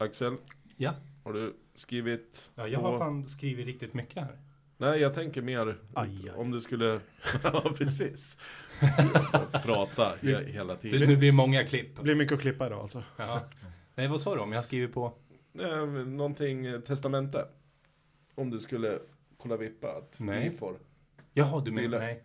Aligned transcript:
Axel, 0.00 0.36
Ja. 0.76 0.94
har 1.24 1.32
du 1.32 1.56
skrivit? 1.74 2.50
ja, 2.54 2.66
jag 2.68 2.80
på- 2.82 2.88
har 2.90 2.98
fan 2.98 3.28
skrivit 3.28 3.66
riktigt 3.66 3.94
mycket 3.94 4.16
här. 4.24 4.38
Nej, 4.76 5.00
jag 5.00 5.14
tänker 5.14 5.42
mer 5.42 5.78
Aj, 5.94 6.08
aj. 6.28 6.30
om 6.36 6.50
du 6.50 6.60
skulle, 6.60 7.00
ja 7.42 7.72
precis, 7.76 8.36
prata 9.64 10.12
he- 10.20 10.44
hela 10.46 10.76
tiden. 10.76 11.08
det 11.08 11.16
blir 11.16 11.32
många 11.32 11.64
klipp. 11.64 11.96
Det 11.96 12.02
blir 12.02 12.14
mycket 12.14 12.34
att 12.34 12.40
klippa 12.40 12.66
idag 12.66 12.80
alltså. 12.80 13.02
Ja. 13.16 13.40
Nej, 13.94 14.08
vad 14.08 14.20
sa 14.20 14.34
du 14.34 14.40
om 14.40 14.52
jag 14.52 14.58
har 14.58 14.62
skrivit 14.62 14.92
på? 14.94 15.12
Eh, 15.58 15.86
någonting 16.06 16.66
eh, 16.66 16.80
testamente. 16.80 17.46
Om 18.34 18.50
du 18.50 18.58
skulle 18.58 18.98
kolla 19.36 19.56
vippa 19.56 19.88
att 19.92 20.20
Nej. 20.20 20.48
vi 20.48 20.56
får. 20.56 20.76
Jaha, 21.32 21.60
du 21.64 21.70
menar? 21.70 21.82
Ville. 21.82 21.98
Nej, 21.98 22.22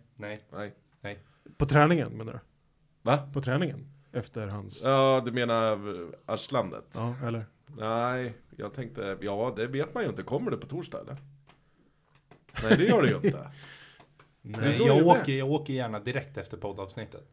nej. 0.52 0.74
Nej. 1.00 1.18
På 1.56 1.66
träningen 1.66 2.12
menar 2.12 2.32
du? 2.32 2.38
Va? 3.02 3.28
På 3.32 3.40
träningen? 3.40 3.88
Efter 4.12 4.46
hans... 4.48 4.82
Ja, 4.84 5.22
du 5.24 5.32
menar 5.32 5.72
eh, 5.72 6.08
arslandet? 6.26 6.84
Ja, 6.92 7.14
eller? 7.26 7.44
Nej, 7.66 8.34
jag 8.56 8.74
tänkte, 8.74 9.18
ja 9.20 9.52
det 9.56 9.66
vet 9.66 9.94
man 9.94 10.02
ju 10.02 10.08
inte. 10.08 10.22
Kommer 10.22 10.50
det 10.50 10.56
på 10.56 10.66
torsdag 10.66 11.00
eller? 11.00 11.16
Nej, 12.62 12.76
det 12.76 12.84
gör 12.84 13.02
det 13.02 13.08
ju 13.08 13.16
inte. 13.16 13.50
Nej, 14.42 14.76
jag, 14.78 14.96
ju 14.96 15.04
det. 15.04 15.20
åker, 15.20 15.32
jag 15.32 15.50
åker 15.50 15.72
gärna 15.72 16.00
direkt 16.00 16.36
efter 16.36 16.56
poddavsnittet. 16.56 17.28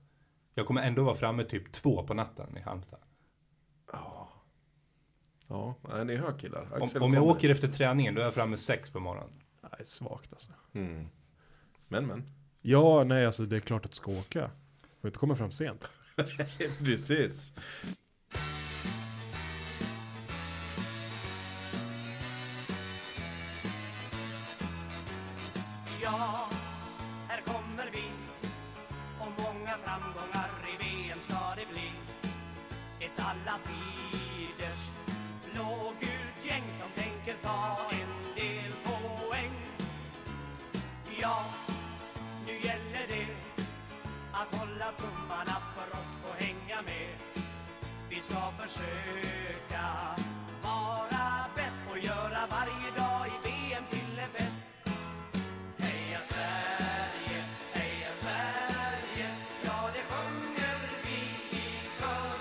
Jag 0.54 0.66
kommer 0.66 0.82
ändå 0.82 1.04
vara 1.04 1.16
framme 1.16 1.44
typ 1.44 1.72
två 1.72 2.04
på 2.04 2.14
natten 2.14 2.58
i 2.58 2.60
Halmstad. 2.60 3.00
Ja, 3.92 4.30
ja 5.48 5.76
nej, 5.82 6.06
ni 6.06 6.16
hör 6.16 6.40
killar. 6.40 6.68
Om, 6.72 6.84
Axel 6.84 7.02
om 7.04 7.14
jag 7.14 7.22
kommer. 7.22 7.36
åker 7.36 7.50
efter 7.50 7.68
träningen, 7.68 8.16
då 8.16 8.22
är 8.22 8.26
jag 8.26 8.34
framme 8.34 8.58
sex 8.58 8.90
på 8.90 9.00
morgonen. 9.00 9.30
Nej, 9.62 9.86
svagt 9.86 10.34
alltså. 10.34 10.52
Mm. 10.74 11.08
Men, 11.88 12.08
men. 12.08 12.24
Ja, 12.62 13.04
nej 13.04 13.26
alltså 13.26 13.46
det 13.46 13.56
är 13.56 13.60
klart 13.60 13.86
att 13.86 13.92
du 13.92 13.96
ska 13.96 14.12
åka. 14.12 14.52
Får 15.02 15.08
inte 15.08 15.20
komma 15.20 15.36
fram 15.36 15.52
sent. 15.52 15.90
Precis. 16.86 17.54
Ska 48.26 48.52
försöka 48.64 49.86
vara 50.64 51.46
bäst 51.56 51.84
och 51.92 52.00
göra 52.00 52.42
varje 52.56 52.90
dag 52.98 53.28
i 53.28 53.48
VM 53.48 53.84
till 53.90 54.20
en 54.20 54.30
fest. 54.30 54.66
Heja 55.78 56.20
Sverige, 56.30 57.40
heja 57.72 58.12
Sverige, 58.22 59.28
ja 59.64 59.90
det 59.96 60.04
sjunger 60.12 60.78
vi 61.04 61.20
i 61.58 61.66
kör. 62.00 62.40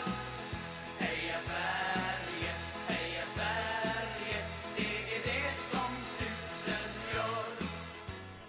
Heja 0.99 1.39
Sverige, 1.49 2.53
heja 2.89 3.25
Sverige, 3.35 4.39
det 4.77 5.17
är 5.17 5.23
det 5.25 5.57
som 5.71 5.93
susen 6.17 6.91
gör. 7.15 7.69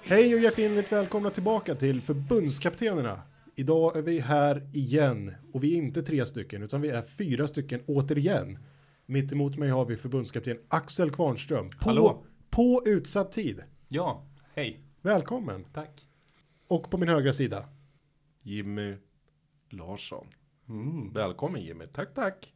Hej 0.03 0.35
och 0.35 0.41
hjärtligt 0.41 0.91
välkomna 0.91 1.29
tillbaka 1.29 1.75
till 1.75 2.01
förbundskaptenerna. 2.01 3.21
Idag 3.55 3.95
är 3.97 4.01
vi 4.01 4.19
här 4.19 4.69
igen 4.73 5.35
och 5.53 5.63
vi 5.63 5.73
är 5.73 5.77
inte 5.77 6.03
tre 6.03 6.25
stycken 6.25 6.63
utan 6.63 6.81
vi 6.81 6.89
är 6.89 7.01
fyra 7.01 7.47
stycken 7.47 7.81
återigen. 7.87 8.57
Mitt 9.05 9.31
emot 9.31 9.57
mig 9.57 9.69
har 9.69 9.85
vi 9.85 9.95
förbundskapten 9.97 10.57
Axel 10.67 11.11
Kvarnström 11.11 11.69
på, 11.69 11.89
Hallå. 11.89 12.23
på 12.49 12.81
utsatt 12.85 13.31
tid. 13.31 13.63
Ja, 13.87 14.25
hej. 14.53 14.79
Välkommen. 15.01 15.63
Tack. 15.73 16.07
Och 16.67 16.91
på 16.91 16.97
min 16.97 17.09
högra 17.09 17.33
sida. 17.33 17.65
Jimmy 18.43 18.95
Larsson. 19.69 20.27
Mm. 20.69 21.13
Välkommen 21.13 21.61
Jimmy. 21.61 21.85
Tack, 21.85 22.13
tack. 22.13 22.53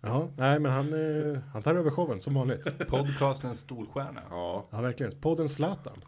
Ja, 0.00 0.30
nej 0.36 0.60
men 0.60 0.72
han, 0.72 0.92
eh, 0.92 1.38
han 1.52 1.62
tar 1.62 1.74
över 1.74 1.90
showen 1.90 2.20
som 2.20 2.34
vanligt. 2.34 2.78
Podcastens 2.88 3.60
storstjärna. 3.60 4.22
Ja. 4.30 4.68
Ja, 4.70 4.80
verkligen. 4.80 5.20
Podden 5.20 5.48
Zlatan. 5.48 6.04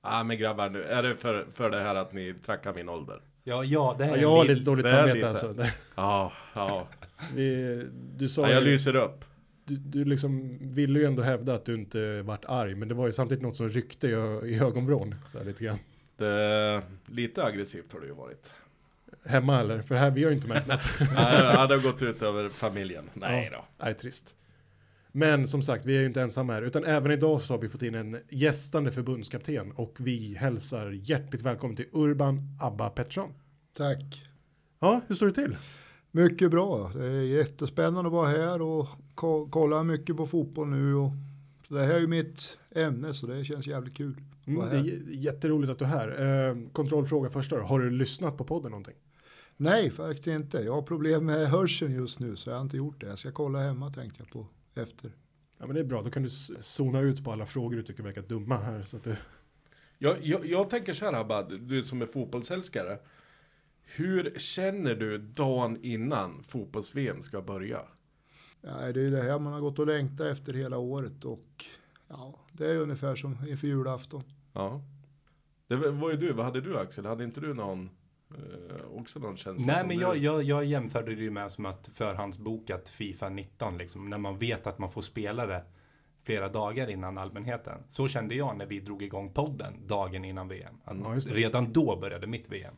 ah, 0.00 0.24
men 0.24 0.38
grabbar 0.38 0.70
nu. 0.70 0.82
Är 0.82 1.02
det 1.02 1.16
för, 1.16 1.46
för 1.52 1.70
det 1.70 1.80
här 1.82 1.94
att 1.94 2.12
ni 2.12 2.34
trackar 2.46 2.74
min 2.74 2.88
ålder? 2.88 3.20
Ja, 3.44 3.64
ja, 3.64 3.94
det 3.98 4.04
här 4.04 4.10
Ja, 4.12 4.16
är 4.18 4.22
jag 4.22 4.30
har 4.30 4.44
lite 4.44 4.60
dåligt 4.60 4.84
det 4.84 4.90
är 4.90 4.94
samvete 4.96 5.14
lite. 5.14 5.28
alltså. 5.28 5.52
Det- 5.52 5.72
Ja, 5.94 6.32
ja. 6.54 6.88
Vi, 7.34 7.82
du 8.16 8.28
sa 8.28 8.42
ja 8.42 8.50
jag 8.54 8.62
ju, 8.62 8.68
lyser 8.70 8.96
upp. 8.96 9.24
du, 9.64 9.76
du 9.76 10.04
liksom 10.04 10.58
ville 10.60 10.98
ju 10.98 11.04
ändå 11.06 11.22
hävda 11.22 11.54
att 11.54 11.64
du 11.64 11.74
inte 11.74 12.22
vart 12.22 12.44
arg, 12.44 12.74
men 12.74 12.88
det 12.88 12.94
var 12.94 13.06
ju 13.06 13.12
samtidigt 13.12 13.42
något 13.42 13.56
som 13.56 13.68
ryckte 13.68 14.08
i, 14.08 14.10
i 14.44 14.58
ögonvrån. 14.60 15.14
Så 15.32 15.38
här 15.38 15.44
lite 15.44 15.64
grann. 15.64 15.78
Det, 16.16 16.82
lite 17.06 17.44
aggressivt 17.44 17.92
har 17.92 18.00
det 18.00 18.06
ju 18.06 18.14
varit. 18.14 18.50
Hemma 19.26 19.60
eller? 19.60 19.82
För 19.82 19.94
här, 19.94 20.10
vi 20.10 20.24
har 20.24 20.30
ju 20.30 20.36
inte 20.36 20.48
märkt 20.48 20.66
något. 20.68 20.86
Nej, 21.00 21.08
ja, 21.42 21.66
det 21.66 21.74
har 21.76 21.82
gått 21.92 22.02
ut 22.02 22.22
över 22.22 22.48
familjen. 22.48 23.10
Nej 23.14 23.48
då. 23.52 23.64
Nej, 23.84 23.94
trist. 23.94 24.36
Men 25.16 25.46
som 25.46 25.62
sagt, 25.62 25.86
vi 25.86 25.96
är 25.96 26.00
ju 26.00 26.06
inte 26.06 26.22
ensamma 26.22 26.52
här, 26.52 26.62
utan 26.62 26.84
även 26.84 27.10
idag 27.12 27.40
så 27.40 27.54
har 27.54 27.58
vi 27.58 27.68
fått 27.68 27.82
in 27.82 27.94
en 27.94 28.16
gästande 28.30 28.92
förbundskapten 28.92 29.72
och 29.72 29.96
vi 29.98 30.34
hälsar 30.34 30.90
hjärtligt 30.90 31.42
välkommen 31.42 31.76
till 31.76 31.86
Urban 31.92 32.58
Abba 32.60 32.90
Pettersson. 32.90 33.32
Tack. 33.72 34.30
Ja, 34.80 35.00
hur 35.06 35.14
står 35.14 35.26
det 35.26 35.32
till? 35.32 35.56
Mycket 36.10 36.50
bra. 36.50 36.90
Det 36.94 37.04
är 37.06 37.22
jättespännande 37.22 38.08
att 38.08 38.12
vara 38.12 38.28
här 38.28 38.62
och 38.62 38.88
ko- 39.14 39.48
kolla 39.50 39.82
mycket 39.82 40.16
på 40.16 40.26
fotboll 40.26 40.68
nu. 40.68 40.94
Och, 40.94 41.10
så 41.68 41.74
det 41.74 41.82
här 41.84 41.94
är 41.94 42.00
ju 42.00 42.06
mitt 42.06 42.58
ämne 42.70 43.14
så 43.14 43.26
det 43.26 43.44
känns 43.44 43.66
jävligt 43.66 43.96
kul. 43.96 44.16
Mm, 44.46 44.70
det 44.70 44.76
är 44.76 45.02
jätteroligt 45.08 45.72
att 45.72 45.78
du 45.78 45.84
är 45.84 45.88
här. 45.88 46.48
Eh, 46.48 46.56
kontrollfråga 46.72 47.30
första 47.30 47.56
då. 47.56 47.62
Har 47.62 47.80
du 47.80 47.90
lyssnat 47.90 48.36
på 48.36 48.44
podden 48.44 48.70
någonting? 48.70 48.96
Nej, 49.56 49.90
faktiskt 49.90 50.26
inte. 50.26 50.58
Jag 50.58 50.74
har 50.74 50.82
problem 50.82 51.26
med 51.26 51.48
hörseln 51.50 51.94
just 51.94 52.20
nu 52.20 52.36
så 52.36 52.50
jag 52.50 52.56
har 52.56 52.62
inte 52.62 52.76
gjort 52.76 53.00
det. 53.00 53.06
Jag 53.06 53.18
ska 53.18 53.32
kolla 53.32 53.58
hemma 53.58 53.90
tänkte 53.90 54.22
jag 54.22 54.30
på 54.30 54.46
efter. 54.74 55.12
Ja, 55.58 55.66
men 55.66 55.74
det 55.74 55.80
är 55.80 55.84
bra. 55.84 56.02
Då 56.02 56.10
kan 56.10 56.22
du 56.22 56.28
zona 56.28 57.00
ut 57.00 57.24
på 57.24 57.32
alla 57.32 57.46
frågor 57.46 57.76
du 57.76 57.82
tycker 57.82 58.02
verkar 58.02 58.22
dumma 58.22 58.56
här. 58.56 58.82
Så 58.82 58.96
att 58.96 59.04
du... 59.04 59.16
Jag, 59.98 60.24
jag, 60.26 60.46
jag 60.46 60.70
tänker 60.70 60.94
så 60.94 61.04
här 61.04 61.12
Habad, 61.12 61.60
du 61.60 61.82
som 61.82 62.02
är 62.02 62.06
fotbollsälskare. 62.06 62.98
Hur 63.82 64.38
känner 64.38 64.94
du 64.94 65.18
dagen 65.18 65.78
innan 65.82 66.42
fotbolls-VM 66.42 67.22
ska 67.22 67.42
börja? 67.42 67.80
Ja, 68.60 68.70
det 68.92 69.00
är 69.00 69.04
ju 69.04 69.10
det 69.10 69.22
här 69.22 69.38
man 69.38 69.52
har 69.52 69.60
gått 69.60 69.78
och 69.78 69.86
längtat 69.86 70.26
efter 70.26 70.52
hela 70.52 70.78
året 70.78 71.24
och 71.24 71.64
ja, 72.08 72.40
det 72.52 72.66
är 72.66 72.76
ungefär 72.76 73.16
som 73.16 73.36
inför 73.48 73.66
julafton. 73.66 74.22
Ja. 74.52 74.82
Det 75.66 75.76
var 75.76 76.10
ju 76.10 76.16
du, 76.16 76.32
vad 76.32 76.44
hade 76.44 76.60
du 76.60 76.78
Axel? 76.78 77.06
Hade 77.06 77.24
inte 77.24 77.40
du 77.40 77.54
någon, 77.54 77.90
också 78.94 79.18
någon 79.18 79.36
känsla 79.36 79.72
Nej, 79.72 79.86
men 79.86 79.98
jag, 79.98 80.16
jag, 80.16 80.42
jag 80.42 80.64
jämförde 80.64 81.14
det 81.14 81.22
ju 81.22 81.30
med 81.30 81.52
som 81.52 81.66
att 81.66 81.90
förhandsbokat 81.94 82.88
Fifa 82.88 83.28
19, 83.28 83.78
liksom, 83.78 84.10
när 84.10 84.18
man 84.18 84.38
vet 84.38 84.66
att 84.66 84.78
man 84.78 84.90
får 84.90 85.00
spela 85.02 85.46
det 85.46 85.64
flera 86.22 86.48
dagar 86.48 86.90
innan 86.90 87.18
allmänheten. 87.18 87.78
Så 87.88 88.08
kände 88.08 88.34
jag 88.34 88.56
när 88.58 88.66
vi 88.66 88.80
drog 88.80 89.02
igång 89.02 89.32
podden 89.32 89.86
dagen 89.86 90.24
innan 90.24 90.48
VM. 90.48 90.74
Ja, 90.84 90.94
redan 91.26 91.72
då 91.72 91.96
började 92.00 92.26
mitt 92.26 92.48
VM. 92.52 92.74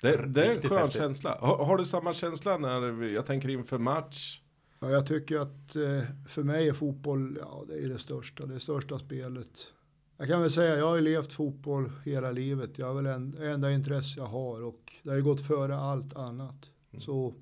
det, 0.00 0.26
det 0.26 0.46
är 0.46 0.56
en 0.56 0.62
skön 0.62 0.78
häftigt. 0.78 1.00
känsla. 1.00 1.38
Har, 1.40 1.64
har 1.64 1.76
du 1.76 1.84
samma 1.84 2.12
känsla 2.12 2.58
när, 2.58 2.80
vi- 2.80 3.14
jag 3.14 3.26
tänker 3.26 3.48
inför 3.48 3.78
match? 3.78 4.40
Ja, 4.80 4.90
jag 4.90 5.06
tycker 5.06 5.38
att 5.40 5.76
eh, 5.76 6.02
för 6.28 6.42
mig 6.42 6.68
är 6.68 6.72
fotboll, 6.72 7.38
ja 7.40 7.64
det 7.68 7.74
är 7.84 7.88
det 7.88 7.98
största, 7.98 8.46
det 8.46 8.60
största 8.60 8.98
spelet. 8.98 9.72
Jag 10.18 10.28
kan 10.28 10.40
väl 10.40 10.50
säga, 10.50 10.76
jag 10.76 10.86
har 10.86 10.96
ju 10.96 11.02
levt 11.02 11.32
fotboll 11.32 11.90
hela 12.04 12.30
livet. 12.30 12.78
Jag 12.78 12.86
har 12.86 12.94
väl 12.94 13.06
en, 13.06 13.36
enda 13.42 13.72
intresse 13.72 14.20
jag 14.20 14.26
har 14.26 14.62
och 14.62 14.92
det 15.02 15.10
har 15.10 15.16
ju 15.16 15.22
gått 15.22 15.46
före 15.46 15.76
allt 15.76 16.16
annat. 16.16 16.70
Så 16.98 17.34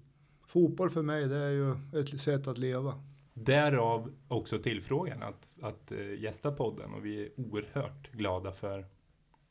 fotboll 0.47 0.91
för 0.91 1.03
mig, 1.03 1.29
det 1.29 1.37
är 1.37 1.51
ju 1.51 1.71
ett 2.01 2.21
sätt 2.21 2.47
att 2.47 2.59
leva. 2.59 2.95
Därav 3.35 4.13
också 4.29 4.59
tillfrågan 4.59 5.23
att, 5.23 5.49
att 5.63 5.93
eh, 5.93 6.23
gästa 6.23 6.53
podden 6.53 6.95
och 6.95 7.05
vi 7.05 7.23
är 7.23 7.29
oerhört 7.37 8.13
glada 8.13 8.53
för 8.53 8.87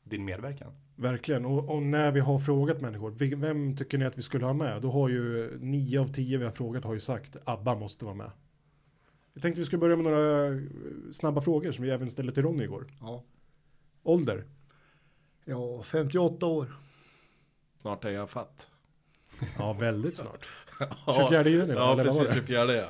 din 0.04 0.26
medverkan. 0.26 0.72
Verkligen. 0.96 1.46
Och, 1.46 1.76
och 1.76 1.84
när 1.84 2.12
vi 2.12 2.20
har 2.20 2.40
frågat 2.40 2.82
människor, 2.82 3.36
vem 3.36 3.78
tycker 3.78 3.98
ni 3.98 4.06
att 4.06 4.18
vi 4.18 4.22
skulle 4.22 4.46
ha 4.46 4.54
med? 4.54 4.82
Då 4.82 4.92
har 4.92 5.10
ju 5.10 5.52
nio 5.60 6.02
av 6.02 6.14
tio 6.14 6.38
vi 6.38 6.44
har 6.44 6.52
frågat 6.52 6.84
har 6.84 6.94
ju 6.94 7.00
sagt 7.00 7.38
ABBA 7.46 7.76
måste 7.76 8.06
vara 8.06 8.16
med. 8.16 8.32
Jag 9.34 9.42
tänkte 9.42 9.62
vi 9.62 9.66
skulle 9.66 9.80
börja 9.80 9.96
med 9.96 10.06
några 10.06 10.46
eh, 10.48 10.62
snabba 11.12 11.42
frågor 11.42 11.72
som 11.72 11.86
vi 11.86 11.92
även 11.92 12.12
ställde 12.12 12.34
till 12.34 12.44
Ronny 12.44 12.64
igår. 12.64 12.88
Ja, 13.02 13.24
Ålder? 14.04 14.46
ja 15.46 15.84
58 15.84 16.46
år. 16.46 16.74
Snart 17.82 18.06
är 18.06 18.10
jag 18.10 18.30
fatt. 18.30 18.70
Ja, 19.58 19.74
väldigt 19.74 20.16
snart. 20.16 20.48
Ja, 20.80 21.14
24 21.30 21.50
juni, 21.50 21.74
Ja, 21.74 21.94
eller 21.94 22.04
precis. 22.04 22.28
det? 22.28 22.34
24 22.34 22.74
ja. 22.76 22.90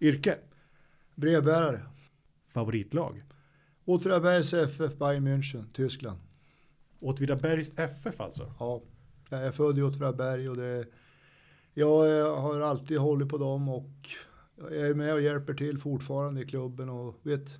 Yrke? 0.00 0.38
Brevbärare. 1.14 1.80
Favoritlag? 2.46 3.22
Åtvidabergs 3.84 4.54
FF 4.54 4.96
Bayern 4.98 5.28
München, 5.28 5.64
Tyskland. 5.72 6.18
Åtvidabergs 7.00 7.72
FF 7.78 8.20
alltså? 8.20 8.52
Ja, 8.58 8.82
jag 9.30 9.46
är 9.46 9.50
född 9.52 9.78
i 9.78 9.82
Åtvidaberg 9.82 10.48
och 10.48 10.56
det, 10.56 10.86
jag 11.74 12.18
eh, 12.18 12.40
har 12.40 12.60
alltid 12.60 12.98
hållit 12.98 13.28
på 13.28 13.38
dem 13.38 13.68
och 13.68 13.90
jag 14.56 14.72
är 14.76 14.94
med 14.94 15.14
och 15.14 15.20
hjälper 15.22 15.54
till 15.54 15.78
fortfarande 15.78 16.40
i 16.40 16.44
klubben 16.44 16.88
och 16.88 17.14
vet, 17.22 17.58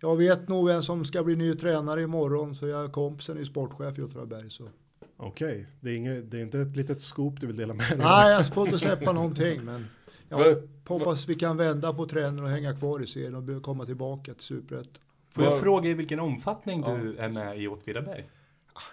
jag 0.00 0.16
vet 0.16 0.48
nog 0.48 0.66
vem 0.66 0.82
som 0.82 1.04
ska 1.04 1.24
bli 1.24 1.36
ny 1.36 1.54
tränare 1.54 2.02
imorgon 2.02 2.54
så 2.54 2.66
jag 2.68 2.84
är 2.84 2.88
kompisen 2.88 3.38
är 3.38 3.44
sportchef 3.44 3.98
i 3.98 4.02
Åtvidaberg. 4.02 4.50
Så. 4.50 4.68
Okej, 5.16 5.66
det, 5.80 5.90
är 5.90 5.96
inget- 5.96 6.30
det 6.30 6.38
är 6.38 6.42
inte 6.42 6.58
ett 6.60 6.76
litet 6.76 7.00
scoop 7.02 7.40
du 7.40 7.46
vill 7.46 7.56
dela 7.56 7.74
med 7.74 7.86
dig 7.90 7.92
av? 7.94 7.98
Nej, 7.98 8.32
jag 8.32 8.48
får 8.54 8.66
inte 8.66 8.78
släppa 8.78 9.12
någonting 9.12 9.64
men 9.64 9.86
jag 10.28 10.56
hoppas 10.88 11.28
vi 11.28 11.34
kan 11.34 11.56
vända 11.56 11.92
på 11.94 12.06
trenden 12.06 12.44
och 12.44 12.50
hänga 12.50 12.76
kvar 12.76 13.02
i 13.02 13.06
serien 13.06 13.34
och 13.56 13.62
komma 13.62 13.86
tillbaka 13.86 14.34
till 14.34 14.44
Superettan. 14.44 15.02
Får 15.30 15.44
jag 15.44 15.60
fråga 15.60 15.90
i 15.90 15.94
vilken 15.94 16.20
omfattning 16.20 16.82
Ja, 16.86 16.96
du 16.96 17.16
är 17.16 17.32
med 17.32 17.58
i 17.58 17.68
Åtvidaberg? 17.68 18.28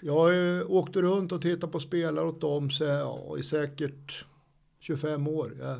Jag 0.02 0.14
har 0.14 0.32
ju 0.32 0.64
åkt 0.64 0.96
runt 0.96 1.32
och 1.32 1.42
tittat 1.42 1.72
på 1.72 1.80
spelare 1.80 2.26
åt 2.28 2.42
dem 2.42 2.70
så, 2.70 2.84
ja, 2.84 3.36
i 3.40 3.44
säkert 3.44 4.26
25 4.80 5.28
år. 5.28 5.58
Ja. 5.62 5.76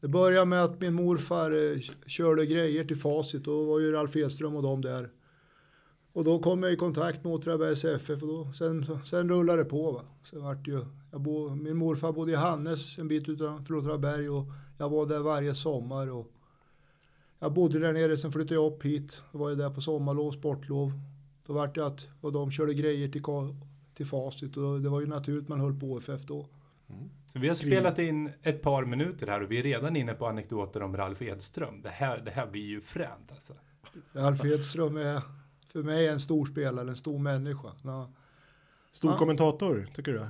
Det 0.00 0.08
började 0.08 0.46
med 0.46 0.64
att 0.64 0.80
min 0.80 0.94
morfar 0.94 1.50
eh, 1.50 1.80
körde 2.06 2.46
grejer 2.46 2.84
till 2.84 2.96
Facit 2.96 3.44
då 3.44 3.64
var 3.64 3.80
ju 3.80 3.92
Ralf 3.92 4.16
Edström 4.16 4.56
och 4.56 4.62
dem 4.62 4.80
där. 4.80 5.10
Och 6.12 6.24
då 6.24 6.38
kom 6.38 6.62
jag 6.62 6.72
i 6.72 6.76
kontakt 6.76 7.24
med 7.24 7.32
Åtvidabergs 7.32 7.84
FF 7.84 8.22
och 8.22 8.28
då, 8.28 8.52
sen, 8.52 8.86
sen 9.04 9.28
rullade 9.28 9.62
det 9.62 9.68
på. 9.68 9.92
Va. 9.92 10.02
Sen 10.22 10.42
vart 10.42 10.68
ju, 10.68 10.80
jag 11.10 11.20
bo, 11.20 11.54
min 11.54 11.76
morfar 11.76 12.12
bodde 12.12 12.32
i 12.32 12.34
Hannes 12.34 12.98
en 12.98 13.08
bit 13.08 13.28
utanför 13.28 13.74
Åtvidaberg 13.74 14.28
och 14.28 14.44
jag 14.78 14.88
var 14.88 15.06
där 15.06 15.20
varje 15.20 15.54
sommar. 15.54 16.10
Och 16.10 16.26
jag 17.38 17.52
bodde 17.52 17.78
där 17.78 17.92
nere, 17.92 18.16
sen 18.16 18.32
flyttade 18.32 18.54
jag 18.54 18.72
upp 18.72 18.84
hit. 18.84 19.22
Då 19.32 19.38
var 19.38 19.48
jag 19.48 19.58
där 19.58 19.70
på 19.70 19.80
sommarlov, 19.80 20.32
sportlov. 20.32 20.92
Då 21.46 21.52
vart 21.52 21.74
det 21.74 21.86
att 21.86 22.08
och 22.20 22.32
de 22.32 22.50
körde 22.50 22.74
grejer 22.74 23.08
till, 23.08 23.22
till 23.94 24.06
Facit 24.06 24.56
och 24.56 24.80
det 24.80 24.88
var 24.88 25.00
ju 25.00 25.06
naturligt 25.06 25.48
man 25.48 25.60
höll 25.60 25.80
på 25.80 25.98
FF 25.98 26.22
då. 26.22 26.46
Mm. 26.88 27.10
Så 27.32 27.38
vi 27.38 27.48
har 27.48 27.56
Skriv. 27.56 27.70
spelat 27.72 27.98
in 27.98 28.32
ett 28.42 28.62
par 28.62 28.84
minuter 28.84 29.26
här 29.26 29.42
och 29.42 29.50
vi 29.50 29.58
är 29.58 29.62
redan 29.62 29.96
inne 29.96 30.14
på 30.14 30.26
anekdoter 30.26 30.82
om 30.82 30.96
Ralf 30.96 31.22
Edström. 31.22 31.82
Det 31.82 31.88
här, 31.88 32.18
det 32.24 32.30
här 32.30 32.46
blir 32.46 32.62
ju 32.66 32.80
fränt 32.80 33.30
alltså. 33.32 33.52
Ralf 34.12 34.44
Edström 34.44 34.96
är 34.96 35.20
för 35.72 35.82
mig 35.82 36.08
en 36.08 36.20
stor 36.20 36.46
spelare, 36.46 36.88
en 36.88 36.96
stor 36.96 37.18
människa. 37.18 37.68
Ja. 37.84 38.10
Stor 38.92 39.10
Ja. 39.10 39.16
kommentator, 39.18 39.88
tycker 39.94 40.12
du? 40.12 40.26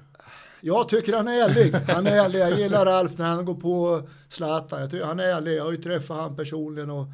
Jag 0.60 0.88
tycker 0.88 1.16
han 1.16 1.28
är 1.28 1.32
ärlig. 1.48 1.72
Han 1.74 2.06
är 2.06 2.24
ärlig. 2.24 2.38
Jag 2.40 2.58
gillar 2.58 2.86
Ralf 2.86 3.18
när 3.18 3.26
han 3.26 3.44
går 3.44 3.54
på 3.54 4.08
Zlatan. 4.28 4.80
Jag 4.80 4.90
tycker 4.90 5.04
han 5.06 5.20
är 5.20 5.24
ärlig. 5.24 5.56
Jag 5.56 5.64
har 5.64 5.70
ju 5.70 5.76
träffat 5.76 6.16
han 6.16 6.36
personligen 6.36 6.90
och 6.90 7.06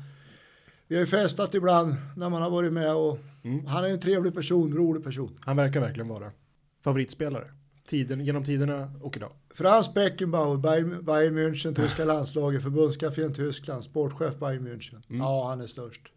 vi 0.88 0.94
har 0.96 1.00
ju 1.00 1.06
festat 1.06 1.54
ibland 1.54 1.94
när 2.16 2.28
man 2.28 2.42
har 2.42 2.50
varit 2.50 2.72
med 2.72 2.94
och 2.96 3.18
Mm. 3.44 3.66
han 3.66 3.84
är 3.84 3.88
en 3.88 4.00
trevlig 4.00 4.34
person, 4.34 4.76
rolig 4.76 5.04
person. 5.04 5.38
Han 5.44 5.56
verkar 5.56 5.80
verkligen 5.80 6.08
vara 6.08 6.30
favoritspelare. 6.84 7.50
Tiden, 7.86 8.24
genom 8.24 8.44
tiderna 8.44 8.92
och 9.02 9.16
idag. 9.16 9.32
Franz 9.50 9.94
Beckenbauer, 9.94 10.56
Bayern, 10.58 11.04
Bayern 11.04 11.38
München, 11.38 11.74
tyska 11.74 12.04
landslaget, 12.04 12.62
förbundskapten 12.62 13.34
Tyskland, 13.34 13.84
sportchef 13.84 14.38
Bayern 14.38 14.68
München. 14.68 15.02
Mm. 15.08 15.20
Ja, 15.20 15.48
han 15.48 15.60
är 15.60 15.66
störst. 15.66 16.12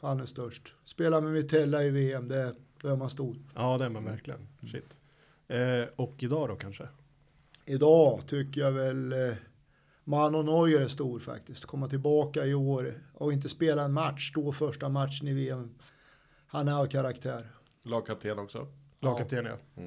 Han 0.00 0.20
är 0.20 0.26
störst. 0.26 0.74
Spelar 0.84 1.20
med 1.20 1.32
Mitella 1.32 1.84
i 1.84 1.90
VM, 1.90 2.28
det, 2.28 2.54
då 2.82 2.88
är 2.88 2.96
man 2.96 3.10
stor. 3.10 3.36
Ja, 3.54 3.78
det 3.78 3.84
är 3.84 3.88
man 3.88 4.04
verkligen. 4.04 4.48
Shit. 4.60 4.98
Eh, 5.48 5.88
och 5.96 6.22
idag 6.22 6.48
då 6.48 6.56
kanske? 6.56 6.88
Idag 7.66 8.20
tycker 8.26 8.60
jag 8.60 8.72
väl 8.72 9.12
eh, 9.12 9.34
Mano 10.04 10.42
Neuer 10.42 10.80
är 10.80 10.88
stor 10.88 11.18
faktiskt. 11.18 11.64
Komma 11.64 11.88
tillbaka 11.88 12.46
i 12.46 12.54
år 12.54 12.94
och 13.14 13.32
inte 13.32 13.48
spela 13.48 13.82
en 13.82 13.92
match, 13.92 14.30
stå 14.30 14.52
första 14.52 14.88
matchen 14.88 15.28
i 15.28 15.32
VM. 15.32 15.74
Han 16.46 16.68
har 16.68 16.86
karaktär. 16.86 17.46
Lagkapten 17.82 18.38
också. 18.38 18.66
Lagkapten 19.00 19.44
ja. 19.44 19.82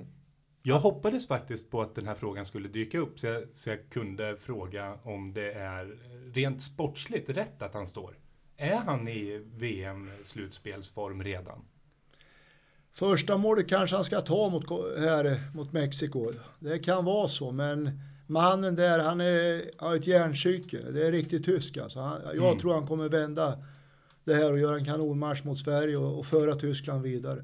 Jag 0.66 0.80
hoppades 0.80 1.28
faktiskt 1.28 1.72
på 1.72 1.82
att 1.82 1.96
den 1.96 2.08
här 2.08 2.16
frågan 2.16 2.46
skulle 2.46 2.68
dyka 2.68 3.00
upp 3.00 3.20
så 3.20 3.28
jag, 3.28 3.44
så 3.54 3.70
jag 3.70 3.80
kunde 3.90 4.36
fråga 4.38 4.98
om 5.04 5.34
det 5.34 5.52
är 5.54 5.98
rent 6.34 6.62
sportsligt 6.62 7.30
rätt 7.30 7.62
att 7.62 7.74
han 7.74 7.88
står. 7.88 8.18
Är 8.58 8.76
han 8.76 9.08
i 9.08 9.42
VM-slutspelsform 9.56 11.24
redan? 11.24 11.66
Första 12.92 13.38
målet 13.38 13.70
kanske 13.70 13.96
han 13.96 14.06
ska 14.06 14.22
ta 14.22 14.50
mot, 14.50 14.70
här, 15.00 15.40
mot 15.56 15.72
Mexiko. 15.72 16.32
Det 16.60 16.80
kan 16.80 17.06
vara 17.06 17.28
så, 17.28 17.52
men 17.52 18.00
mannen 18.28 18.76
där, 18.76 19.00
han 19.00 19.22
är, 19.22 19.72
har 19.78 19.96
ett 19.96 20.08
järnpsyke. 20.08 20.78
Det 20.92 21.08
är 21.08 21.12
riktigt 21.12 21.46
tysk 21.46 21.78
alltså. 21.78 22.00
Han, 22.00 22.22
jag 22.36 22.46
Mm. 22.48 22.60
tror 22.60 22.74
han 22.74 22.88
kommer 22.88 23.10
vända 23.10 23.58
det 24.24 24.34
här 24.34 24.52
och 24.52 24.60
göra 24.60 24.76
en 24.76 24.86
kanonmatch 24.86 25.44
mot 25.44 25.60
Sverige 25.60 25.98
och, 25.98 26.20
och 26.20 26.26
föra 26.26 26.56
Tyskland 26.56 27.02
vidare. 27.04 27.44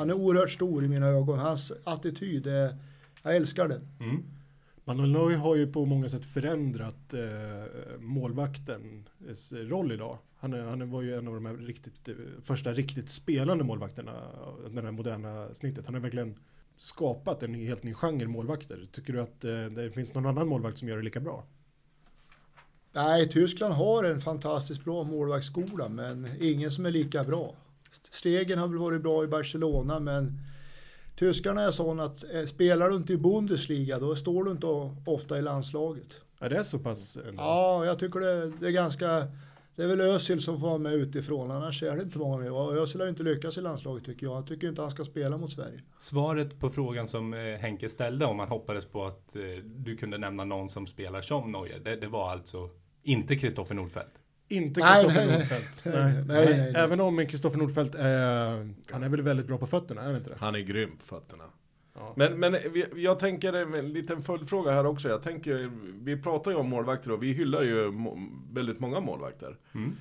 Han 0.00 0.10
är 0.10 0.14
oerhört 0.14 0.50
stor 0.50 0.84
i 0.84 0.88
mina 0.88 1.06
ögon. 1.06 1.38
Hans 1.38 1.72
attityd 1.84 2.46
är, 2.46 2.76
jag 3.22 3.36
älskar 3.36 3.68
den. 3.68 3.80
Mm. 4.00 4.22
Manuel 4.84 5.12
Neuer 5.12 5.36
har 5.36 5.56
ju 5.56 5.72
på 5.72 5.84
många 5.84 6.08
sätt 6.08 6.24
förändrat 6.24 7.14
eh, 7.14 8.00
målvaktens 8.00 9.52
roll 9.52 9.92
idag. 9.92 10.18
Han, 10.36 10.52
han 10.52 10.90
var 10.90 11.02
ju 11.02 11.14
en 11.14 11.28
av 11.28 11.34
de 11.34 11.46
här 11.46 11.54
riktigt, 11.54 12.08
eh, 12.08 12.14
första 12.42 12.72
riktigt 12.72 13.10
spelande 13.10 13.64
målvakterna, 13.64 14.12
av 14.66 14.74
det 14.74 14.82
här 14.82 14.90
moderna 14.90 15.54
snittet. 15.54 15.86
Han 15.86 15.94
har 15.94 16.02
verkligen 16.02 16.34
skapat 16.76 17.42
en 17.42 17.54
helt 17.54 17.82
ny 17.82 17.94
genre 17.94 18.26
målvakter. 18.26 18.88
Tycker 18.92 19.12
du 19.12 19.20
att 19.20 19.44
eh, 19.44 19.64
det 19.64 19.90
finns 19.90 20.14
någon 20.14 20.26
annan 20.26 20.48
målvakt 20.48 20.78
som 20.78 20.88
gör 20.88 20.96
det 20.96 21.02
lika 21.02 21.20
bra? 21.20 21.44
Nej, 22.92 23.28
Tyskland 23.28 23.74
har 23.74 24.04
en 24.04 24.20
fantastiskt 24.20 24.84
bra 24.84 25.04
målvaktsskola, 25.04 25.88
men 25.88 26.28
ingen 26.40 26.70
som 26.70 26.86
är 26.86 26.90
lika 26.90 27.24
bra. 27.24 27.54
Stegen 28.10 28.58
har 28.58 28.68
väl 28.68 28.78
varit 28.78 29.02
bra 29.02 29.24
i 29.24 29.26
Barcelona, 29.26 30.00
men 30.00 30.38
tyskarna 31.18 31.62
är 31.62 31.70
sådana 31.70 32.04
att 32.04 32.24
eh, 32.34 32.44
spelar 32.44 32.90
du 32.90 32.96
inte 32.96 33.12
i 33.12 33.16
Bundesliga, 33.16 33.98
då 33.98 34.16
står 34.16 34.44
du 34.44 34.50
inte 34.50 34.66
ofta 35.06 35.38
i 35.38 35.42
landslaget. 35.42 36.20
Är 36.38 36.50
det 36.50 36.64
så 36.64 36.78
pass? 36.78 37.16
ändå? 37.16 37.42
Ja, 37.42 37.84
jag 37.84 37.98
tycker 37.98 38.20
det, 38.20 38.52
det 38.60 38.66
är 38.66 38.70
ganska... 38.70 39.26
Det 39.76 39.84
är 39.84 39.88
väl 39.88 40.00
Özil 40.00 40.42
som 40.42 40.60
får 40.60 40.66
vara 40.66 40.78
med 40.78 40.94
utifrån, 40.94 41.50
annars 41.50 41.82
är 41.82 41.96
det 41.96 42.02
inte 42.02 42.18
många 42.18 42.38
mer. 42.38 42.52
Och 42.52 42.76
Özil 42.76 43.00
har 43.00 43.06
ju 43.06 43.10
inte 43.10 43.22
lyckats 43.22 43.58
i 43.58 43.60
landslaget 43.60 44.04
tycker 44.04 44.26
jag. 44.26 44.36
Jag 44.36 44.46
tycker 44.46 44.68
inte 44.68 44.82
han 44.82 44.90
ska 44.90 45.04
spela 45.04 45.36
mot 45.36 45.52
Sverige. 45.52 45.80
Svaret 45.96 46.60
på 46.60 46.70
frågan 46.70 47.08
som 47.08 47.34
eh, 47.34 47.40
Henke 47.40 47.88
ställde 47.88 48.26
om 48.26 48.38
han 48.38 48.48
hoppades 48.48 48.86
på 48.86 49.04
att 49.04 49.36
eh, 49.36 49.42
du 49.64 49.96
kunde 49.96 50.18
nämna 50.18 50.44
någon 50.44 50.68
som 50.68 50.86
spelar 50.86 51.20
som 51.20 51.52
Neuer. 51.52 51.80
Det, 51.84 51.96
det 51.96 52.06
var 52.06 52.30
alltså 52.30 52.70
inte 53.02 53.36
Kristoffer 53.36 53.74
Nordfeldt. 53.74 54.19
Inte 54.50 54.80
Kristoffer. 54.80 55.26
Nordfeldt. 55.26 55.84
Nej, 55.84 55.94
Nej, 55.94 56.12
nej, 56.12 56.24
nej, 56.26 56.46
nej, 56.46 56.58
nej. 56.58 56.72
Även 56.76 57.00
om 57.00 57.26
Kristoffer 57.26 57.58
Nordfeldt 57.58 57.94
är, 57.94 58.74
han 58.90 59.02
är 59.02 59.08
väl 59.08 59.22
väldigt 59.22 59.46
bra 59.46 59.58
på 59.58 59.66
fötterna, 59.66 60.00
är 60.00 60.06
han 60.06 60.16
inte 60.16 60.30
det? 60.30 60.36
Han 60.40 60.54
är 60.54 60.58
grym 60.58 60.90
på 60.98 61.04
fötterna. 61.04 61.44
Ja. 61.94 62.14
Men, 62.16 62.40
men 62.40 62.56
jag 62.96 63.18
tänker 63.18 63.52
en 63.52 63.92
liten 63.92 64.22
följdfråga 64.22 64.70
här 64.70 64.86
också. 64.86 65.08
Jag 65.08 65.22
tänker, 65.22 65.70
vi 66.04 66.22
pratar 66.22 66.50
ju 66.50 66.56
om 66.56 66.68
målvakter 66.68 67.12
och 67.12 67.22
vi 67.22 67.32
hyllar 67.32 67.62
ju 67.62 67.92
väldigt 68.52 68.80
många 68.80 69.00
målvakter. 69.00 69.56
Mm. 69.74 69.96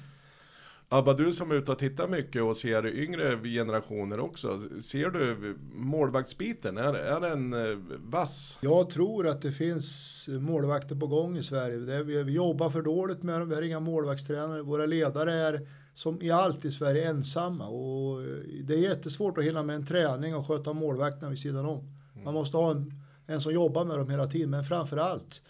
Abba, 0.91 1.13
du 1.13 1.31
som 1.31 1.51
är 1.51 1.55
ute 1.55 1.71
och 1.71 1.79
tittar 1.79 2.07
mycket 2.07 2.41
och 2.43 2.57
ser 2.57 2.87
yngre 2.87 3.39
generationer 3.43 4.19
också. 4.19 4.59
Ser 4.81 5.09
du 5.09 5.55
målvaktsbiten? 5.73 6.77
Är, 6.77 6.93
är 6.93 7.19
den 7.21 7.53
eh, 7.53 7.77
vass? 7.97 8.57
Jag 8.61 8.89
tror 8.89 9.27
att 9.27 9.41
det 9.41 9.51
finns 9.51 10.25
målvakter 10.27 10.95
på 10.95 11.07
gång 11.07 11.37
i 11.37 11.43
Sverige. 11.43 11.77
Det 11.77 12.03
vi, 12.03 12.23
vi 12.23 12.33
jobbar 12.33 12.69
för 12.69 12.81
dåligt 12.81 13.23
med 13.23 13.41
dem. 13.41 13.49
Vi 13.49 13.55
har 13.55 13.61
inga 13.61 13.79
målvaktstränare. 13.79 14.61
Våra 14.61 14.85
ledare 14.85 15.33
är 15.33 15.67
som 15.93 16.21
i 16.21 16.31
allt 16.31 16.65
i 16.65 16.71
Sverige 16.71 17.09
ensamma. 17.09 17.67
Och 17.67 18.21
det 18.63 18.73
är 18.73 18.79
jättesvårt 18.79 19.37
att 19.37 19.43
hinna 19.43 19.63
med 19.63 19.75
en 19.75 19.85
träning 19.85 20.35
och 20.35 20.47
sköta 20.47 20.73
målvakterna 20.73 21.29
vid 21.29 21.39
sidan 21.39 21.65
om. 21.65 21.83
Man 22.23 22.33
måste 22.33 22.57
ha 22.57 22.71
en, 22.71 22.93
en 23.27 23.41
som 23.41 23.53
jobbar 23.53 23.85
med 23.85 23.97
dem 23.97 24.09
hela 24.09 24.27
tiden. 24.27 24.49
Men 24.49 24.63
framför 24.63 24.97
allt 24.97 25.41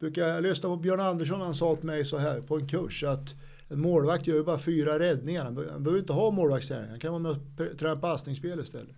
brukar 0.00 0.28
jag 0.28 0.42
lyssna 0.42 0.68
på 0.68 0.76
Björn 0.76 1.00
Andersson. 1.00 1.40
Han 1.40 1.54
sa 1.54 1.76
till 1.76 1.86
mig 1.86 2.04
så 2.04 2.16
här 2.16 2.40
på 2.40 2.56
en 2.56 2.68
kurs 2.68 3.04
att 3.04 3.34
en 3.68 3.80
målvakt 3.80 4.26
gör 4.26 4.36
ju 4.36 4.44
bara 4.44 4.58
fyra 4.58 4.98
räddningar. 4.98 5.44
Han 5.44 5.54
be- 5.54 5.68
han 5.72 5.82
behöver 5.82 6.00
inte 6.00 6.12
ha 6.12 6.30
målvaktsträning. 6.30 6.90
Han 6.90 7.00
kan 7.00 7.12
vara 7.12 7.22
med 7.22 7.30
och 7.70 7.78
träna 7.78 7.96
passningsspel 7.96 8.60
istället. 8.60 8.96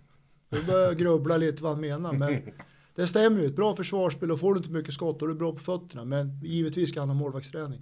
Jag 0.49 0.65
börjar 0.65 0.93
grubbla 0.93 1.37
lite 1.37 1.63
vad 1.63 1.71
han 1.71 1.81
menar. 1.81 2.13
Men 2.13 2.41
det 2.95 3.07
stämmer 3.07 3.41
ju. 3.41 3.45
Ett 3.47 3.55
bra 3.55 3.75
försvarsspel 3.75 4.31
och 4.31 4.39
får 4.39 4.53
du 4.53 4.57
inte 4.57 4.71
mycket 4.71 4.93
skott 4.93 5.19
då 5.19 5.25
är 5.25 5.29
du 5.29 5.35
bra 5.35 5.51
på 5.53 5.59
fötterna. 5.59 6.05
Men 6.05 6.39
givetvis 6.43 6.89
ska 6.89 6.99
han 6.99 7.09
ha 7.09 7.15
målvaktsträning. 7.15 7.81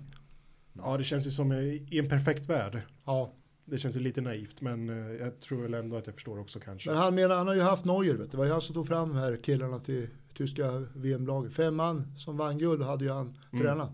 ja, 0.73 0.97
det 0.97 1.03
känns 1.03 1.27
ju 1.27 1.31
som 1.31 1.51
i 1.51 1.87
i 1.91 1.99
en 1.99 2.09
perfekt 2.09 2.45
värld. 2.49 2.81
Ja, 3.05 3.33
Det 3.65 3.77
känns 3.77 3.95
ju 3.95 3.99
lite 3.99 4.21
naivt, 4.21 4.61
men 4.61 4.89
eh, 4.89 5.15
jag 5.21 5.39
tror 5.39 5.61
väl 5.61 5.73
ändå 5.73 5.95
att 5.97 6.05
jag 6.07 6.15
förstår 6.15 6.39
också 6.39 6.59
kanske. 6.59 6.89
men 6.89 6.99
han 6.99 7.15
menar, 7.15 7.35
han 7.35 7.47
har 7.47 7.55
ju 7.55 7.61
haft 7.61 7.85
Neuer 7.85 8.13
vet 8.15 8.17
du. 8.19 8.27
Det 8.31 8.37
var 8.37 8.45
ju 8.45 8.51
han 8.51 8.61
som 8.61 8.75
tog 8.75 8.87
fram 8.87 9.09
de 9.09 9.17
här 9.17 9.35
killarna 9.43 9.79
till 9.79 10.07
tyska 10.37 10.83
VM-laget. 10.95 11.53
Fem 11.53 11.75
man 11.75 12.17
som 12.17 12.37
vann 12.37 12.57
guld 12.57 12.81
hade 12.81 13.05
ju 13.05 13.11
han 13.11 13.37
Mm. 13.51 13.65
tränat. 13.65 13.91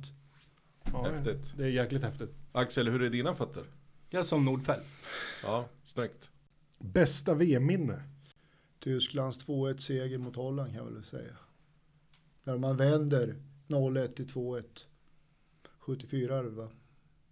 Ja, 0.94 1.08
Häftigt. 1.12 1.54
Det 1.58 1.64
är 1.64 1.68
jäkligt 1.70 2.04
häftigt. 2.04 2.32
Axel, 2.52 2.90
hur 2.90 3.02
är 3.02 3.10
dina 3.10 3.36
fötter? 3.36 3.64
Jag 4.10 4.26
som 4.26 4.46
Nordfeldts. 4.46 5.04
Ja, 5.44 5.70
snyggt. 5.84 6.30
Bästa 6.80 7.34
VM-minne? 7.34 8.02
Tysklands 8.80 9.46
2-1 9.48 9.78
seger 9.78 10.18
mot 10.18 10.36
Holland 10.36 10.70
kan 10.70 10.78
jag 10.78 10.92
väl 10.92 11.04
säga. 11.04 11.38
När 12.44 12.58
man 12.58 12.78
vänder 12.78 13.36
0-1 13.68 14.08
till 14.08 14.26
2-1. 14.26 14.64
74 15.80 16.38
är 16.38 16.44
det 16.44 16.50
va? 16.50 16.70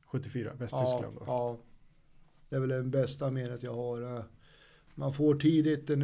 74, 0.05 0.53
Västtyskland 0.53 1.15
då. 1.15 1.23
Ja, 1.27 1.57
det 2.49 2.55
är 2.55 2.59
väl 2.59 2.69
den 2.69 2.91
bästa 2.91 3.31
minnet 3.31 3.63
jag 3.63 3.73
har. 3.73 4.23
Man 4.95 5.13
får 5.13 5.35
tidigt 5.35 5.89
en, 5.89 6.01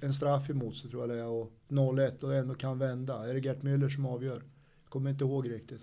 en 0.00 0.14
straff 0.14 0.50
emot 0.50 0.76
sig 0.76 0.90
tror 0.90 1.02
jag 1.02 1.16
det 1.16 1.22
är 1.22 1.28
och 1.28 1.52
0-1 1.68 2.24
och 2.24 2.34
ändå 2.34 2.54
kan 2.54 2.78
vända. 2.78 3.28
Är 3.28 3.34
det 3.34 3.40
Gert 3.40 3.62
Müller 3.62 3.88
som 3.88 4.06
avgör? 4.06 4.42
Jag 4.82 4.90
kommer 4.90 5.10
inte 5.10 5.24
ihåg 5.24 5.50
riktigt. 5.50 5.80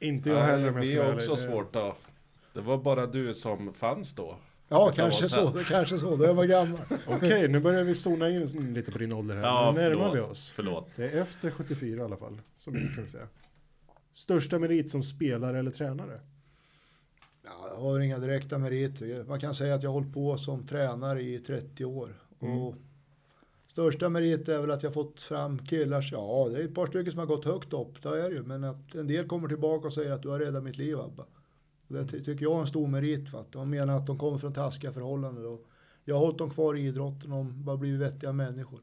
Inte 0.00 0.30
jag 0.30 0.42
heller 0.42 0.68
om 0.68 0.74
jag 0.74 0.82
det 0.82 0.86
ska 0.86 0.96
vara 0.98 1.08
är 1.08 1.14
också. 1.16 1.34
Det- 1.34 1.40
svårt 1.42 1.72
då. 1.72 1.96
Det 2.52 2.60
var 2.60 2.78
bara 2.78 3.06
du 3.06 3.34
som 3.34 3.74
fanns 3.74 4.12
då. 4.12 4.36
Ja, 4.68 4.88
Det 4.90 4.96
kan 4.96 5.04
kanske 5.10 5.24
så. 5.28 5.50
Det 5.50 5.64
kanske 5.64 5.98
så. 5.98 6.22
Är 6.24 6.34
man 6.34 6.48
gammal. 6.48 6.78
Okej, 7.06 7.48
nu 7.48 7.60
börjar 7.60 7.84
vi 7.84 7.94
zona 7.94 8.28
in 8.30 8.74
lite 8.74 8.92
på 8.92 8.98
din 8.98 9.12
ålder 9.12 9.34
här. 9.36 9.42
Ja, 9.42 9.72
nu 9.76 9.80
närmar 9.82 9.96
förlåt. 10.02 10.16
vi 10.16 10.20
oss. 10.20 10.50
Förlåt. 10.56 10.88
Det 10.96 11.04
är 11.10 11.22
efter 11.22 11.50
74 11.50 12.00
i 12.00 12.04
alla 12.04 12.16
fall, 12.16 12.40
som 12.56 12.74
vi 12.74 12.94
kan 12.96 13.08
säga. 13.08 13.26
Största 14.12 14.58
merit 14.58 14.90
som 14.90 15.02
spelare 15.02 15.58
eller 15.58 15.70
tränare? 15.70 16.20
Ja, 17.44 17.68
jag 17.74 17.80
har 17.82 18.00
inga 18.00 18.18
direkta 18.18 18.58
meriter. 18.58 19.24
Man 19.28 19.40
kan 19.40 19.54
säga 19.54 19.74
att 19.74 19.82
jag 19.82 19.90
har 19.90 19.94
hållit 19.94 20.14
på 20.14 20.38
som 20.38 20.66
tränare 20.66 21.22
i 21.22 21.38
30 21.38 21.84
år. 21.84 22.08
Och 22.38 22.74
största 23.78 24.08
merit 24.08 24.48
är 24.48 24.60
väl 24.60 24.70
att 24.70 24.82
jag 24.82 24.94
fått 24.94 25.22
fram 25.22 25.58
killar. 25.58 26.08
Ja, 26.12 26.48
det 26.52 26.58
är 26.58 26.64
ett 26.64 26.74
par 26.74 26.86
stycken 26.86 27.10
som 27.12 27.18
har 27.18 27.26
gått 27.26 27.44
högt 27.44 27.72
upp. 27.72 28.02
Det 28.02 28.08
är 28.08 28.30
det 28.30 28.34
ju. 28.36 28.42
Men 28.42 28.64
att 28.64 28.94
en 28.94 29.06
del 29.06 29.28
kommer 29.28 29.48
tillbaka 29.48 29.86
och 29.86 29.94
säger 29.94 30.12
att 30.12 30.22
du 30.22 30.28
har 30.28 30.38
räddat 30.38 30.64
mitt 30.64 30.78
liv 30.78 31.00
Abba. 31.00 31.22
Och 31.88 31.94
det 31.94 32.06
ty- 32.06 32.24
tycker 32.24 32.44
jag 32.44 32.56
är 32.56 32.60
en 32.60 32.66
stor 32.66 32.86
merit. 32.86 33.30
För 33.30 33.40
att 33.40 33.52
de 33.52 33.70
menar 33.70 33.96
att 33.96 34.06
de 34.06 34.18
kommer 34.18 34.38
från 34.38 34.52
taskiga 34.52 34.92
förhållanden. 34.92 35.46
Och 35.46 35.66
jag 36.04 36.14
har 36.14 36.20
hållit 36.20 36.38
dem 36.38 36.50
kvar 36.50 36.74
i 36.74 36.86
idrotten 36.86 37.32
och 37.32 37.44
bara 37.44 37.76
blivit 37.76 38.00
vettiga 38.00 38.32
människor. 38.32 38.80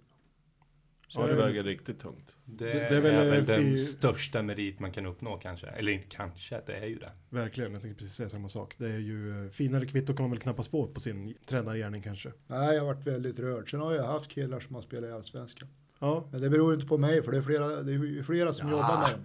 Ja, 1.21 1.27
det 1.27 1.33
är 1.33 1.37
väger 1.47 1.63
riktigt 1.63 1.99
tungt. 1.99 2.35
Det, 2.45 2.65
Det- 2.65 2.71
det 2.73 2.79
är 2.79 2.91
är 2.91 3.01
väl, 3.01 3.29
väl, 3.29 3.39
eh, 3.39 3.45
den 3.45 3.59
fi- 3.61 3.75
största 3.75 4.41
merit 4.41 4.79
man 4.79 4.91
kan 4.91 5.05
uppnå 5.05 5.37
kanske. 5.37 5.67
Eller 5.67 5.91
inte 5.91 6.07
kanske, 6.07 6.61
det 6.65 6.73
är 6.73 6.85
ju 6.85 6.97
det. 6.97 7.11
Verkligen, 7.29 7.73
jag 7.73 7.81
tänkte 7.81 7.97
precis 7.99 8.15
säga 8.15 8.29
samma 8.29 8.49
sak. 8.49 8.75
Det 8.77 8.85
är 8.85 8.99
ju 8.99 9.43
eh, 9.45 9.49
finare 9.49 9.85
kvitto 9.85 10.13
kan 10.13 10.23
man 10.23 10.31
väl 10.31 10.39
knappast 10.39 10.71
få 10.71 10.87
på 10.87 10.99
sin 10.99 11.35
tränargärning 11.45 12.01
kanske. 12.01 12.31
Nej, 12.47 12.75
jag 12.75 12.81
har 12.85 12.93
varit 12.93 13.07
väldigt 13.07 13.39
rörd. 13.39 13.71
Sen 13.71 13.79
har 13.79 13.93
jag 13.93 14.03
haft 14.07 14.31
killar 14.31 14.59
som 14.59 14.75
har 14.75 14.81
spelat 14.81 15.09
i 15.09 15.11
Allsvenskan. 15.11 15.67
Ja, 15.99 16.27
Men 16.31 16.41
det 16.41 16.49
beror 16.49 16.69
ju 16.71 16.75
inte 16.75 16.87
på 16.87 16.97
mig, 16.97 17.23
för 17.23 17.31
det 17.31 17.37
är 17.37 17.41
flera, 17.41 17.67
det 17.67 17.93
är 17.93 18.23
flera 18.23 18.53
som 18.53 18.67
Ja. 18.69 18.73
jobbar 18.75 18.99
med 19.01 19.11
dem. 19.11 19.19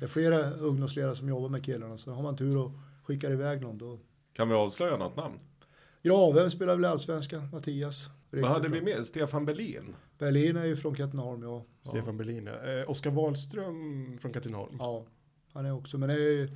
Det 0.00 0.04
är 0.04 0.08
flera 0.08 0.50
ungdomsledare 0.50 1.16
som 1.16 1.28
jobbar 1.28 1.48
med 1.48 1.64
killarna, 1.64 1.98
så 1.98 2.10
har 2.12 2.22
man 2.22 2.36
tur 2.36 2.56
och 2.58 2.72
skickar 3.04 3.30
iväg 3.32 3.60
någon 3.62 3.78
då. 3.78 3.98
Kan 4.32 4.48
vi 4.48 4.54
avslöja 4.54 4.96
något 4.96 5.16
namn? 5.16 5.38
Gravem 6.02 6.50
spelar 6.50 6.74
väl 6.76 6.84
i 6.84 6.88
Allsvenskan, 6.88 7.48
Mattias. 7.52 8.06
Vad 8.40 8.50
hade 8.50 8.68
bra. 8.68 8.80
vi 8.80 8.94
med? 8.94 9.06
Stefan 9.06 9.44
Berlin? 9.44 9.94
Berlin 10.18 10.56
är 10.56 10.64
ju 10.64 10.76
från 10.76 10.94
Katrineholm, 10.94 11.42
ja. 11.42 11.64
Stefan 11.82 12.16
Berlin. 12.16 12.48
Eh, 12.48 12.90
Oskar 12.90 13.10
Wahlström 13.10 14.18
från 14.18 14.32
Katrineholm. 14.32 14.76
Ja, 14.78 15.04
han 15.52 15.66
är 15.66 15.72
också, 15.72 15.98
men 15.98 16.10
är 16.10 16.14
ju, 16.14 16.48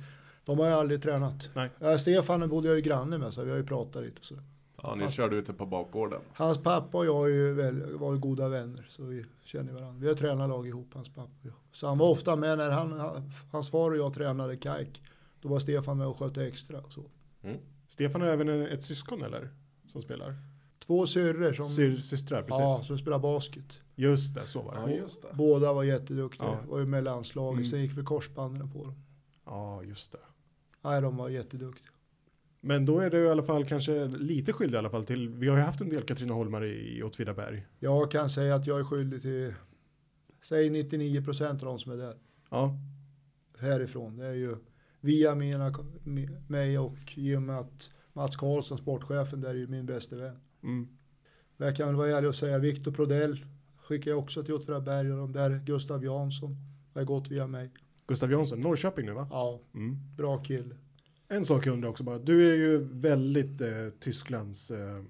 de 0.45 0.59
har 0.59 0.67
ju 0.67 0.73
aldrig 0.73 1.01
tränat. 1.01 1.49
Nej. 1.55 1.69
Ja, 1.79 1.97
Stefan 1.97 2.49
bodde 2.49 2.67
jag 2.67 2.75
ju 2.75 2.81
granne 2.81 3.17
med, 3.17 3.33
så 3.33 3.43
vi 3.43 3.49
har 3.51 3.57
ju 3.57 3.65
pratat 3.65 4.03
lite 4.03 4.19
och 4.19 4.25
så. 4.25 4.35
Ja, 4.83 4.95
ni 4.95 5.11
körde 5.11 5.35
ute 5.35 5.53
på 5.53 5.65
bakgården. 5.65 6.21
Hans 6.33 6.57
pappa 6.57 6.97
och 6.97 7.05
jag 7.05 7.25
är 7.25 7.33
ju 7.33 7.53
väl, 7.53 7.97
var 7.97 8.13
ju 8.13 8.19
goda 8.19 8.49
vänner, 8.49 8.85
så 8.89 9.03
vi 9.03 9.25
känner 9.43 9.73
varandra. 9.73 10.01
Vi 10.01 10.07
har 10.07 10.15
tränat 10.15 10.49
lag 10.49 10.67
ihop, 10.67 10.93
hans 10.93 11.09
pappa 11.09 11.31
och 11.41 11.45
jag. 11.45 11.53
Så 11.71 11.87
han 11.87 11.97
var 11.97 12.09
ofta 12.09 12.35
med 12.35 12.57
när 12.57 12.69
han, 12.69 13.01
hans 13.51 13.71
far 13.71 13.91
och 13.91 13.97
jag 13.97 14.13
tränade 14.13 14.57
kajk. 14.57 15.01
Då 15.41 15.49
var 15.49 15.59
Stefan 15.59 15.97
med 15.97 16.07
och 16.07 16.19
skötte 16.19 16.47
extra 16.47 16.79
och 16.79 16.93
så. 16.93 17.03
Stefan 17.87 18.21
har 18.21 18.27
även 18.27 18.49
ett 18.49 18.83
syskon 18.83 19.23
eller? 19.23 19.49
Som 19.85 20.01
spelar? 20.01 20.35
Två 20.87 21.07
syrror 21.07 21.53
som, 21.53 21.65
Syr, 21.65 21.95
systrar, 21.95 22.41
precis. 22.41 22.59
ja, 22.59 22.81
som 22.83 22.97
spelar 22.97 23.19
basket. 23.19 23.81
Just 23.95 24.35
det, 24.35 24.45
så 24.45 24.61
var 24.61 24.73
det. 24.75 24.79
Ja, 24.81 24.89
Ja, 24.89 24.95
just 24.97 25.21
det. 25.21 25.27
Båda 25.33 25.73
var 25.73 25.83
jätteduktiga, 25.83 26.45
Ja. 26.47 26.57
var 26.67 26.79
ju 26.79 26.85
med 26.85 26.99
i 26.99 27.03
landslaget. 27.03 27.57
Mm. 27.57 27.65
Sen 27.65 27.81
gick 27.81 27.97
vi 27.97 28.03
korsbanden 28.03 28.71
på 28.71 28.83
dem. 28.85 29.83
just 29.87 30.11
det. 30.11 30.17
Nej, 30.81 31.01
de 31.01 31.17
var 31.17 31.29
jätteduktiga. 31.29 31.91
Men 32.61 32.85
då 32.85 32.99
är 32.99 33.09
det 33.09 33.19
i 33.19 33.29
alla 33.29 33.43
fall 33.43 33.65
kanske 33.65 34.05
lite 34.07 34.53
skyldig 34.53 34.75
i 34.75 34.79
alla 34.79 34.89
fall 34.89 35.05
till, 35.05 35.29
vi 35.29 35.47
har 35.47 35.57
ju 35.57 35.63
haft 35.63 35.81
en 35.81 35.89
del 35.89 36.01
Katrineholmare 36.03 36.67
i 36.67 37.03
Åtvidaberg. 37.03 37.65
Jag 37.79 38.11
kan 38.11 38.29
säga 38.29 38.55
att 38.55 38.67
jag 38.67 38.79
är 38.79 38.83
skyldig 38.83 39.21
till, 39.21 39.53
säg 40.43 40.69
99 40.69 41.23
procent 41.23 41.61
av 41.63 41.67
de 41.67 41.79
som 41.79 41.91
är 41.91 41.97
där. 41.97 42.15
Ja, 42.49 42.77
Härifrån. 43.59 44.17
Det 44.17 44.25
är 44.25 44.33
ju 44.33 44.55
via 45.01 45.35
mina, 45.35 45.73
mig 46.47 46.79
och 46.79 46.97
i 47.15 47.35
och 47.35 47.41
med 47.41 47.59
att 47.59 47.91
Mats 48.13 48.35
Karlsson, 48.35 48.77
sportchefen, 48.77 49.41
där 49.41 49.49
är 49.49 49.53
ju 49.53 49.67
min 49.67 49.85
bästa 49.85 50.15
vän. 50.15 50.39
Mm. 50.63 50.87
Jag 51.57 51.75
kan 51.75 51.87
väl 51.87 51.95
vara 51.95 52.07
ärlig 52.07 52.29
och 52.29 52.35
säga 52.35 52.59
Viktor 52.59 52.91
Prodell 52.91 53.45
skickar 53.77 54.11
jag 54.11 54.19
också 54.19 54.43
till 54.43 54.53
Åtvidaberg 54.53 55.11
och 55.11 55.17
de 55.17 55.31
där 55.33 55.61
Gustav 55.65 56.03
Jansson 56.03 56.55
har 56.93 57.03
gått 57.03 57.31
via 57.31 57.47
mig. 57.47 57.69
Gustav 58.07 58.31
Jansson, 58.31 58.61
Norrköping 58.61 59.05
nu 59.05 59.11
va? 59.11 59.27
Ja, 59.31 59.59
Mm. 59.75 59.97
bra 60.17 60.37
kille. 60.37 60.75
En 61.27 61.45
sak 61.45 61.65
jag 61.65 61.73
undrar 61.73 61.89
också 61.89 62.03
bara, 62.03 62.19
du 62.19 62.51
är 62.51 62.55
ju 62.55 62.77
väldigt 62.93 63.61
eh, 63.61 63.67
Tysklands 63.99 64.71
eh, 64.71 65.03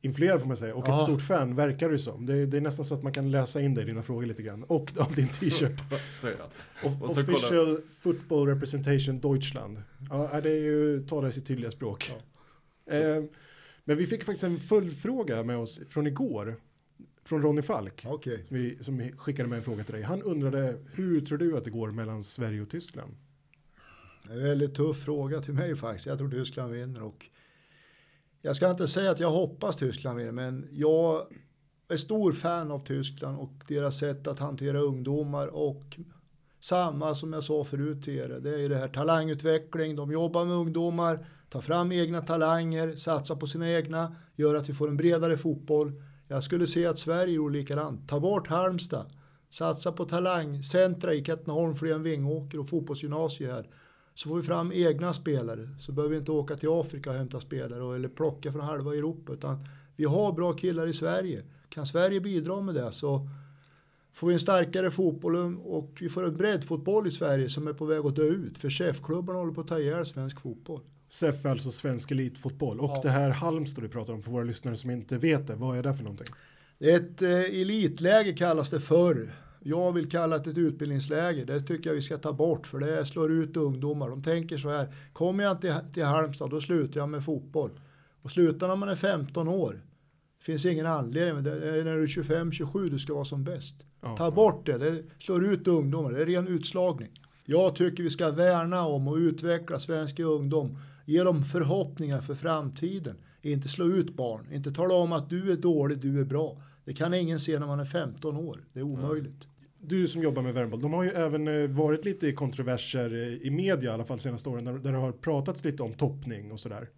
influerad 0.00 0.40
får 0.40 0.48
man 0.48 0.56
säga 0.56 0.74
och 0.74 0.88
Ja. 0.88 0.94
ett 0.94 1.02
stort 1.02 1.22
fan 1.22 1.54
verkar 1.56 1.88
det 1.90 1.98
som. 1.98 2.26
Det, 2.26 2.46
det 2.46 2.56
är 2.56 2.60
nästan 2.60 2.84
så 2.84 2.94
att 2.94 3.02
man 3.02 3.12
kan 3.12 3.30
läsa 3.30 3.60
in 3.60 3.74
dig 3.74 3.84
i 3.84 3.86
dina 3.86 4.02
frågor 4.02 4.26
lite 4.26 4.42
grann 4.42 4.62
och 4.64 4.92
av 4.98 5.14
din 5.14 5.28
t-shirt. 5.28 5.82
Kolla- 6.20 6.48
Official 7.00 7.78
Football 7.98 8.46
Representation 8.46 9.20
Deutschland. 9.20 9.82
Ja, 10.10 10.40
det 10.40 10.50
är 10.50 10.62
ju, 10.62 11.06
talar 11.06 11.30
sitt 11.30 11.46
tydliga 11.46 11.70
språk. 11.70 12.12
Eh, 12.90 13.24
men 13.88 13.96
vi 13.96 14.06
fick 14.06 14.24
faktiskt 14.24 14.44
en 14.44 14.60
följdfråga 14.60 15.42
med 15.42 15.58
oss 15.58 15.80
från 15.88 16.06
igår. 16.06 16.56
Från 17.24 17.42
Ronny 17.42 17.62
Falk. 17.62 18.04
Okej. 18.06 18.44
Som, 18.48 18.56
vi, 18.56 18.78
som 18.84 19.12
skickade 19.16 19.48
med 19.48 19.56
en 19.56 19.64
fråga 19.64 19.84
till 19.84 19.94
dig. 19.94 20.02
Han 20.02 20.22
undrade, 20.22 20.78
hur 20.92 21.20
tror 21.20 21.38
du 21.38 21.56
att 21.56 21.64
det 21.64 21.70
går 21.70 21.90
mellan 21.90 22.22
Sverige 22.22 22.62
och 22.62 22.70
Tyskland? 22.70 23.14
Det 24.26 24.32
är 24.32 24.36
en 24.36 24.42
väldigt 24.42 24.74
tuff 24.74 25.04
fråga 25.04 25.40
till 25.40 25.54
mig 25.54 25.76
faktiskt. 25.76 26.06
Jag 26.06 26.18
tror 26.18 26.30
Tyskland 26.30 26.72
vinner 26.72 27.02
och 27.02 27.26
jag 28.42 28.56
ska 28.56 28.70
inte 28.70 28.88
säga 28.88 29.10
att 29.10 29.20
jag 29.20 29.30
hoppas 29.30 29.76
Tyskland 29.76 30.18
vinner, 30.18 30.32
men 30.32 30.68
jag 30.72 31.22
är 31.88 31.96
stor 31.96 32.32
fan 32.32 32.70
av 32.70 32.78
Tyskland 32.78 33.38
och 33.38 33.52
deras 33.68 33.98
sätt 33.98 34.26
att 34.26 34.38
hantera 34.38 34.78
ungdomar 34.78 35.46
och 35.46 35.98
samma 36.60 37.14
som 37.14 37.32
jag 37.32 37.44
sa 37.44 37.64
förut 37.64 38.04
till 38.04 38.16
er, 38.16 38.28
det 38.28 38.54
är 38.54 38.58
ju 38.58 38.68
det 38.68 38.76
här 38.76 38.88
talangutveckling. 38.88 39.96
De 39.96 40.12
jobbar 40.12 40.44
med 40.44 40.56
ungdomar, 40.56 41.26
Ta 41.48 41.60
fram 41.60 41.92
egna 41.92 42.20
talanger, 42.20 42.96
satsa 42.96 43.36
på 43.36 43.46
sina 43.46 43.70
egna, 43.70 44.16
gör 44.36 44.54
att 44.54 44.68
vi 44.68 44.72
får 44.72 44.88
en 44.88 44.96
bredare 44.96 45.36
fotboll. 45.36 45.92
Jag 46.28 46.44
skulle 46.44 46.66
se 46.66 46.86
att 46.86 46.98
Sverige 46.98 47.34
gjorde 47.34 47.58
likadant. 47.58 48.08
Ta 48.08 48.20
bort 48.20 48.48
Halmstad, 48.48 49.06
satsa 49.50 49.92
på 49.92 50.04
talangcentra 50.04 51.14
i 51.14 51.24
Katrineholm, 51.24 51.76
Flen, 51.76 52.02
Vingåker 52.02 52.60
och 52.60 52.68
fotbollsgymnasiet 52.68 53.52
här. 53.52 53.68
Så 54.14 54.28
får 54.28 54.36
vi 54.36 54.42
fram 54.42 54.72
egna 54.72 55.12
spelare. 55.12 55.68
Så 55.80 55.92
behöver 55.92 56.14
vi 56.14 56.18
inte 56.18 56.32
åka 56.32 56.56
till 56.56 56.68
Afrika 56.68 57.10
och 57.10 57.16
hämta 57.16 57.40
spelare 57.40 57.94
eller 57.94 58.08
plocka 58.08 58.52
från 58.52 58.60
halva 58.60 58.94
Europa. 58.94 59.32
Utan 59.32 59.66
vi 59.96 60.04
har 60.04 60.32
bra 60.32 60.52
killar 60.52 60.86
i 60.86 60.92
Sverige. 60.92 61.44
Kan 61.68 61.86
Sverige 61.86 62.20
bidra 62.20 62.60
med 62.60 62.74
det 62.74 62.92
så 62.92 63.28
får 64.12 64.26
vi 64.26 64.32
en 64.32 64.40
starkare 64.40 64.90
fotboll 64.90 65.36
och 65.64 65.98
vi 66.00 66.08
får 66.08 66.26
en 66.26 66.36
breddfotboll 66.36 67.06
i 67.06 67.10
Sverige 67.10 67.48
som 67.48 67.68
är 67.68 67.72
på 67.72 67.84
väg 67.84 68.06
att 68.06 68.16
dö 68.16 68.22
ut. 68.22 68.58
För 68.58 68.70
chefklubbarna 68.70 69.38
håller 69.38 69.52
på 69.52 69.60
att 69.60 69.68
ta 69.68 69.78
ihjäl 69.78 70.06
svensk 70.06 70.40
fotboll. 70.40 70.80
SEF 71.08 71.44
är 71.44 71.50
alltså 71.50 71.70
svensk 71.70 72.10
elitfotboll. 72.10 72.80
Och 72.80 72.90
Ja. 72.90 73.00
det 73.02 73.10
här 73.10 73.30
Halmstad 73.30 73.84
du 73.84 73.88
pratar 73.88 74.12
om 74.12 74.22
för 74.22 74.30
våra 74.30 74.44
lyssnare 74.44 74.76
som 74.76 74.90
inte 74.90 75.18
vet 75.18 75.46
det, 75.46 75.54
vad 75.54 75.78
är 75.78 75.82
det 75.82 75.94
för 75.94 76.02
någonting? 76.02 76.26
Det 76.78 76.90
är 76.90 76.96
ett 76.96 77.22
eh, 77.22 77.60
elitläge 77.60 78.32
kallas 78.32 78.70
det 78.70 78.80
förr. 78.80 79.32
Jag 79.60 79.92
vill 79.92 80.10
kalla 80.10 80.38
det 80.38 80.50
ett 80.50 80.58
utbildningsläger. 80.58 81.46
Det 81.46 81.60
tycker 81.60 81.90
jag 81.90 81.94
vi 81.94 82.02
ska 82.02 82.16
ta 82.18 82.32
bort 82.32 82.66
för 82.66 82.78
det 82.78 83.06
slår 83.06 83.32
ut 83.32 83.56
ungdomar. 83.56 84.08
De 84.08 84.22
tänker 84.22 84.56
så 84.58 84.70
här, 84.70 84.94
kommer 85.12 85.44
jag 85.44 85.52
inte 85.56 85.84
till 85.94 86.04
Halmstad 86.04 86.50
då 86.50 86.60
slutar 86.60 87.00
jag 87.00 87.08
med 87.08 87.24
fotboll. 87.24 87.80
Och 88.22 88.30
slutar 88.30 88.68
när 88.68 88.76
man 88.76 88.88
är 88.88 88.94
15 88.94 89.48
år. 89.48 89.72
Det 90.38 90.44
finns 90.44 90.66
ingen 90.66 90.86
anledning, 90.86 91.34
men 91.34 91.44
det 91.44 91.50
är 91.78 91.84
när 91.84 91.96
du 91.96 92.02
är 92.02 92.06
25-27 92.06 92.90
du 92.90 92.98
ska 92.98 93.14
vara 93.14 93.24
som 93.24 93.44
bäst. 93.44 93.84
Ja. 94.02 94.16
Ta 94.16 94.30
bort 94.30 94.66
det, 94.66 94.78
det 94.78 95.02
slår 95.18 95.44
ut 95.44 95.68
ungdomar, 95.68 96.12
det 96.12 96.22
är 96.22 96.26
ren 96.26 96.48
utslagning. 96.48 97.08
Jag 97.44 97.76
tycker 97.76 98.02
vi 98.02 98.10
ska 98.10 98.30
värna 98.30 98.86
om 98.86 99.08
och 99.08 99.16
utveckla 99.16 99.80
svensk 99.80 100.18
ungdom. 100.20 100.78
Ge 101.08 101.22
dem 101.22 101.44
förhoppningar 101.44 102.20
för 102.20 102.34
framtiden. 102.34 103.16
Inte 103.42 103.68
slå 103.68 103.84
ut 103.86 104.14
barn, 104.16 104.46
inte 104.52 104.72
tala 104.72 104.94
om 104.94 105.12
att 105.12 105.30
du 105.30 105.52
är 105.52 105.56
dålig, 105.56 105.98
du 105.98 106.20
är 106.20 106.24
bra. 106.24 106.62
Det 106.84 106.94
kan 106.94 107.14
ingen 107.14 107.40
se 107.40 107.58
när 107.58 107.66
man 107.66 107.80
är 107.80 107.84
15 107.84 108.36
år, 108.36 108.64
det 108.72 108.78
är 108.80 108.84
omöjligt. 108.84 109.46
Du 109.80 110.08
som 110.08 110.22
jobbar 110.22 110.42
med 110.42 110.54
Värmboll, 110.54 110.80
de 110.80 110.92
har 110.92 111.02
ju 111.04 111.10
även 111.10 111.48
eh, 111.48 111.68
varit 111.70 112.04
lite 112.04 112.26
i 112.28 112.32
kontroverser 112.32 113.12
eh, 113.14 113.46
i 113.46 113.50
media 113.50 113.90
i 113.90 113.94
alla 113.94 114.04
fall 114.04 114.20
senaste 114.20 114.48
åren 114.48 114.64
där, 114.64 114.72
det 114.78 114.90
har 114.98 115.12
pratats 115.12 115.64
lite 115.64 115.82
om 115.82 115.92
toppning 115.94 116.52
och 116.52 116.60
sådär. 116.60 116.88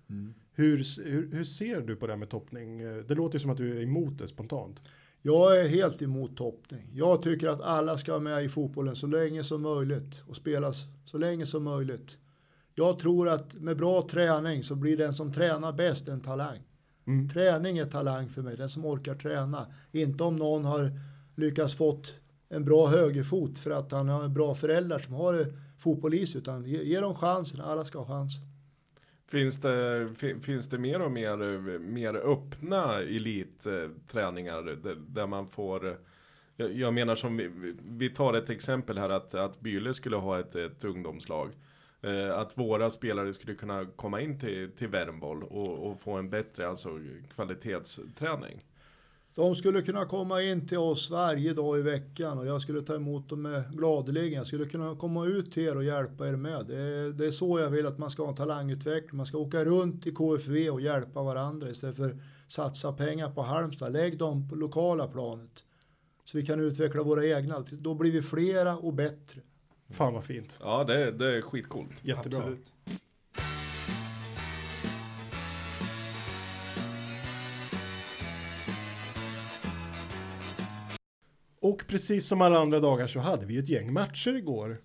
Hur, 0.53 0.81
s- 0.81 1.01
hur, 1.05 1.31
hur 1.33 1.45
ser 1.45 1.81
du 1.81 1.97
på 1.97 2.07
det 2.07 2.13
här 2.13 2.19
med 2.19 2.29
toppning? 2.29 2.81
Eh, 2.81 2.97
Det 2.97 3.15
låter 3.15 3.35
ju 3.39 3.41
som 3.41 3.51
att 3.51 3.57
du 3.57 3.79
är 3.79 3.83
emot 3.83 4.19
det 4.19 4.29
spontant. 4.29 4.83
Jag 5.23 5.61
är 5.61 5.69
helt 5.69 6.03
emot 6.03 6.37
toppning. 6.37 6.91
Jag 6.95 7.23
tycker 7.23 7.49
att 7.49 7.61
alla 7.61 7.99
ska 7.99 8.13
vara 8.13 8.23
med 8.23 8.45
i 8.45 8.49
fotbollen 8.49 8.97
så 8.97 9.07
länge 9.07 9.45
som 9.45 9.63
möjligt 9.63 10.23
och 10.29 10.37
spelas 10.37 10.85
så 11.05 11.19
länge 11.19 11.47
som 11.47 11.65
möjligt. 11.65 12.19
Jag 12.81 12.99
tror 12.99 13.29
att 13.29 13.55
med 13.55 13.77
bra 13.77 14.03
träning 14.03 14.65
så 14.65 14.75
blir 14.75 14.97
den 14.97 15.15
som 15.15 15.33
tränar 15.33 15.73
bäst 15.73 16.09
en 16.09 16.21
talang. 16.21 16.59
Mm. 17.07 17.29
Träning 17.29 17.79
är 17.79 17.85
talang 17.85 18.29
för 18.29 18.43
mig, 18.43 18.57
den 18.57 18.71
som 18.71 18.85
orkar 18.85 19.15
träna. 19.15 19.67
Inte 19.93 20.25
om 20.25 20.37
någon 20.37 20.65
har 20.65 20.93
lyckats 21.37 21.75
fått 21.75 22.15
en 22.49 22.65
bra 22.65 22.87
högerfot 22.87 23.59
för 23.59 23.71
att 23.71 23.93
han 23.93 24.09
har 24.09 24.29
bra 24.29 24.55
föräldrar 24.55 24.99
som 24.99 25.15
har 25.15 25.47
fotboll 25.79 26.15
i 26.15 26.27
sig, 26.27 26.41
utan 26.41 26.65
ge, 26.65 26.83
ge 26.83 27.01
dem 27.01 27.15
chansen, 27.15 27.61
alla 27.61 27.85
ska 27.85 27.99
ha 27.99 28.07
chansen. 28.07 28.43
Finns 29.31 29.57
det, 29.57 30.09
fin, 30.17 30.41
finns 30.41 30.69
det 30.69 30.79
mer 30.79 31.03
och 31.03 31.13
mer, 31.13 31.79
mer 31.79 32.15
öppna 32.15 33.01
elitträningar 33.01 34.63
där, 35.15 35.27
man 35.27 35.49
får 35.49 35.97
jag, 36.57 36.73
jag 36.73 36.95
menar 36.95 37.15
som 37.15 37.37
vi, 37.37 37.75
vi 37.89 38.11
tar 38.11 38.35
ett 38.35 38.51
exempel 38.51 38.99
här 38.99 39.11
att, 39.11 39.35
att 39.35 39.61
Byle 39.61 39.95
skulle 39.95 40.17
ha 40.17 40.41
ett, 40.41 40.55
ett 40.55 40.85
ungdomslag. 40.85 41.51
Eh, 42.03 42.39
att 42.39 42.59
våra 42.59 42.91
spelare 42.91 43.33
skulle 43.33 43.55
kunna 43.55 43.85
komma 43.97 44.21
in 44.21 44.39
till, 44.39 44.71
till 44.79 44.89
Värmboll 44.89 45.43
och, 45.43 45.91
och 45.91 46.01
få 46.01 46.13
en 46.13 46.31
bättre 46.31 46.69
alltså, 46.69 46.89
kvalitetsträning. 47.35 48.65
De 49.35 49.55
skulle 49.55 49.83
kunna 49.83 50.07
komma 50.07 50.43
in 50.43 50.69
till 50.69 50.79
oss 50.79 51.11
varje 51.11 51.53
dag 51.53 51.79
i 51.79 51.83
veckan 51.83 52.39
och 52.39 52.47
jag 52.47 52.63
skulle 52.63 52.83
ta 52.83 52.95
emot 52.95 53.29
dem 53.29 53.43
med 53.43 53.65
gladeligen. 53.73 54.33
Jag 54.33 54.47
skulle 54.47 54.67
kunna 54.67 54.97
komma 54.97 55.27
ut 55.27 55.53
till 55.53 55.63
er 55.63 55.77
och 55.77 55.85
hjälpa 55.85 56.29
er 56.29 56.37
med. 56.37 56.67
Det 56.67 56.77
är, 56.77 57.11
det 57.11 57.27
är 57.27 57.31
så 57.31 57.61
jag 57.61 57.71
vill 57.71 57.87
att 57.87 57.99
man 57.99 58.11
ska 58.11 58.23
ha 58.23 58.31
en 58.31 58.37
talangutveckling. 58.37 59.17
Man 59.17 59.27
ska 59.27 59.39
åka 59.39 59.65
runt 59.65 60.07
i 60.07 60.13
KFV 60.13 60.71
och 60.71 60.81
hjälpa 60.81 61.23
varandra 61.23 61.69
istället 61.69 61.97
för 61.97 62.11
att 62.11 62.17
satsa 62.49 62.93
pengar 62.93 63.31
på 63.31 63.43
Halmstad. 63.43 63.93
Lägg 63.93 64.19
dem 64.19 64.49
på 64.49 64.55
lokala 64.55 65.09
planet. 65.09 65.65
Så 66.25 66.39
vi 66.39 66.47
kan 66.47 66.61
utveckla 66.61 67.03
våra 67.03 67.27
egna. 67.27 67.65
Då 67.71 67.95
blir 67.95 68.13
vi 68.13 68.23
flera 68.23 68.77
och 68.77 68.95
bättre. 68.95 69.41
Fan 69.91 70.15
vad 70.15 70.25
fint. 70.25 70.59
Ja, 70.63 70.85
det, 70.85 71.11
det 71.11 71.37
är 71.37 71.41
skitcoolt. 71.43 72.05
Jättebra. 72.05 72.39
Absolut. 72.39 72.73
Och 81.61 81.85
precis 81.89 82.27
som 82.27 82.41
alla 82.43 82.59
andra 82.59 82.81
dagar 82.81 83.07
så 83.07 83.21
hade 83.21 83.47
vi 83.47 83.59
ett 83.59 83.69
gäng 83.69 83.93
matcher 83.93 84.37
igår. 84.37 84.81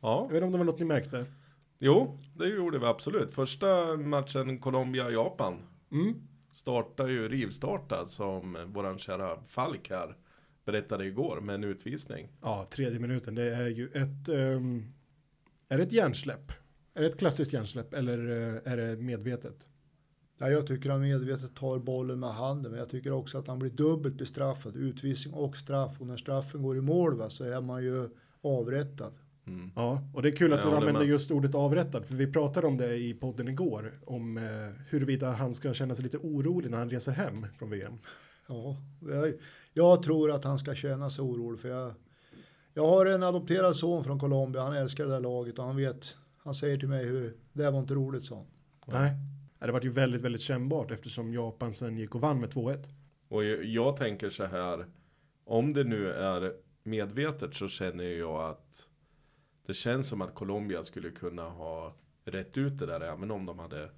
Ja, 0.00 0.20
Jag 0.28 0.32
vet 0.32 0.36
inte 0.36 0.44
om 0.46 0.52
det 0.52 0.58
var 0.58 0.64
något 0.64 0.78
ni 0.78 0.84
märkte? 0.84 1.24
jo, 1.78 2.18
det 2.34 2.46
gjorde 2.48 2.78
vi 2.78 2.86
absolut. 2.86 3.30
Första 3.34 3.96
matchen 3.96 4.58
Colombia-Japan 4.58 5.62
Mm. 5.92 6.14
startar 6.52 7.08
ju 7.08 7.28
rivstarta 7.28 8.04
som 8.06 8.56
våran 8.72 8.98
kära 8.98 9.36
Falk 9.46 9.90
här 9.90 10.16
berättade 10.72 11.06
igår 11.06 11.40
med 11.40 11.54
en 11.54 11.64
utvisning. 11.64 12.28
Ja, 12.42 12.66
tredje 12.70 12.98
minuten. 12.98 13.34
Det 13.34 13.54
är 13.54 13.68
ju 13.68 13.88
ett... 13.88 14.28
ehm, 14.28 14.84
är 15.68 15.78
det 15.78 15.82
ett 15.82 15.92
hjärnsläpp? 15.92 16.52
Är 16.94 17.00
det 17.02 17.08
ett 17.08 17.18
klassiskt 17.18 17.52
hjärnsläpp 17.52 17.94
eller 17.94 18.18
eh, 18.18 18.72
är 18.72 18.76
det 18.76 18.96
medvetet? 18.96 19.68
Ja, 20.38 20.50
jag 20.50 20.66
tycker 20.66 20.90
han 20.90 21.00
medvetet 21.00 21.54
tar 21.54 21.78
bollen 21.78 22.20
med 22.20 22.30
handen, 22.30 22.72
men 22.72 22.78
jag 22.78 22.88
tycker 22.88 23.12
också 23.12 23.38
att 23.38 23.46
han 23.46 23.58
blir 23.58 23.70
dubbelt 23.70 24.14
bestraffad. 24.14 24.76
Utvisning 24.76 25.34
och 25.34 25.56
straff. 25.56 26.00
Och 26.00 26.06
när 26.06 26.16
straffen 26.16 26.62
går 26.62 26.76
i 26.76 26.80
mål 26.80 27.16
va, 27.16 27.30
så 27.30 27.44
är 27.44 27.60
man 27.60 27.82
ju 27.82 28.08
avrättad. 28.42 29.12
Mm. 29.46 29.70
Ja, 29.76 30.02
och 30.14 30.22
det 30.22 30.28
är 30.28 30.36
kul 30.36 30.52
att 30.52 30.62
du 30.62 30.68
använder 30.68 31.04
just 31.04 31.30
ordet 31.30 31.54
avrättad, 31.54 32.04
för 32.06 32.14
vi 32.14 32.32
pratade 32.32 32.66
om 32.66 32.76
det 32.76 32.96
i 32.96 33.14
podden 33.14 33.48
igår, 33.48 34.00
om 34.04 34.36
eh, 34.36 34.42
huruvida 34.88 35.30
han 35.30 35.54
ska 35.54 35.74
känna 35.74 35.94
sig 35.94 36.02
lite 36.02 36.18
orolig 36.18 36.70
när 36.70 36.78
han 36.78 36.90
reser 36.90 37.12
hem 37.12 37.46
från 37.58 37.70
VM. 37.70 37.98
Ja, 38.46 38.76
jag, 39.72 40.02
tror 40.02 40.30
att 40.30 40.44
han 40.44 40.58
ska 40.58 40.74
känna 40.74 41.10
sig 41.10 41.22
orolig 41.22 41.60
för 41.60 41.68
jag, 41.68 41.94
jag 42.74 42.86
har 42.86 43.06
en 43.06 43.22
adopterad 43.22 43.76
son 43.76 44.04
från 44.04 44.18
Colombia, 44.18 44.62
han 44.62 44.76
älskar 44.76 45.04
det 45.04 45.10
där 45.10 45.20
laget 45.20 45.58
och 45.58 45.64
han 45.64 45.76
vet, 45.76 46.16
han 46.38 46.54
säger 46.54 46.78
till 46.78 46.88
mig 46.88 47.04
hur, 47.04 47.36
det 47.52 47.64
här 47.64 47.70
var 47.70 47.78
inte 47.78 47.94
roligt 47.94 48.24
sa 48.24 48.34
han. 48.34 48.46
Nej. 48.86 49.12
Det 49.58 49.72
var 49.72 49.80
ju 49.80 49.90
väldigt, 49.90 50.20
väldigt 50.20 50.40
kännbart 50.40 50.90
eftersom 50.90 51.34
Japan 51.34 51.72
sen 51.72 51.98
gick 51.98 52.14
och 52.14 52.20
vann 52.20 52.40
med 52.40 52.50
2-1. 52.50 52.84
Och 53.28 53.44
jag, 53.44 53.64
jag 53.64 53.96
tänker 53.96 54.30
så 54.30 54.44
här, 54.44 54.86
om 55.44 55.72
det 55.72 55.84
nu 55.84 56.12
är 56.12 56.52
medvetet 56.82 57.54
så 57.54 57.68
känner 57.68 58.04
jag 58.04 58.50
att 58.50 58.88
det 59.66 59.74
känns 59.74 60.08
som 60.08 60.22
att 60.22 60.34
Colombia 60.34 60.82
skulle 60.82 61.10
kunna 61.10 61.48
ha 61.48 61.94
rätt 62.24 62.58
ut 62.58 62.78
det 62.78 62.86
där 62.86 63.00
även 63.00 63.30
om 63.30 63.46
de 63.46 63.58
hade 63.58 63.90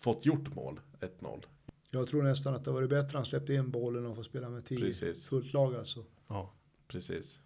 fått 0.00 0.26
gjort 0.26 0.54
mål, 0.54 0.80
1-0. 1.00 1.44
Jag 1.94 2.08
tror 2.08 2.22
nästan 2.22 2.54
att 2.54 2.64
det 2.64 2.70
var 2.70 2.86
bättre 2.86 3.18
han 3.18 3.26
släppte 3.26 3.54
in 3.54 3.70
bollen 3.70 4.06
och 4.06 4.16
får 4.16 4.22
spela 4.22 4.48
med 4.48 4.64
tio 4.64 4.78
Precis. 4.78 5.26
fullt 5.26 5.52
lag 5.52 5.74
alltså. 5.74 6.04
Ja. 6.28 6.54
Precis. 6.88 7.40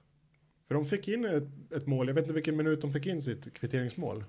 För 0.69 0.75
de 0.75 0.85
fick 0.85 1.09
in 1.09 1.25
ett, 1.25 1.73
ett 1.73 1.87
mål, 1.87 2.07
jag 2.07 2.15
vet 2.15 2.23
inte 2.23 2.35
vilken 2.35 2.57
minut 2.57 2.81
de 2.81 2.93
fick 2.93 3.07
in 3.07 3.23
sitt 3.23 3.53
kvitteringsmål. 3.55 4.25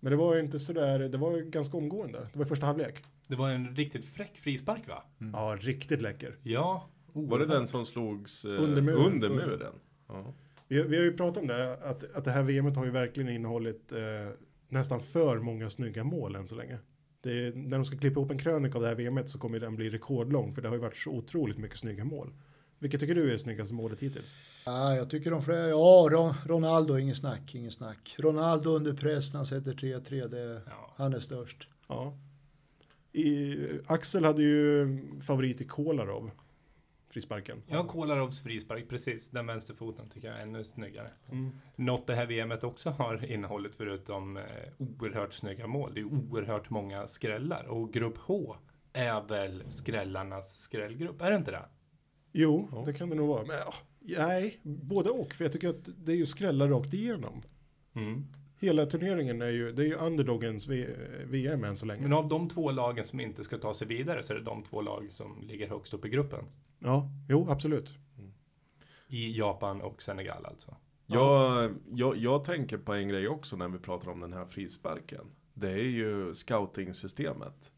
Men 0.00 0.10
det 0.10 0.16
var 0.16 0.34
ju 0.34 0.40
inte 0.40 0.58
sådär, 0.58 0.98
det 0.98 1.18
var 1.18 1.36
ju 1.36 1.50
ganska 1.50 1.76
omgående. 1.76 2.28
Det 2.32 2.38
var 2.38 2.46
första 2.46 2.66
halvlek. 2.66 3.02
Det 3.26 3.36
var 3.36 3.50
en 3.50 3.76
riktigt 3.76 4.04
fräck 4.04 4.38
frispark 4.38 4.88
va? 4.88 5.02
Ja, 5.32 5.56
riktigt 5.60 6.02
läcker. 6.02 6.38
Ja. 6.42 6.88
Var 7.12 7.22
det 7.22 7.28
oerhört. 7.28 7.48
den 7.48 7.66
som 7.66 7.86
slogs 7.86 8.44
eh, 8.44 8.62
Under 8.62 8.82
muren. 8.82 9.12
Under 9.12 9.28
muren? 9.28 9.74
Ja. 10.08 10.34
Vi, 10.68 10.82
vi 10.82 10.96
har 10.96 11.04
ju 11.04 11.16
pratat 11.16 11.42
om 11.42 11.48
det, 11.48 11.72
att, 11.76 12.14
att 12.14 12.24
det 12.24 12.30
här 12.30 12.42
VMet 12.42 12.76
har 12.76 12.84
ju 12.84 12.90
verkligen 12.90 13.28
innehållit 13.28 13.92
eh, 13.92 13.98
nästan 14.68 15.00
för 15.00 15.38
många 15.38 15.70
snygga 15.70 16.04
mål 16.04 16.36
än 16.36 16.48
så 16.48 16.54
länge. 16.54 16.78
Det 17.22 17.46
är, 17.46 17.52
när 17.52 17.78
de 17.78 17.84
ska 17.84 17.96
klippa 17.96 18.20
ihop 18.20 18.30
en 18.30 18.38
krönika 18.38 18.78
av 18.78 18.82
det 18.82 18.88
här 18.88 18.94
VMet 18.94 19.28
så 19.28 19.38
kommer 19.38 19.60
den 19.60 19.76
bli 19.76 19.90
rekordlång, 19.90 20.54
för 20.54 20.62
det 20.62 20.68
har 20.68 20.76
ju 20.76 20.80
varit 20.82 20.96
så 20.96 21.10
otroligt 21.10 21.58
mycket 21.58 21.78
snygga 21.78 22.04
mål. 22.04 22.32
Vilket 22.78 23.00
tycker 23.00 23.14
du 23.14 23.32
är 23.32 23.38
snyggaste 23.38 23.74
målet 23.74 24.00
hittills? 24.00 24.34
Ja, 24.66 24.96
jag 24.96 25.10
tycker 25.10 25.30
de 25.30 25.42
flesta, 25.42 25.68
ja 25.68 26.08
Ron, 26.10 26.34
Ronaldo, 26.46 26.98
ingen 26.98 27.16
snack, 27.16 27.54
ingen 27.54 27.70
snack. 27.72 28.14
Ronaldo 28.18 28.70
under 28.70 28.92
press 28.94 29.32
när 29.32 29.38
han 29.38 29.46
sätter 29.46 29.72
3-3, 29.72 30.28
det, 30.28 30.62
Ja. 30.66 30.94
han 30.96 31.14
är 31.14 31.20
störst. 31.20 31.68
Ja. 31.88 32.16
I, 33.12 33.56
Axel 33.86 34.24
hade 34.24 34.42
ju 34.42 34.98
favorit 35.20 35.60
i 35.60 35.64
Kolarov, 35.64 36.30
frisparken. 37.12 37.62
Ja, 37.66 37.84
Kolarovs 37.84 38.42
frispark, 38.42 38.88
precis. 38.88 39.30
Den 39.30 39.46
vänsterfoten 39.46 40.08
tycker 40.08 40.28
jag 40.28 40.36
är 40.38 40.42
ännu 40.42 40.64
snyggare. 40.64 41.10
Mm. 41.30 41.50
Något 41.76 42.06
det 42.06 42.14
här 42.14 42.26
VMet 42.26 42.64
också 42.64 42.90
har 42.90 43.24
innehållit 43.32 43.76
förutom 43.76 44.36
eh, 44.36 44.44
oerhört 44.78 45.32
snygga 45.34 45.66
mål. 45.66 45.94
Det 45.94 46.00
är 46.00 46.04
oerhört 46.04 46.70
många 46.70 47.06
skrällar. 47.06 47.64
Och 47.64 47.92
grupp 47.92 48.18
H 48.18 48.56
är 48.92 49.22
väl 49.28 49.62
skrällarnas 49.68 50.58
skrällgrupp, 50.58 51.22
är 51.22 51.30
det 51.30 51.36
inte 51.36 51.50
det? 51.50 51.64
Jo, 52.32 52.68
Ja. 52.72 52.82
det 52.86 52.92
kan 52.92 53.08
det 53.10 53.14
nog 53.16 53.28
vara. 53.28 53.42
Men 53.46 53.56
ja, 54.00 54.26
nej, 54.26 54.58
både 54.62 55.10
och. 55.10 55.32
För 55.32 55.44
jag 55.44 55.52
tycker 55.52 55.68
att 55.68 55.88
det 55.96 56.12
är 56.12 56.16
ju 56.16 56.26
skrällar 56.26 56.68
rakt 56.68 56.94
igenom. 56.94 57.42
Mm. 57.94 58.26
Hela 58.62 58.86
turneringen 58.86 59.42
är 59.42 59.48
ju, 59.48 59.72
det 59.72 59.82
är 59.82 59.86
ju 59.86 59.94
underdogens 59.94 60.68
v, 60.68 60.86
VM 61.24 61.64
än 61.64 61.76
så 61.76 61.86
länge. 61.86 62.02
Men 62.02 62.12
av 62.12 62.28
de 62.28 62.48
två 62.48 62.70
lagen 62.70 63.04
som 63.04 63.20
inte 63.20 63.44
ska 63.44 63.58
ta 63.58 63.74
sig 63.74 63.86
vidare 63.86 64.22
så 64.22 64.32
är 64.32 64.36
det 64.36 64.44
de 64.44 64.62
två 64.62 64.82
lag 64.82 65.06
som 65.10 65.42
ligger 65.42 65.68
högst 65.68 65.94
upp 65.94 66.04
i 66.04 66.08
gruppen. 66.08 66.44
Ja, 66.78 67.08
jo, 67.28 67.46
absolut. 67.50 67.94
I 69.08 69.38
Japan 69.38 69.80
och 69.80 70.02
Senegal 70.02 70.46
alltså. 70.46 70.76
Jag, 71.06 71.70
jag, 71.92 72.16
jag 72.16 72.44
tänker 72.44 72.78
på 72.78 72.94
en 72.94 73.08
grej 73.08 73.28
också 73.28 73.56
när 73.56 73.68
vi 73.68 73.78
pratar 73.78 74.10
om 74.10 74.20
den 74.20 74.32
här 74.32 74.44
frisparken. 74.44 75.24
Det 75.54 75.70
är 75.70 75.84
ju 75.84 76.34
scouting-systemet. 76.34 77.72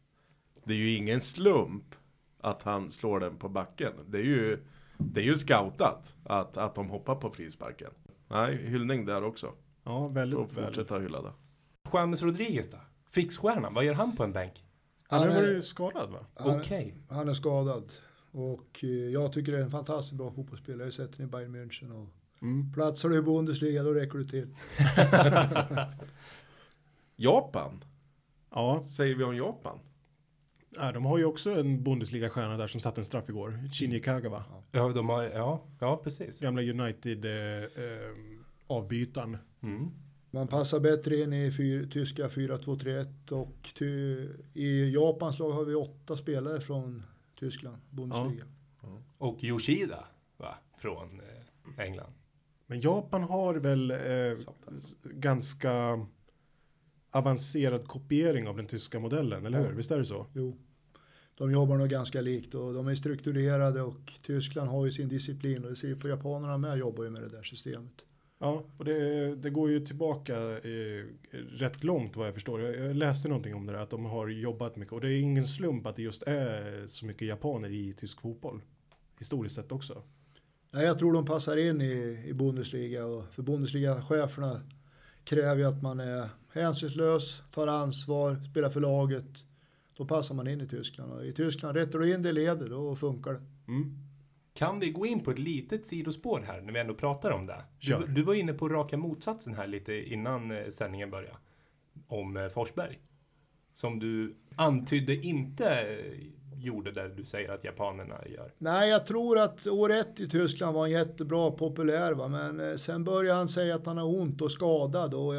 Det 0.63 0.73
är 0.73 0.77
ju 0.77 0.95
ingen 0.95 1.21
slump 1.21 1.95
att 2.41 2.63
han 2.63 2.89
slår 2.89 3.19
den 3.19 3.37
på 3.37 3.49
backen. 3.49 3.93
Det 4.07 4.17
är 4.17 4.23
ju, 4.23 4.59
det 4.97 5.21
är 5.21 5.25
ju 5.25 5.35
scoutat 5.35 6.15
att, 6.23 6.57
att 6.57 6.75
de 6.75 6.89
hoppar 6.89 7.15
på 7.15 7.29
frisparken. 7.29 7.91
Nej, 8.27 8.57
hyllning 8.57 9.05
där 9.05 9.23
också. 9.23 9.53
Ja, 9.85 10.07
För 10.07 10.13
väldigt 10.13 10.39
att 10.39 10.57
väl. 10.57 10.65
fortsätta 10.65 10.99
hylla 10.99 11.21
det. 11.21 11.31
James 11.93 12.21
Rodriguez 12.23 12.69
då? 12.71 12.77
Fixstjärnan, 13.11 13.73
vad 13.73 13.85
gör 13.85 13.93
han 13.93 14.15
på 14.15 14.23
en 14.23 14.31
bänk? 14.33 14.63
Han 15.07 15.19
Han 15.19 15.29
är- 15.31 15.35
varit 15.35 15.63
skadad 15.65 16.09
va? 16.09 16.25
Han, 16.35 16.59
Okej. 16.59 16.95
han 17.09 17.29
är 17.29 17.33
skadad. 17.33 17.91
Och 18.31 18.79
eh, 18.83 18.89
jag 18.89 19.33
tycker 19.33 19.51
det 19.51 19.57
är 19.57 19.61
en 19.61 19.71
fantastiskt 19.71 20.13
bra 20.13 20.31
fotbollsspelare. 20.31 20.79
Jag 20.81 20.85
har 20.85 20.91
sett 20.91 21.17
den 21.17 21.25
i 21.25 21.29
Bayern 21.29 21.55
München. 21.55 21.91
Och 21.91 22.09
Mm. 22.41 22.73
platsar 22.73 23.09
du 23.09 23.17
i 23.17 23.21
Bundesliga 23.21 23.83
då 23.83 23.93
räcker 23.93 24.17
du 24.17 24.23
till. 24.23 24.55
Japan, 27.15 27.83
Ja, 28.51 28.83
säger 28.83 29.15
vi 29.15 29.23
om 29.23 29.35
Japan? 29.35 29.79
ja, 30.69 30.91
de 30.91 31.05
har 31.05 31.17
ju 31.17 31.25
också 31.25 31.51
en 31.51 31.83
Bundesliga-stjärna 31.83 32.57
där 32.57 32.67
som 32.67 32.81
satte 32.81 33.01
en 33.01 33.05
straff 33.05 33.29
igår. 33.29 33.69
Shinji 33.73 33.99
Kagawa. 33.99 34.43
Ja, 34.71 34.89
de 34.89 35.09
har, 35.09 35.23
ja, 35.23 35.61
ja, 35.79 35.97
precis. 36.03 36.39
Gamla 36.39 36.61
United 36.61 37.25
eh, 37.25 37.63
eh, 37.63 38.15
avbytaren. 38.67 39.37
Mm. 39.61 39.91
Man 40.31 40.47
passar 40.47 40.79
bättre 40.79 41.21
in 41.21 41.33
i 41.33 41.51
fyr, 41.51 41.89
tyska 41.91 42.27
4-2-3-1 42.27 43.31
och 43.31 43.69
ty, 43.73 43.85
i 44.53 44.93
Japans 44.93 45.39
lag 45.39 45.51
har 45.51 45.65
vi 45.65 45.75
åtta 45.75 46.17
spelare 46.17 46.61
från 46.61 47.03
Tyskland, 47.39 47.77
Bundesliga. 47.89 48.45
Och 49.17 49.43
Yoshida, 49.43 50.05
va? 50.37 50.55
Från 50.77 51.19
eh, 51.19 51.85
England. 51.85 52.13
Men 52.67 52.81
Japan 52.81 53.23
har 53.23 53.55
väl 53.55 53.91
eh, 53.91 53.97
ganska 55.03 56.05
avancerad 57.11 57.87
kopiering 57.87 58.47
av 58.47 58.57
den 58.57 58.67
tyska 58.67 58.99
modellen, 58.99 59.45
eller 59.45 59.59
hur? 59.59 59.69
Ja. 59.69 59.75
Visst 59.75 59.91
är 59.91 59.97
det 59.97 60.05
så? 60.05 60.27
Jo. 60.33 60.57
De 61.37 61.51
jobbar 61.51 61.77
nog 61.77 61.89
ganska 61.89 62.21
likt 62.21 62.55
och 62.55 62.73
de 62.73 62.87
är 62.87 62.95
strukturerade 62.95 63.81
och 63.81 64.13
Tyskland 64.21 64.69
har 64.69 64.85
ju 64.85 64.91
sin 64.91 65.09
disciplin 65.09 65.63
och 65.63 65.69
det 65.69 65.75
ser 65.75 65.87
ju 65.87 65.99
på 65.99 66.09
japanerna 66.09 66.57
med 66.57 66.77
jobbar 66.77 67.03
ju 67.03 67.09
med 67.09 67.21
det 67.21 67.29
där 67.29 67.43
systemet. 67.43 68.05
Ja, 68.45 68.63
och 68.77 68.85
det, 68.85 69.35
det 69.35 69.49
går 69.49 69.69
ju 69.69 69.79
tillbaka 69.79 70.33
eh, 70.57 71.05
rätt 71.31 71.83
långt 71.83 72.15
vad 72.15 72.27
jag 72.27 72.33
förstår. 72.33 72.61
Jag, 72.61 72.75
jag 72.75 72.95
läste 72.95 73.27
någonting 73.27 73.55
om 73.55 73.65
det 73.65 73.73
där, 73.73 73.79
att 73.79 73.89
de 73.89 74.05
har 74.05 74.27
jobbat 74.27 74.75
mycket. 74.75 74.93
Och 74.93 75.01
det 75.01 75.09
är 75.09 75.19
ingen 75.19 75.47
slump 75.47 75.87
att 75.87 75.95
det 75.95 76.01
just 76.01 76.23
är 76.23 76.87
så 76.87 77.05
mycket 77.05 77.27
japaner 77.27 77.69
i 77.69 77.93
tysk 77.93 78.21
fotboll. 78.21 78.61
Historiskt 79.19 79.55
sett 79.55 79.71
också. 79.71 80.03
Nej, 80.71 80.85
jag 80.85 80.99
tror 80.99 81.13
de 81.13 81.25
passar 81.25 81.57
in 81.57 81.81
i, 81.81 82.23
i 82.27 82.33
Bundesliga 82.33 83.05
och 83.05 83.33
för 83.33 83.43
Bundesliga-cheferna 83.43 84.61
kräver 85.23 85.55
ju 85.55 85.65
att 85.65 85.81
man 85.81 85.99
är 85.99 86.29
hänsynslös, 86.53 87.41
tar 87.51 87.67
ansvar, 87.67 88.41
spelar 88.51 88.69
för 88.69 88.81
laget. 88.81 89.43
Då 89.97 90.05
passar 90.05 90.35
man 90.35 90.47
in 90.47 90.61
i 90.61 90.67
Tyskland 90.67 91.11
och 91.11 91.25
i 91.25 91.33
Tyskland 91.33 91.77
rättar 91.77 91.99
du 91.99 92.13
in 92.13 92.21
det 92.21 92.29
i 92.29 92.33
ledet 92.33 92.69
då 92.69 92.95
funkar 92.95 93.33
det. 93.33 93.41
Mm. 93.67 94.04
Kan 94.55 94.79
vi 94.79 94.89
gå 94.89 95.05
in 95.05 95.23
på 95.23 95.31
ett 95.31 95.39
litet 95.39 95.87
sidospår 95.87 96.39
här 96.47 96.61
när 96.61 96.73
vi 96.73 96.79
ändå 96.79 96.93
pratar 96.93 97.31
om 97.31 97.45
det? 97.45 97.63
Du, 97.79 98.05
du 98.07 98.21
var 98.21 98.33
inne 98.33 98.53
på 98.53 98.69
raka 98.69 98.97
motsatsen 98.97 99.53
här 99.53 99.67
lite 99.67 99.93
innan 99.93 100.51
eh, 100.51 100.69
sändningen 100.69 101.09
började. 101.09 101.37
om 102.07 102.37
eh, 102.37 102.47
Forsberg. 102.47 102.99
Som 103.73 103.99
du 103.99 104.35
antydde 104.55 105.15
inte 105.15 105.65
eh, 105.65 106.63
gjorde 106.63 106.91
där 106.91 107.09
du 107.09 107.25
säger 107.25 107.51
att 107.51 107.63
japanerna 107.63 108.15
gör. 108.27 108.53
Nej, 108.57 108.89
jag 108.89 109.05
tror 109.05 109.39
att 109.39 109.67
år 109.67 109.91
ett 109.91 110.19
i 110.19 110.29
Tyskland 110.29 110.73
var 110.73 110.81
han 110.81 110.91
jättebra, 110.91 111.51
populär 111.51 112.13
va, 112.13 112.27
men 112.27 112.79
sen 112.79 113.03
började 113.03 113.37
han 113.37 113.47
säga 113.47 113.75
att 113.75 113.85
han 113.85 113.97
har 113.97 114.19
ont 114.19 114.41
och 114.41 114.51
skadad 114.51 115.13
och 115.13 115.33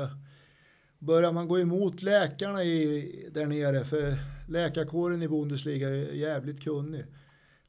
börjar 0.98 1.32
man 1.32 1.48
gå 1.48 1.58
emot 1.58 2.02
läkarna 2.02 2.64
i, 2.64 3.28
där 3.30 3.46
nere, 3.46 3.84
för 3.84 4.14
läkarkåren 4.48 5.22
i 5.22 5.28
Bundesliga 5.28 5.88
är 5.88 6.12
jävligt 6.12 6.62
kunnig 6.62 7.04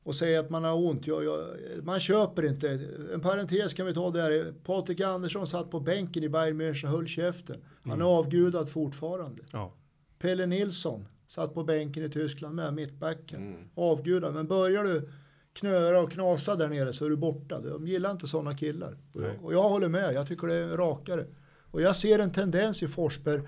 och 0.07 0.15
säga 0.15 0.39
att 0.39 0.49
man 0.49 0.63
har 0.63 0.75
ont, 0.75 1.07
jag, 1.07 1.23
jag, 1.23 1.39
man 1.83 1.99
köper 1.99 2.45
inte. 2.45 2.69
En 3.13 3.21
parentes 3.21 3.73
kan 3.73 3.85
vi 3.85 3.93
ta 3.93 4.11
där, 4.11 4.53
Patrik 4.63 5.01
Andersson 5.01 5.47
satt 5.47 5.71
på 5.71 5.79
bänken 5.79 6.23
i 6.23 6.29
Bayern 6.29 6.61
München 6.61 6.85
och 6.85 6.91
höll 6.91 7.07
käften. 7.07 7.63
Han 7.83 8.01
är 8.01 8.05
avgudad 8.05 8.69
fortfarande. 8.69 9.41
Ja. 9.51 9.73
Pelle 10.19 10.45
Nilsson 10.45 11.07
satt 11.27 11.53
på 11.53 11.63
bänken 11.63 12.03
i 12.03 12.09
Tyskland 12.09 12.55
med, 12.55 12.73
mittbacken. 12.73 13.47
Mm. 13.47 13.69
Avgudad. 13.75 14.33
Men 14.33 14.47
börjar 14.47 14.83
du 14.83 15.09
knöra 15.53 16.01
och 16.01 16.11
knasa 16.11 16.55
där 16.55 16.67
nere 16.67 16.93
så 16.93 17.05
är 17.05 17.09
du 17.09 17.15
borta. 17.15 17.59
De 17.59 17.87
gillar 17.87 18.11
inte 18.11 18.27
sådana 18.27 18.57
killar. 18.57 18.97
Och 19.13 19.23
jag, 19.23 19.31
och 19.41 19.53
jag 19.53 19.69
håller 19.69 19.89
med, 19.89 20.13
jag 20.13 20.27
tycker 20.27 20.47
det 20.47 20.55
är 20.55 20.67
rakare. 20.67 21.25
Och 21.71 21.81
jag 21.81 21.95
ser 21.95 22.19
en 22.19 22.31
tendens 22.31 22.83
i 22.83 22.87
Forsberg. 22.87 23.41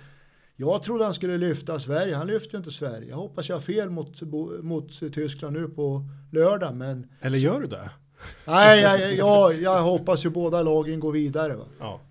Jag 0.62 0.84
trodde 0.84 1.04
han 1.04 1.14
skulle 1.14 1.38
lyfta 1.38 1.80
Sverige, 1.80 2.16
han 2.16 2.28
lyfter 2.28 2.54
ju 2.54 2.58
inte 2.58 2.72
Sverige. 2.72 3.10
Jag 3.10 3.16
hoppas 3.16 3.50
jag 3.50 3.56
har 3.56 3.62
fel 3.62 3.90
mot, 3.90 4.22
mot 4.62 5.00
Tyskland 5.14 5.58
nu 5.58 5.68
på 5.68 6.04
lördag, 6.32 6.76
men 6.76 7.08
Eller 7.22 7.38
gör 7.38 7.62
du 7.62 7.68
det? 7.68 7.92
nej, 8.46 8.82
jag, 8.82 9.14
jag, 9.14 9.62
jag 9.62 9.82
hoppas 9.82 10.26
ju 10.26 10.30
båda 10.30 10.64
lagen 10.64 11.00
går 11.00 11.12
vidare. 11.12 11.56
Va? 11.56 11.66
Ja. 11.80 12.02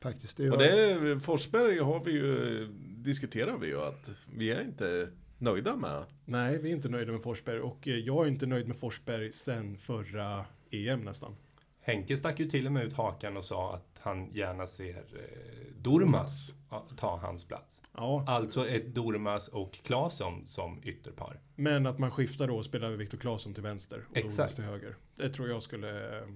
Faktiskt. 0.00 0.36
Det 0.36 0.50
Och 0.50 0.62
gör 0.62 1.00
det, 1.14 1.20
Forsberg 1.20 1.78
har 1.78 2.04
vi 2.04 2.12
ju, 2.12 2.66
diskuterar 2.96 3.58
vi 3.58 3.66
ju 3.66 3.80
att 3.80 4.10
vi 4.36 4.50
är 4.50 4.62
inte 4.62 5.08
nöjda 5.38 5.76
med. 5.76 6.04
Nej, 6.24 6.58
vi 6.58 6.70
är 6.70 6.74
inte 6.74 6.88
nöjda 6.88 7.12
med 7.12 7.22
Forsberg 7.22 7.60
och 7.60 7.88
eh, 7.88 7.96
jag 7.96 8.24
är 8.24 8.28
inte 8.28 8.46
nöjd 8.46 8.68
med 8.68 8.76
Forsberg 8.76 9.32
sen 9.32 9.76
förra 9.76 10.44
EM 10.70 11.00
nästan. 11.00 11.36
Henke 11.80 12.16
stack 12.16 12.40
ju 12.40 12.50
till 12.50 12.66
och 12.66 12.72
med 12.72 12.84
ut 12.84 12.92
hakan 12.92 13.36
och 13.36 13.44
sa 13.44 13.74
att 13.74 13.91
han 14.02 14.30
gärna 14.34 14.66
ser 14.66 14.96
eh, 14.96 15.74
Dormas 15.76 16.54
ta 16.96 17.16
hans 17.16 17.44
plats. 17.44 17.82
Ja, 17.94 18.24
Alltså 18.26 18.68
ett 18.68 18.94
Dormas 18.94 19.48
och 19.48 19.72
Claesson 19.82 20.46
som 20.46 20.80
ytterpar. 20.84 21.40
men 21.54 21.86
att 21.86 21.98
man 21.98 22.10
skiftar 22.10 22.46
då 22.48 22.56
och 22.56 22.64
spelar 22.64 22.90
Viktor 22.90 23.18
Claesson 23.18 23.54
till 23.54 23.62
vänster 23.62 24.04
och 24.10 24.16
Exakt. 24.16 24.32
Exakt. 24.32 24.54
till 24.54 24.64
höger. 24.64 24.96
Det 25.16 25.28
tror 25.30 25.48
jag 25.48 25.62
skulle, 25.62 26.18
eh, 26.18 26.26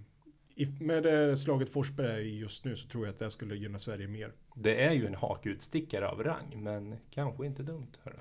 med 0.81 1.03
det 1.03 1.37
slaget 1.37 1.69
Forsberg 1.71 2.11
är 2.11 2.19
i 2.19 2.39
just 2.39 2.65
nu 2.65 2.77
så 2.77 2.89
tror 2.89 3.07
jag 3.07 3.13
att 3.13 3.19
det 3.19 3.31
skulle 3.31 3.57
gynna 3.57 3.79
Sverige 3.79 4.09
mer. 4.09 4.33
Det 4.55 4.85
är 4.85 4.93
ju 4.93 5.07
en 5.07 5.15
hakutstickare 5.15 6.09
av 6.09 6.23
rang, 6.25 6.63
men 6.63 6.97
kanske 7.11 7.47
inte 7.47 7.63
dumt. 7.63 7.93
Hörru. 8.03 8.17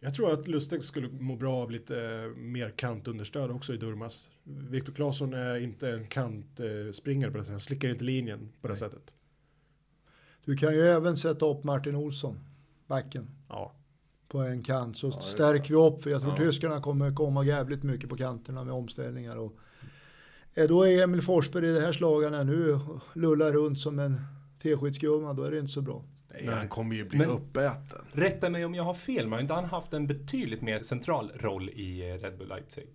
Jag 0.00 0.14
tror 0.14 0.32
att 0.32 0.48
Lustig 0.48 0.84
skulle 0.84 1.08
må 1.08 1.36
bra 1.36 1.56
av 1.56 1.70
lite 1.70 2.02
eh, 2.02 2.36
mer 2.36 2.70
kantunderstöd 2.70 3.50
också 3.50 3.74
i 3.74 3.76
Durmas. 3.76 4.30
Viktor 4.44 4.92
Claesson 4.92 5.34
är 5.34 5.56
inte 5.56 5.90
en 5.90 6.06
kantspringare 6.06 7.30
på 7.30 7.38
det 7.38 7.44
sättet. 7.44 7.52
Han 7.52 7.60
slickar 7.60 7.88
inte 7.88 8.04
linjen 8.04 8.52
på 8.60 8.68
det 8.68 8.76
sättet. 8.76 9.12
Du 10.44 10.56
kan 10.56 10.74
ju 10.74 10.80
även 10.88 11.16
sätta 11.16 11.46
upp 11.46 11.64
Martin 11.64 11.94
Olsson, 11.94 12.40
backen. 12.86 13.30
Ja, 13.48 13.74
på 14.28 14.38
en 14.38 14.62
kant 14.62 14.96
så 14.96 15.06
är 15.06 15.10
stärker 15.10 15.68
vi 15.68 15.80
upp 15.80 16.02
för 16.02 16.10
jag 16.10 16.20
tror 16.20 16.32
Ja. 16.32 16.38
tyskarna 16.38 16.80
kommer 16.80 17.14
komma 17.14 17.44
jävligt 17.44 17.82
mycket 17.82 18.08
på 18.10 18.16
kanterna 18.16 18.64
med 18.64 18.74
omställningar 18.74 19.36
och 19.36 19.56
är 20.54 20.68
då 20.68 20.82
är 20.86 21.02
Emil 21.02 21.22
Forsberg 21.22 21.68
i 21.68 21.72
det 21.72 21.80
här 21.80 21.92
slagarna 21.92 22.42
nu 22.42 22.72
och 22.72 23.02
lullar 23.16 23.52
runt 23.52 23.78
som 23.78 23.98
en 23.98 24.20
teskedsgumma 24.62 25.32
då 25.32 25.42
är 25.42 25.50
det 25.50 25.58
inte 25.58 25.72
så 25.72 25.82
bra. 25.82 26.04
Nej, 26.32 26.42
Nej. 26.46 26.54
han 26.54 26.68
kommer 26.68 26.94
ju 26.94 27.04
bli 27.04 27.18
Men- 27.18 27.30
uppäten. 27.30 27.98
Rätta 28.12 28.50
mig 28.50 28.64
om 28.64 28.74
jag 28.74 28.84
har 28.84 28.94
fel, 28.94 29.24
men 29.24 29.32
har 29.32 29.40
inte 29.40 29.54
han 29.54 29.64
haft 29.64 29.92
en 29.92 30.06
betydligt 30.06 30.62
mer 30.62 30.78
central 30.78 31.32
roll 31.34 31.68
i 31.70 32.10
eh, 32.10 32.14
Red 32.14 32.38
Bull 32.38 32.48
Leipzig? 32.48 32.86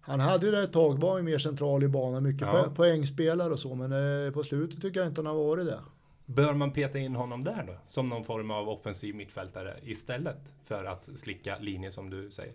Han 0.00 0.20
hade 0.20 0.46
ju 0.46 0.52
det 0.52 0.62
ett 0.62 0.72
tag, 0.72 1.00
var 1.00 1.16
ju 1.16 1.22
mer 1.22 1.38
central 1.38 1.82
i 1.84 1.88
banan, 1.88 2.22
mycket 2.22 2.40
Ja. 2.40 2.66
po- 2.68 2.74
poängspelare 2.74 3.52
och 3.52 3.58
så 3.58 3.74
men 3.74 4.26
eh, 4.26 4.32
på 4.32 4.42
slutet 4.42 4.82
tycker 4.82 5.00
jag 5.00 5.08
inte 5.08 5.20
han 5.20 5.26
har 5.26 5.34
varit 5.34 5.66
det. 5.66 5.80
Bör 6.26 6.54
man 6.54 6.72
peta 6.72 6.98
in 6.98 7.14
honom 7.14 7.44
där 7.44 7.64
då? 7.66 7.76
Som 7.86 8.08
någon 8.08 8.24
form 8.24 8.50
av 8.50 8.68
offensiv 8.68 9.14
mittfältare 9.14 9.76
istället 9.82 10.52
för 10.64 10.84
att 10.84 11.08
slicka 11.14 11.58
linjer 11.58 11.90
som 11.90 12.10
du 12.10 12.30
säger? 12.30 12.54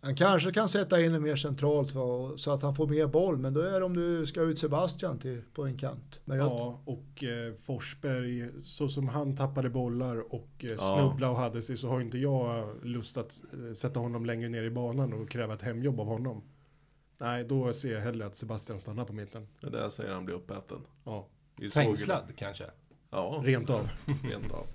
Han 0.00 0.16
kanske 0.16 0.52
kan 0.52 0.68
sätta 0.68 1.00
in 1.04 1.12
det 1.12 1.20
mer 1.20 1.36
centralt 1.36 1.94
va, 1.94 2.32
så 2.36 2.50
att 2.50 2.62
han 2.62 2.74
får 2.74 2.86
mer 2.86 3.06
boll 3.06 3.38
men 3.38 3.54
då 3.54 3.60
är 3.60 3.80
det 3.80 3.86
om 3.86 3.94
du 3.94 4.26
ska 4.26 4.40
ut 4.42 4.58
Sebastian 4.58 5.18
till, 5.18 5.42
på 5.54 5.64
en 5.66 5.78
kant. 5.78 6.20
Jag, 6.24 6.36
ja 6.38 6.80
och 6.84 7.24
eh, 7.24 7.54
Forsberg, 7.64 8.50
så 8.62 8.88
som 8.88 9.08
han 9.08 9.36
tappade 9.36 9.70
bollar 9.70 10.34
och 10.34 10.48
eh, 10.58 10.70
Ja. 10.70 10.76
snubblade 10.76 11.32
och 11.32 11.38
hade 11.38 11.62
sig 11.62 11.76
så 11.76 11.88
har 11.88 12.00
inte 12.00 12.18
jag 12.18 12.74
lust 12.84 13.16
att 13.16 13.42
eh, 13.52 13.72
sätta 13.72 14.00
honom 14.00 14.26
längre 14.26 14.48
ner 14.48 14.62
i 14.62 14.70
banan 14.70 15.12
och 15.12 15.30
kräva 15.30 15.54
ett 15.54 15.62
hemjobb 15.62 16.00
av 16.00 16.06
honom. 16.06 16.42
Nej, 17.18 17.44
då 17.44 17.72
ser 17.72 17.92
jag 17.92 18.00
hellre 18.00 18.26
att 18.26 18.36
Sebastian 18.36 18.78
stannar 18.78 19.04
på 19.04 19.12
mitten. 19.12 19.48
Det 19.60 19.66
är 19.66 19.70
det 19.70 19.80
jag 19.80 19.92
säger 19.92 20.12
han 20.12 20.24
blir 20.24 20.34
uppäten. 20.34 20.78
Ja, 21.04 21.28
Fängslad 21.74 22.24
kanske? 22.36 22.64
Ja, 23.10 23.42
rent 23.44 23.70
av. 23.70 23.88
rent 24.24 24.52
av. 24.52 24.66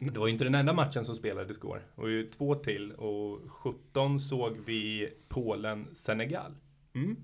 Det 0.00 0.18
var 0.18 0.26
ju 0.26 0.32
inte 0.32 0.44
den 0.44 0.54
enda 0.54 0.72
matchen 0.72 1.04
som 1.04 1.14
spelades 1.14 1.56
igår. 1.56 1.82
Det 1.94 2.02
var 2.02 2.08
ju 2.08 2.30
två 2.30 2.54
till 2.54 2.92
och 2.92 3.50
17 3.50 4.20
såg 4.20 4.56
vi 4.66 5.12
Polen-Senegal. 5.28 6.54
Mm. 6.94 7.16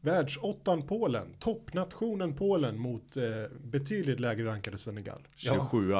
Världsåttan 0.00 0.86
Polen, 0.86 1.34
toppnationen 1.38 2.36
Polen 2.36 2.78
mot 2.78 3.16
eh, 3.16 3.24
betydligt 3.64 4.20
lägre 4.20 4.46
rankade 4.46 4.78
Senegal. 4.78 5.28
27 5.34 5.94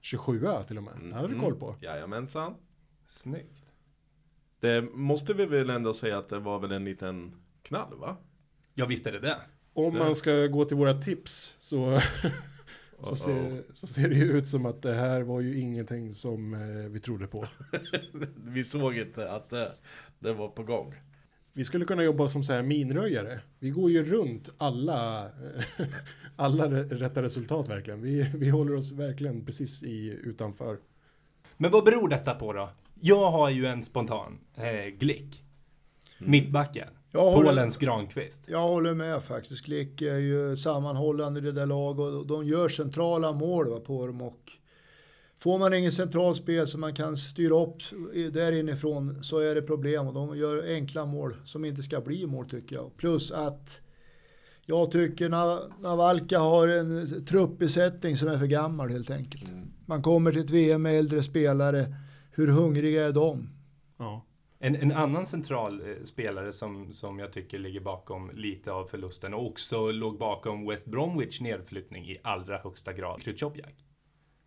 27 0.00 0.46
till 0.66 0.76
och 0.76 0.82
med, 0.82 0.94
det 1.02 1.14
hade 1.14 1.28
du 1.28 1.40
koll 1.40 1.54
på. 1.54 1.76
Jajamensan. 1.80 2.54
Snyggt. 3.06 3.64
Det 4.60 4.82
måste 4.82 5.34
vi 5.34 5.46
väl 5.46 5.70
ändå 5.70 5.94
säga 5.94 6.18
att 6.18 6.28
det 6.28 6.38
var 6.38 6.58
väl 6.58 6.72
en 6.72 6.84
liten 6.84 7.34
knall 7.62 7.94
va? 7.94 8.16
Ja, 8.74 8.86
visst 8.86 9.06
är 9.06 9.12
det 9.12 9.18
det. 9.18 9.36
Om 9.72 9.98
man 9.98 10.14
ska 10.14 10.46
gå 10.46 10.64
till 10.64 10.76
våra 10.76 10.94
tips 10.94 11.56
så, 11.58 12.00
så, 13.02 13.16
ser, 13.16 13.62
så 13.72 13.86
ser 13.86 14.08
det 14.08 14.14
ju 14.14 14.24
ut 14.24 14.48
som 14.48 14.66
att 14.66 14.82
det 14.82 14.94
här 14.94 15.20
var 15.20 15.40
ju 15.40 15.60
ingenting 15.60 16.14
som 16.14 16.54
eh, 16.54 16.90
vi 16.90 17.00
trodde 17.00 17.26
på. 17.26 17.46
Vi 18.44 18.64
såg 18.64 18.98
inte 18.98 19.30
att 19.30 19.50
det, 19.50 19.74
det 20.18 20.32
var 20.32 20.48
på 20.48 20.62
gång. 20.62 20.94
Vi 21.52 21.64
skulle 21.64 21.84
kunna 21.84 22.02
jobba 22.02 22.28
som 22.28 22.42
så 22.42 22.52
här 22.52 22.62
minröjare. 22.62 23.40
Vi 23.58 23.70
går 23.70 23.90
ju 23.90 24.04
runt 24.04 24.50
alla, 24.58 25.24
eh, 25.24 25.86
alla 26.36 26.66
rätta 26.70 27.22
resultat 27.22 27.68
verkligen. 27.68 28.02
Vi, 28.02 28.30
vi 28.34 28.48
håller 28.48 28.74
oss 28.74 28.92
verkligen 28.92 29.44
precis 29.44 29.82
i 29.82 30.18
utanför. 30.22 30.78
Men 31.56 31.70
vad 31.70 31.84
beror 31.84 32.08
detta 32.08 32.34
på 32.34 32.52
då? 32.52 32.70
Jag 33.00 33.30
har 33.30 33.50
ju 33.50 33.66
en 33.66 33.82
spontan. 33.82 34.38
Eh, 34.54 34.86
Glick. 34.98 35.44
Mittbacken. 36.20 36.88
Jag 37.12 37.30
håller- 37.30 37.48
Polens 37.48 37.76
Granqvist. 37.76 38.42
Jag 38.46 38.68
håller 38.68 38.94
med 38.94 39.22
faktiskt. 39.22 39.64
Glick 39.66 40.02
är 40.02 40.16
ju 40.16 40.56
sammanhållande 40.56 41.40
i 41.40 41.42
det 41.42 41.52
där 41.52 41.66
laget 41.66 42.00
och 42.14 42.26
de 42.26 42.46
gör 42.46 42.68
centrala 42.68 43.32
mål 43.32 43.70
va, 43.70 43.80
på 43.80 44.06
dem 44.06 44.20
och 44.22 44.40
får 45.38 45.58
man 45.58 45.74
ingen 45.74 45.92
centralt 45.92 46.36
spel 46.38 46.66
som 46.68 46.80
man 46.80 46.94
kan 46.94 47.16
styra 47.16 47.54
upp 47.62 47.76
där 48.32 48.52
inifrån 48.52 49.24
så 49.24 49.38
är 49.38 49.54
det 49.54 49.62
problem 49.62 50.06
och 50.08 50.14
de 50.14 50.36
gör 50.38 50.74
enkla 50.74 51.06
mål 51.06 51.34
som 51.44 51.64
inte 51.64 51.82
ska 51.82 52.00
bli 52.00 52.26
mål 52.26 52.48
tycker 52.48 52.76
jag. 52.76 52.96
Plus 52.96 53.30
att 53.32 53.80
jag 54.66 54.90
tycker 54.92 55.28
Nav- 55.28 55.72
Navalka 55.80 56.38
har 56.38 56.68
en 56.68 57.24
truppbesättning 57.24 58.16
som 58.16 58.28
är 58.28 58.38
för 58.38 58.46
gammal 58.46 58.90
helt 58.90 59.10
enkelt. 59.10 59.44
Man 59.86 60.02
kommer 60.02 60.32
till 60.32 60.40
ett 60.40 60.50
VM 60.50 60.82
med 60.82 60.98
äldre 60.98 61.22
spelare. 61.22 61.94
Hur 62.32 62.46
hungriga 62.46 63.06
är 63.06 63.12
de? 63.12 63.48
Ja. 63.98 64.24
En, 64.62 64.76
en 64.76 64.92
annan 64.92 65.26
central 65.26 65.80
eh, 65.88 66.02
spelare 66.04 66.52
som, 66.52 66.92
som 66.92 67.18
jag 67.18 67.32
tycker 67.32 67.58
ligger 67.58 67.80
bakom 67.80 68.30
lite 68.34 68.72
av 68.72 68.84
förlusten 68.84 69.34
och 69.34 69.46
också 69.46 69.90
låg 69.90 70.18
bakom 70.18 70.66
West 70.66 70.86
Bromwich 70.86 71.40
nedflyttning 71.40 72.04
i 72.04 72.18
allra 72.22 72.58
högsta 72.58 72.92
grad. 72.92 73.22
Krychowiak. 73.22 73.84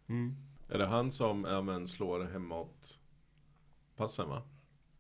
Mm. 0.10 0.36
Är 0.69 0.78
det 0.78 0.86
han 0.86 1.12
som 1.12 1.45
även 1.45 1.88
slår 1.88 2.23
hemåt 2.23 2.99
passen 3.95 4.30
va? 4.30 4.41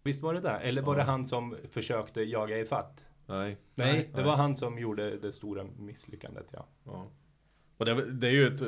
Visst 0.03 0.23
var 0.23 0.33
det 0.33 0.39
det? 0.41 0.49
Eller 0.49 0.81
var 0.81 0.93
Ja. 0.93 0.97
det 0.97 1.03
han 1.03 1.25
som 1.25 1.55
försökte 1.69 2.21
jaga 2.21 2.57
i 2.57 2.65
fatt? 2.65 3.09
Nej. 3.25 3.57
Nej, 3.75 4.09
det 4.11 4.15
nej. 4.17 4.23
var 4.25 4.35
han 4.35 4.55
som 4.55 4.79
gjorde 4.79 5.17
det 5.17 5.31
stora 5.31 5.63
misslyckandet, 5.77 6.49
ja. 6.53 6.65
Ja. 6.83 7.07
Och 7.77 7.85
det, 7.85 8.11
det 8.11 8.27
är 8.27 8.31
ju 8.31 8.47
ett, 8.47 8.61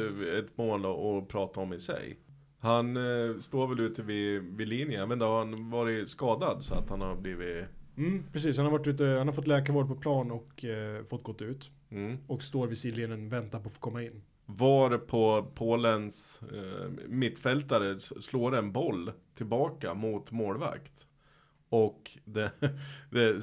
ett 0.45 0.57
mål 0.57 0.85
att 0.85 1.27
prata 1.27 1.59
om 1.59 1.73
i 1.73 1.79
sig. 1.79 2.19
Han 2.65 2.97
eh, 2.97 3.37
står 3.39 3.67
väl 3.67 3.79
ute 3.79 4.01
vid, 4.01 4.41
vid 4.41 4.67
linjen, 4.67 5.09
men 5.09 5.19
då 5.19 5.25
har 5.25 5.37
han 5.37 5.69
varit 5.69 6.09
skadad 6.09 6.63
så 6.63 6.73
att 6.73 6.89
han 6.89 7.01
har 7.01 7.15
blivit... 7.15 7.65
Mm, 7.97 8.23
precis, 8.33 8.57
han 8.57 8.65
har, 8.65 8.71
varit 8.71 8.87
ute, 8.87 9.05
han 9.05 9.27
har 9.27 9.33
fått 9.33 9.47
läkarvård 9.47 9.87
på 9.87 9.95
plan 9.95 10.31
och 10.31 10.65
eh, 10.65 11.03
fått 11.03 11.23
gått 11.23 11.41
ut. 11.41 11.71
Mm. 11.89 12.17
Och 12.27 12.41
står 12.41 12.67
vid 12.67 12.77
sidlinjen 12.77 13.25
och 13.25 13.33
väntar 13.33 13.59
på 13.59 13.67
att 13.67 13.73
få 13.73 13.79
komma 13.79 14.03
in. 14.03 14.21
Var 14.45 14.97
på 14.97 15.47
Polens 15.55 16.41
eh, 16.53 16.89
mittfältare 17.07 17.99
slår 17.99 18.55
en 18.55 18.71
boll 18.71 19.11
tillbaka 19.35 19.93
mot 19.93 20.31
målvakt. 20.31 21.05
Och 21.69 22.17
det, 22.25 22.51
det, 23.09 23.41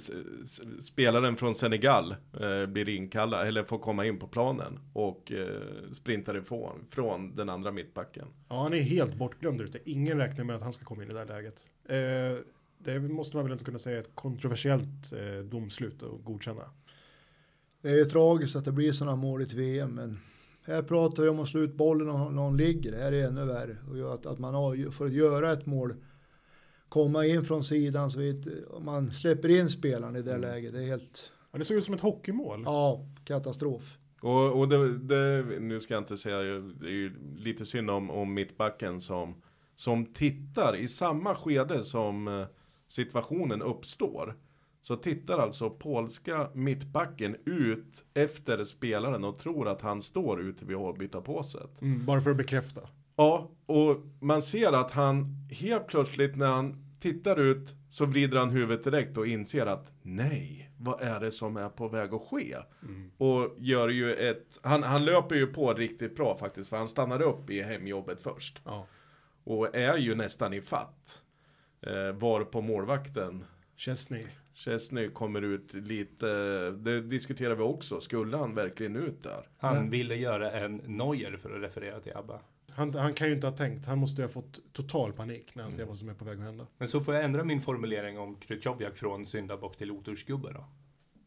spelaren 0.80 1.36
från 1.36 1.54
Senegal 1.54 2.14
eh, 2.40 2.66
blir 2.66 2.88
inkallad, 2.88 3.46
eller 3.46 3.64
får 3.64 3.78
komma 3.78 4.06
in 4.06 4.18
på 4.18 4.26
planen 4.26 4.78
och 4.92 5.32
eh, 5.32 5.90
sprintar 5.92 6.36
ifrån 6.36 6.86
från 6.90 7.36
den 7.36 7.48
andra 7.48 7.72
mittbacken. 7.72 8.26
Ja, 8.48 8.62
han 8.62 8.74
är 8.74 8.78
helt 8.78 9.14
bortglömd 9.14 9.60
ute. 9.60 9.78
Ingen 9.90 10.18
räknar 10.18 10.44
med 10.44 10.56
att 10.56 10.62
han 10.62 10.72
ska 10.72 10.84
komma 10.84 11.02
in 11.02 11.08
i 11.08 11.12
det 11.12 11.18
där 11.18 11.26
läget. 11.26 11.70
Eh, 11.88 12.44
det 12.78 13.00
måste 13.00 13.36
man 13.36 13.44
väl 13.44 13.52
inte 13.52 13.64
kunna 13.64 13.78
säga 13.78 13.96
är 13.96 14.00
ett 14.00 14.14
kontroversiellt 14.14 15.12
eh, 15.12 15.44
domslut 15.44 16.02
att 16.02 16.24
godkänna. 16.24 16.70
Det 17.82 17.88
är 17.88 17.96
ju 17.96 18.04
tragiskt 18.04 18.56
att 18.56 18.64
det 18.64 18.72
blir 18.72 18.92
sådana 18.92 19.16
mål 19.16 19.40
i 19.40 19.44
ett 19.44 19.52
VM, 19.52 19.90
men 19.90 20.18
här 20.62 20.82
pratar 20.82 21.22
vi 21.22 21.28
om 21.28 21.40
att 21.40 21.48
slå 21.48 21.60
ut 21.60 21.74
bollen 21.74 22.06
när 22.06 22.30
någon 22.30 22.56
ligger. 22.56 22.92
Det 22.92 22.98
här 22.98 23.12
är 23.12 23.28
ännu 23.28 23.44
värre. 23.44 23.76
Och 23.90 24.14
att, 24.14 24.26
att 24.26 24.38
man 24.38 24.54
har, 24.54 24.90
för 24.90 25.06
att 25.06 25.12
göra 25.12 25.52
ett 25.52 25.66
mål, 25.66 25.94
komma 26.92 27.26
in 27.26 27.44
från 27.44 27.64
sidan 27.64 28.10
så 28.10 28.18
vi, 28.18 28.42
man 28.80 29.12
släpper 29.12 29.48
in 29.48 29.70
spelaren 29.70 30.16
i 30.16 30.22
det 30.22 30.38
läget. 30.38 30.72
Det 30.72 30.82
är 30.82 30.86
helt, 30.86 31.30
Ja, 31.52 31.58
det 31.58 31.64
såg 31.64 31.76
ut 31.76 31.84
som 31.84 31.94
ett 31.94 32.00
hockeymål. 32.00 32.62
ja, 32.64 33.06
katastrof. 33.24 33.98
Och, 34.20 34.58
och 34.60 34.68
det, 34.68 34.98
det, 34.98 35.44
nu 35.60 35.80
ska 35.80 35.94
jag 35.94 36.00
inte 36.00 36.16
säga, 36.16 36.38
det 36.60 36.86
är 36.86 36.90
ju 36.90 37.12
lite 37.36 37.66
synd 37.66 37.90
om, 37.90 38.10
om 38.10 38.34
mittbacken 38.34 39.00
som, 39.00 39.42
som 39.74 40.06
tittar 40.06 40.76
i 40.76 40.88
samma 40.88 41.34
skede 41.34 41.84
som 41.84 42.28
eh, 42.28 42.46
situationen 42.88 43.62
uppstår. 43.62 44.36
Så 44.80 44.96
tittar 44.96 45.38
alltså 45.38 45.70
polska 45.70 46.50
mittbacken 46.54 47.36
ut 47.44 48.04
efter 48.14 48.64
spelaren 48.64 49.24
och 49.24 49.38
tror 49.38 49.68
att 49.68 49.82
han 49.82 50.02
står 50.02 50.40
ute 50.40 50.64
vid 50.64 50.76
avbytarpåset. 50.76 51.82
Mm, 51.82 52.06
bara 52.06 52.20
för 52.20 52.30
att 52.30 52.36
bekräfta. 52.36 52.80
Ja, 53.22 53.50
och 53.66 53.96
man 54.20 54.42
ser 54.42 54.72
att 54.72 54.90
han 54.90 55.46
helt 55.50 55.86
plötsligt 55.86 56.36
när 56.36 56.46
han 56.46 56.84
tittar 57.00 57.40
ut 57.40 57.74
så 57.90 58.06
vrider 58.06 58.38
han 58.38 58.50
huvudet 58.50 58.84
direkt 58.84 59.18
och 59.18 59.26
inser 59.26 59.66
att 59.66 59.92
nej, 60.02 60.70
vad 60.78 61.00
är 61.00 61.20
det 61.20 61.32
som 61.32 61.56
är 61.56 61.68
på 61.68 61.88
väg 61.88 62.14
att 62.14 62.22
ske? 62.22 62.56
Och 63.18 63.54
gör 63.58 63.88
ju 63.88 64.14
ett, 64.14 64.58
han, 64.62 64.82
han 64.82 65.04
löper 65.04 65.34
ju 65.34 65.46
på 65.46 65.74
riktigt 65.74 66.16
bra 66.16 66.36
faktiskt 66.36 66.70
för 66.70 66.76
han 66.76 66.88
stannar 66.88 67.22
upp 67.22 67.50
i 67.50 67.62
hemjobbet 67.62 68.22
först. 68.22 68.60
Ja. 68.64 68.86
Och 69.44 69.76
är 69.76 69.96
ju 69.96 70.14
nästan 70.14 70.52
i 70.52 70.60
fatt. 70.60 71.22
Eh, 71.80 72.12
var 72.12 72.44
på 72.44 72.60
målvakten 72.60 73.44
Chesney. 73.76 74.26
Chesney 74.54 75.08
kommer 75.08 75.42
ut 75.42 75.74
lite, 75.74 76.26
det 76.70 77.00
diskuterar 77.00 77.54
vi 77.54 77.62
också, 77.62 78.00
skulle 78.00 78.36
han 78.36 78.54
verkligen 78.54 78.96
ut 78.96 79.22
där? 79.22 79.48
Han 79.58 79.90
ville 79.90 80.14
göra 80.14 80.50
en 80.50 80.76
Neuer 80.76 81.36
för 81.36 81.56
att 81.56 81.62
referera 81.62 82.00
till 82.00 82.16
ABBA. 82.16 82.40
Han, 82.74 82.94
han 82.94 83.14
kan 83.14 83.28
ju 83.28 83.34
inte 83.34 83.46
ha 83.46 83.56
tänkt, 83.56 83.86
han 83.86 83.98
måste 83.98 84.22
ju 84.22 84.26
ha 84.26 84.32
fått 84.32 84.72
total 84.72 85.12
panik 85.12 85.54
när 85.54 85.62
han 85.62 85.72
ser 85.72 85.84
vad 85.84 85.98
som 85.98 86.08
är 86.08 86.14
på 86.14 86.24
väg 86.24 86.38
att 86.38 86.44
hända. 86.44 86.66
Men 86.78 86.88
så 86.88 87.00
får 87.00 87.14
jag 87.14 87.24
ändra 87.24 87.44
min 87.44 87.60
formulering 87.60 88.18
om 88.18 88.36
Krychowiak 88.36 88.96
från 88.96 89.26
syndabock 89.26 89.76
till 89.76 89.90
otursgubbe 89.90 90.52
då. 90.52 90.64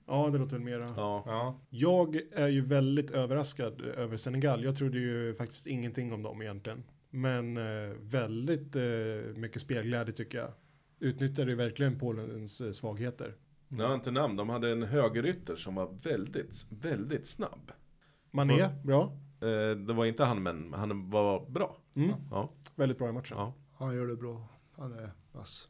Ja, 0.07 0.29
det 0.29 0.37
låter 0.37 0.55
väl 0.55 0.65
mera. 0.65 0.87
Ja. 0.95 1.23
Ja, 1.25 1.59
Jag 1.69 2.21
är 2.31 2.47
ju 2.47 2.61
väldigt 2.61 3.11
överraskad 3.11 3.81
över 3.81 4.17
Senegal. 4.17 4.63
Jag 4.63 4.77
trodde 4.77 4.99
ju 4.99 5.35
faktiskt 5.35 5.67
ingenting 5.67 6.13
om 6.13 6.23
dem 6.23 6.41
egentligen. 6.41 6.83
Men 7.09 7.57
eh, 7.57 7.95
väldigt 7.99 8.75
eh, 8.75 8.81
mycket 9.35 9.61
spelglädje 9.61 10.13
tycker 10.13 10.37
jag. 10.37 10.51
Utnyttjade 10.99 11.51
ju 11.51 11.57
verkligen 11.57 11.99
Polens 11.99 12.61
eh, 12.61 12.71
svagheter. 12.71 13.35
Har 13.69 13.83
jag 13.83 13.93
inte 13.93 14.11
namn, 14.11 14.35
de 14.35 14.49
hade 14.49 14.71
en 14.71 14.83
högerytter 14.83 15.55
som 15.55 15.75
var 15.75 15.97
väldigt, 16.01 16.67
väldigt 16.69 17.27
snabb. 17.27 17.71
Mané, 18.31 18.69
bra. 18.83 19.17
Eh, 19.45 19.77
det 19.77 19.93
var 19.93 20.05
inte 20.05 20.23
han, 20.23 20.43
men 20.43 20.73
han 20.73 21.09
var 21.09 21.49
bra. 21.49 21.77
Mm. 21.95 22.11
Ja. 22.31 22.49
Väldigt 22.75 22.97
bra 22.97 23.09
i 23.09 23.11
matchen. 23.11 23.37
ja. 23.37 23.53
Han 23.77 23.95
gör 23.95 24.07
det 24.07 24.15
bra. 24.15 24.47
Han 24.77 24.93
är 24.93 25.09
vass. 25.31 25.67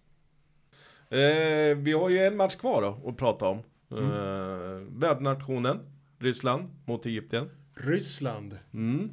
Eh, 1.10 1.78
vi 1.78 1.94
har 1.94 2.10
ju 2.10 2.20
en 2.20 2.38
match 2.38 2.56
kvar 2.56 2.82
då 2.82 3.10
att 3.10 3.18
prata 3.18 3.48
om. 3.48 3.60
Mm. 3.92 4.12
Eh, 4.12 4.88
värdnationen, 4.90 5.80
Ryssland 6.20 6.70
mot 6.86 7.06
Egypten. 7.06 7.50
Ryssland. 7.74 8.60
Mm. 8.74 9.12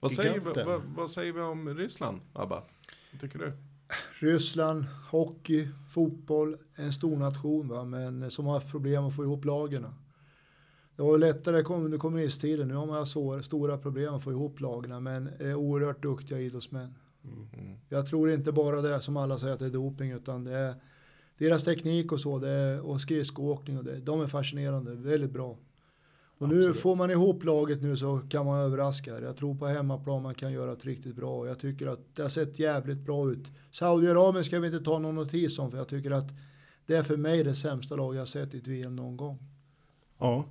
Vad, 0.00 0.12
säger 0.12 0.40
vi, 0.40 0.62
vad, 0.64 0.82
vad 0.96 1.10
säger 1.10 1.32
vi 1.32 1.40
om 1.40 1.74
Ryssland, 1.74 2.20
Abba? 2.32 2.62
Vad 3.12 3.20
tycker 3.20 3.38
du? 3.38 3.52
Ryssland, 4.12 4.84
hockey, 5.10 5.68
fotboll, 5.90 6.56
en 6.74 6.92
stor 6.92 7.16
nation 7.16 7.68
va, 7.68 7.84
men 7.84 8.30
som 8.30 8.46
har 8.46 8.54
haft 8.54 8.70
problem 8.70 9.04
att 9.04 9.16
få 9.16 9.24
ihop 9.24 9.44
lagen. 9.44 9.86
Det 10.96 11.02
var 11.02 11.18
lättare 11.18 11.62
under 11.62 11.98
kommunisttiden, 11.98 12.68
nu 12.68 12.74
har 12.74 12.86
man 12.86 13.06
så 13.06 13.42
stora 13.42 13.78
problem 13.78 14.14
att 14.14 14.22
få 14.22 14.32
ihop 14.32 14.60
lagen, 14.60 15.02
men 15.02 15.28
är 15.38 15.54
oerhört 15.54 16.02
duktiga 16.02 16.40
idrottsmän. 16.40 16.94
Mm. 17.24 17.76
Jag 17.88 18.06
tror 18.06 18.30
inte 18.30 18.52
bara 18.52 18.82
det 18.82 19.00
som 19.00 19.16
alla 19.16 19.38
säger 19.38 19.54
att 19.54 19.60
det 19.60 19.66
är 19.66 19.70
doping, 19.70 20.10
utan 20.10 20.44
det 20.44 20.56
är 20.56 20.74
deras 21.38 21.64
teknik 21.64 22.12
och 22.12 22.20
så, 22.20 22.38
det 22.38 22.50
är, 22.50 22.86
och 22.86 23.00
skridskoåkning 23.00 23.78
och 23.78 23.84
det, 23.84 23.98
de 23.98 24.20
är 24.20 24.26
fascinerande, 24.26 24.94
väldigt 24.94 25.30
bra. 25.30 25.56
Och 26.38 26.48
nu 26.48 26.58
Absolut. 26.58 26.76
får 26.76 26.96
man 26.96 27.10
ihop 27.10 27.44
laget 27.44 27.82
nu 27.82 27.96
så 27.96 28.18
kan 28.18 28.46
man 28.46 28.60
överraska. 28.60 29.20
Jag 29.20 29.36
tror 29.36 29.54
på 29.54 29.66
hemmaplan 29.66 30.22
man 30.22 30.34
kan 30.34 30.52
göra 30.52 30.74
det 30.74 30.86
riktigt 30.86 31.16
bra 31.16 31.46
jag 31.46 31.58
tycker 31.58 31.86
att 31.86 32.14
det 32.14 32.22
har 32.22 32.28
sett 32.28 32.58
jävligt 32.58 32.98
bra 32.98 33.30
ut. 33.30 33.46
Saudiarabien 33.70 34.44
ska 34.44 34.60
vi 34.60 34.66
inte 34.66 34.80
ta 34.80 34.98
någon 34.98 35.14
notis 35.14 35.58
om 35.58 35.70
för 35.70 35.78
jag 35.78 35.88
tycker 35.88 36.10
att 36.10 36.28
det 36.86 36.96
är 36.96 37.02
för 37.02 37.16
mig 37.16 37.44
det 37.44 37.54
sämsta 37.54 37.96
lag 37.96 38.14
jag 38.14 38.20
har 38.20 38.26
sett 38.26 38.54
i 38.54 38.58
ett 38.58 38.68
VM 38.68 38.96
någon 38.96 39.16
gång. 39.16 39.38
Ja. 40.18 40.44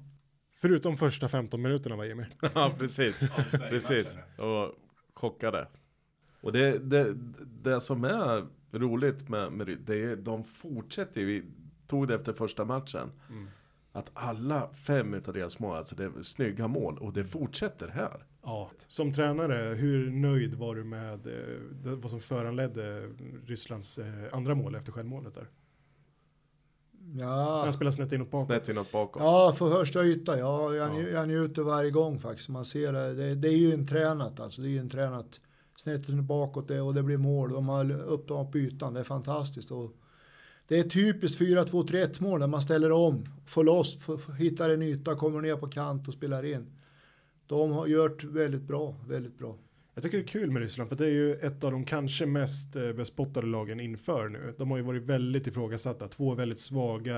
Förutom 0.55 0.97
första 0.97 1.27
15 1.27 1.61
minuterna 1.61 1.95
va 1.95 2.05
Jimmy? 2.05 2.23
ja, 2.55 2.75
precis. 2.79 3.23
precis. 3.69 4.17
Och 4.37 4.75
chockade. 5.13 5.67
Och 6.41 6.51
det, 6.51 6.79
det, 6.79 7.13
det 7.63 7.81
som 7.81 8.03
är 8.03 8.47
roligt 8.71 9.29
med, 9.29 9.51
med 9.51 9.77
det 9.85 10.03
är 10.03 10.15
de 10.15 10.43
fortsätter 10.43 11.25
vi 11.25 11.43
tog 11.87 12.07
det 12.07 12.15
efter 12.15 12.33
första 12.33 12.65
matchen. 12.65 13.11
Mm. 13.29 13.47
Att 13.91 14.11
alla 14.13 14.69
fem 14.73 15.13
utav 15.13 15.33
deras 15.33 15.59
mål, 15.59 15.77
alltså 15.77 15.95
det 15.95 16.03
är 16.03 16.21
snygga 16.21 16.67
mål 16.67 16.97
och 16.97 17.13
det 17.13 17.25
fortsätter 17.25 17.87
här. 17.87 18.25
Ja. 18.41 18.71
Som 18.87 19.13
tränare, 19.13 19.75
hur 19.75 20.11
nöjd 20.11 20.53
var 20.53 20.75
du 20.75 20.83
med 20.83 21.27
eh, 21.27 21.59
det, 21.71 21.95
vad 21.95 22.11
som 22.11 22.19
föranledde 22.19 23.09
Rysslands 23.45 23.97
eh, 23.97 24.05
andra 24.31 24.55
mål 24.55 24.75
efter 24.75 24.91
självmålet 24.91 25.35
där? 25.35 25.47
Ja, 27.13 27.61
Han 27.63 27.73
spelar 27.73 27.91
snett 27.91 28.11
inåt 28.11 28.31
bakåt. 28.31 28.45
Snett 28.47 28.69
inåt 28.69 28.91
bakåt. 28.91 29.21
ja 29.23 29.53
för 29.57 29.69
första 29.69 30.05
yta, 30.05 30.39
ja, 30.39 30.73
jag, 30.73 30.95
Ja. 30.95 31.07
jag 31.09 31.27
njuter 31.27 31.61
varje 31.61 31.91
gång 31.91 32.19
faktiskt. 32.19 32.49
Man 32.49 32.65
ser 32.65 32.93
det, 32.93 33.13
det, 33.13 33.35
det 33.35 33.47
är 33.47 33.57
ju 33.57 33.73
intränat 33.73 34.39
alltså, 34.39 34.61
det 34.61 34.67
är 34.67 34.71
ju 34.71 34.79
intränat. 34.79 35.39
Snett 35.75 36.07
bakåt 36.07 36.67
det, 36.67 36.81
och 36.81 36.93
det 36.93 37.03
blir 37.03 37.17
mål, 37.17 37.51
de 37.51 37.69
har 37.69 37.91
upp 37.91 38.27
dem 38.27 38.51
på 38.51 38.57
ytan, 38.57 38.93
det 38.93 38.99
är 38.99 39.03
fantastiskt. 39.03 39.71
Och 39.71 39.91
det 40.67 40.79
är 40.79 40.83
typiskt 40.83 41.41
4-2-3-1 41.41 42.21
mål 42.23 42.39
där 42.39 42.47
man 42.47 42.61
ställer 42.61 42.91
om, 42.91 43.25
får 43.45 43.63
loss, 43.63 43.97
får, 43.97 44.17
får, 44.17 44.33
hittar 44.33 44.69
en 44.69 44.81
yta, 44.81 45.15
kommer 45.15 45.41
ner 45.41 45.55
på 45.55 45.67
kant 45.67 46.07
och 46.07 46.13
spelar 46.13 46.45
in. 46.45 46.71
De 47.47 47.71
har 47.71 47.87
gjort 47.87 48.23
väldigt 48.23 48.61
bra, 48.61 48.95
väldigt 49.07 49.37
bra. 49.37 49.55
Jag 49.95 50.03
tycker 50.03 50.17
det 50.17 50.23
är 50.23 50.27
kul 50.27 50.51
med 50.51 50.61
Ryssland 50.61 50.89
för 50.89 50.97
det 50.97 51.05
är 51.05 51.11
ju 51.11 51.35
ett 51.35 51.63
av 51.63 51.71
de 51.71 51.85
kanske 51.85 52.25
mest 52.25 52.75
eh, 52.75 52.93
bespottade 52.93 53.47
lagen 53.47 53.79
inför 53.79 54.29
nu. 54.29 54.55
De 54.57 54.71
har 54.71 54.77
ju 54.77 54.83
varit 54.83 55.03
väldigt 55.03 55.47
ifrågasatta. 55.47 56.07
Två 56.07 56.35
väldigt 56.35 56.59
svaga 56.59 57.15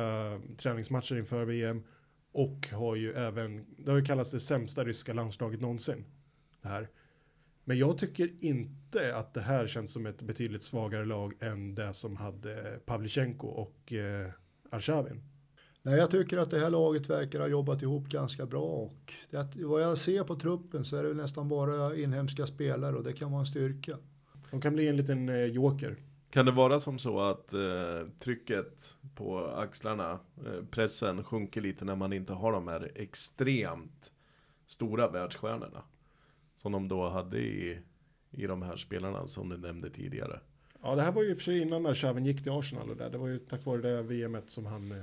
träningsmatcher 0.58 1.18
inför 1.18 1.46
VM 1.46 1.84
och 2.32 2.68
har 2.72 2.96
ju 2.96 3.14
även, 3.14 3.66
det 3.78 3.92
har 3.92 3.98
ju 3.98 4.06
kallats 4.06 4.32
det 4.32 4.40
sämsta 4.40 4.84
ryska 4.84 5.14
landslaget 5.14 5.62
någonsin. 5.62 6.06
Det 6.62 6.68
här. 6.68 6.90
Men 7.64 7.78
jag 7.78 7.98
tycker 7.98 8.30
inte 8.40 9.16
att 9.16 9.34
det 9.34 9.42
här 9.42 9.68
känns 9.68 9.94
som 9.94 10.06
ett 10.06 10.22
betydligt 10.22 10.64
svagare 10.64 11.06
lag 11.06 11.34
än 11.40 11.76
det 11.76 11.94
som 11.94 12.16
hade 12.16 12.80
Pavlichenko 12.86 13.48
och 13.48 13.94
eh, 13.94 14.32
Arshavin. 14.72 15.24
Nej, 15.82 15.98
jag 15.98 16.12
tycker 16.12 16.38
att 16.38 16.50
det 16.50 16.60
här 16.60 16.70
laget 16.70 17.10
verkar 17.10 17.40
ha 17.40 17.48
jobbat 17.48 17.82
ihop 17.82 18.08
ganska 18.08 18.46
bra 18.46 18.62
och 18.64 19.14
det, 19.30 19.38
att- 19.38 19.56
vad 19.56 19.82
jag 19.82 19.98
ser 19.98 20.24
på 20.24 20.36
truppen 20.36 20.86
så 20.86 20.96
är 20.98 21.04
det 21.04 21.14
nästan 21.14 21.50
bara 21.50 21.96
inhemska 21.96 22.48
spelare 22.48 22.96
och 22.96 23.04
det 23.04 23.14
kan 23.14 23.32
vara 23.32 23.40
en 23.40 23.46
styrka. 23.46 23.98
De 24.52 24.62
kan 24.62 24.74
bli 24.74 24.88
en 24.88 24.98
liten 24.98 25.30
eh, 25.30 25.46
joker. 25.46 25.96
Kan 26.30 26.46
det 26.46 26.52
vara 26.52 26.80
som 26.80 27.00
så 27.00 27.20
att 27.20 27.54
eh, 27.54 27.60
trycket 28.20 28.96
på 29.16 29.46
axlarna, 29.48 30.12
eh, 30.46 30.66
pressen 30.72 31.24
sjunker 31.24 31.62
lite 31.62 31.86
när 31.86 31.96
man 31.96 32.14
inte 32.14 32.34
har 32.34 32.52
de 32.52 32.68
här 32.68 32.92
extremt 32.96 34.12
stora 34.68 35.08
världsstjärnorna? 35.10 35.84
Som 36.56 36.72
de 36.72 36.88
då 36.88 37.08
hade 37.08 37.38
i, 37.40 37.80
i 38.32 38.48
de 38.48 38.62
här 38.62 38.76
spelarna 38.78 39.28
som 39.28 39.50
du 39.50 39.58
nämnde 39.58 39.90
tidigare. 39.90 40.40
Ja, 40.84 40.96
det 40.96 41.02
här 41.02 41.12
var 41.12 41.24
ju 41.24 41.36
för 41.36 41.44
sig 41.44 41.60
innan 41.62 41.86
Arshavin 41.86 42.26
gick 42.26 42.44
till 42.44 42.52
Arsenal 42.52 42.90
och 42.90 42.98
där. 42.98 43.10
Det 43.10 43.18
var 43.18 43.28
ju 43.28 43.40
tack 43.40 43.66
vare 43.66 43.82
det 43.82 44.02
VMet 44.04 44.50
som 44.50 44.66
han, 44.66 44.92
eh, 44.92 44.98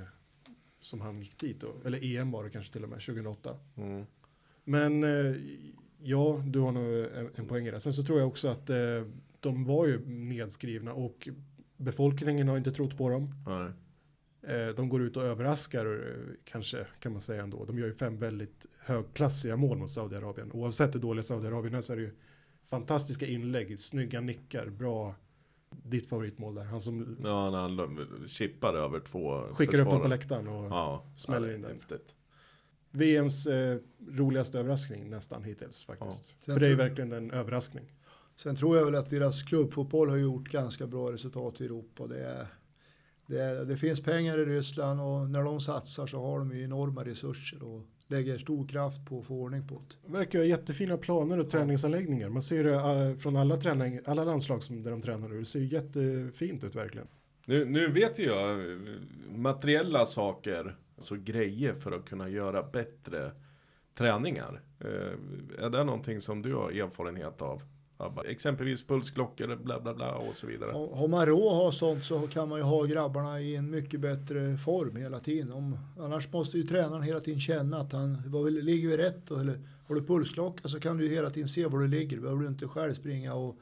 som 0.85 1.01
han 1.01 1.19
gick 1.19 1.37
dit. 1.37 1.59
Då. 1.59 1.75
Eller 1.85 2.17
EM 2.17 2.31
var 2.31 2.43
det 2.43 2.49
kanske 2.49 2.73
till 2.73 2.83
och 2.83 2.89
med, 2.89 2.99
2008. 3.01 3.57
Mm. 3.77 4.05
Men 4.63 5.03
eh, 5.03 5.35
ja, 6.01 6.43
du 6.47 6.59
har 6.59 6.71
nog 6.71 6.93
en, 7.15 7.29
en 7.35 7.47
poäng 7.47 7.67
i 7.67 7.71
det. 7.71 7.79
Sen 7.79 7.93
så 7.93 8.03
tror 8.03 8.19
jag 8.19 8.27
också 8.27 8.47
att 8.47 8.69
eh, 8.69 8.77
de 9.39 9.63
var 9.63 9.85
ju 9.85 10.05
nedskrivna 10.05 10.93
och 10.93 11.29
befolkningen 11.77 12.47
har 12.47 12.57
inte 12.57 12.71
trott 12.71 12.97
på 12.97 13.09
dem. 13.09 13.29
Nej. 13.47 13.71
Eh, 14.55 14.75
de 14.75 14.89
går 14.89 15.01
ut 15.01 15.17
och 15.17 15.23
överraskar, 15.23 16.15
kanske 16.43 16.87
kan 16.99 17.11
man 17.11 17.21
säga 17.21 17.43
ändå. 17.43 17.65
De 17.65 17.79
gör 17.79 17.87
ju 17.87 17.93
fem 17.93 18.17
väldigt 18.17 18.65
högklassiga 18.79 19.55
mål 19.55 19.77
mot 19.77 19.91
Saudiarabien. 19.91 20.51
Oavsett 20.51 20.95
hur 20.95 20.99
dåliga 20.99 21.23
Saudiarabien 21.23 21.73
är 21.75 21.81
så 21.81 21.93
är 21.93 21.97
det 21.97 22.03
ju 22.03 22.15
fantastiska 22.69 23.25
inlägg, 23.25 23.79
snygga 23.79 24.21
nickar, 24.21 24.69
bra, 24.69 25.15
ditt 25.83 26.09
favoritmål 26.09 26.55
där. 26.55 26.63
Han 26.63 26.81
som 26.81 27.17
Ja, 27.23 27.49
när 27.51 27.57
han 27.57 28.27
chippar 28.27 28.73
över 28.73 28.99
två 28.99 29.41
skickar 29.53 29.73
upp 29.73 29.79
dem 29.79 29.85
på 29.85 29.91
försvarare. 29.91 30.07
läktaren 30.09 30.47
och 30.47 30.65
Ja, 30.65 31.05
smäller 31.15 31.47
ja, 31.49 31.55
in 31.55 31.61
den. 31.61 31.71
Häftigt. 31.71 32.15
VMs 32.91 33.47
eh, 33.47 33.77
roligaste 34.09 34.59
överraskning 34.59 35.09
nästan 35.09 35.43
hittills 35.43 35.83
faktiskt. 35.83 36.25
Sen 36.39 36.53
För 36.53 36.59
det 36.59 36.65
är 36.65 36.69
ju 36.69 36.75
verkligen 36.75 37.11
en 37.11 37.31
överraskning. 37.31 37.85
Sen 38.37 38.55
tror 38.55 38.77
jag 38.77 38.85
väl 38.85 38.95
att 38.95 39.09
deras 39.09 39.43
klubbfotboll 39.43 40.09
har 40.09 40.17
gjort 40.17 40.49
ganska 40.49 40.87
bra 40.87 41.11
resultat 41.11 41.61
i 41.61 41.65
Europa. 41.65 42.07
Det, 42.07 42.25
är, 42.25 42.47
det, 43.25 43.41
är, 43.41 43.65
det 43.65 43.77
finns 43.77 44.01
pengar 44.03 44.37
i 44.39 44.45
Ryssland 44.45 45.01
och 45.01 45.29
när 45.29 45.43
de 45.43 45.61
satsar 45.61 46.07
så 46.07 46.19
har 46.25 46.39
de 46.39 46.51
ju 46.51 46.63
enorma 46.63 47.05
resurser 47.05 47.63
och 47.63 47.81
lägger 48.07 48.37
stor 48.37 48.67
kraft 48.67 49.05
på 49.05 49.19
att 49.19 49.25
få 49.25 49.33
ordning 49.35 49.67
på 49.67 49.75
det. 49.75 50.11
Verkar 50.13 50.39
ha 50.39 50.45
jättefina 50.45 50.97
planer 50.97 51.39
och 51.39 51.49
träningsanläggningar. 51.49 52.29
Man 52.29 52.41
ser 52.41 52.63
det 52.63 52.73
eh, 52.73 53.17
från 53.17 53.35
alla, 53.35 53.57
träning, 53.57 53.99
alla 54.05 54.23
landslag 54.23 54.63
som 54.63 54.83
där 54.83 54.91
de 54.91 55.01
tränar 55.01 55.27
nu. 55.27 55.39
Det 55.39 55.45
ser 55.45 55.59
jättefint 55.59 56.63
ut 56.63 56.75
verkligen. 56.75 57.07
Nu, 57.45 57.65
nu 57.65 57.87
vet 57.87 58.19
ju 58.19 58.23
jag 58.23 58.59
materiella 59.35 60.05
saker, 60.05 60.75
alltså 60.95 61.15
grejer 61.15 61.73
för 61.73 61.91
att 61.91 62.05
kunna 62.05 62.29
göra 62.29 62.63
bättre 62.63 63.31
träningar. 63.95 64.61
Eh, 64.79 65.65
är 65.65 65.69
det 65.69 65.83
någonting 65.83 66.21
som 66.21 66.41
du 66.41 66.55
har 66.55 66.71
erfarenhet 66.71 67.41
av? 67.41 67.61
Exempelvis 68.25 68.83
pulsklockor, 68.83 69.55
bla 69.63 69.79
bla 69.79 69.93
bla 69.93 70.15
och 70.15 70.35
så 70.35 70.47
vidare. 70.47 70.71
Har 70.71 70.95
har 70.95 71.07
man 71.07 71.25
råd 71.25 71.47
att 71.47 71.53
ha 71.53 71.71
sånt 71.71 72.05
så 72.05 72.27
kan 72.27 72.49
man 72.49 72.57
ju 72.57 72.63
ha 72.63 72.83
grabbarna 72.83 73.41
i 73.41 73.55
en 73.55 73.71
mycket 73.71 73.99
bättre 73.99 74.57
form 74.57 74.95
hela 74.95 75.19
tiden. 75.19 75.51
Om, 75.51 75.77
annars 75.99 76.31
måste 76.33 76.57
ju 76.57 76.63
tränaren 76.63 77.03
hela 77.03 77.19
tiden 77.19 77.39
känna 77.39 77.77
att 77.77 77.91
han 77.91 78.21
vad 78.25 78.51
ligger 78.53 78.89
vi 78.89 78.97
rätt 78.97 79.27
då? 79.27 79.35
eller 79.35 79.59
har 79.87 79.95
du 79.95 80.03
pulsklocka 80.03 80.67
så 80.67 80.79
kan 80.79 80.97
du 80.97 81.03
ju 81.03 81.15
hela 81.15 81.29
tiden 81.29 81.49
se 81.49 81.65
var 81.65 81.79
du 81.79 81.87
ligger. 81.87 82.19
Behöver 82.19 82.41
du 82.41 82.47
inte 82.47 82.67
själv 82.67 82.93
springa 82.93 83.33
och 83.33 83.55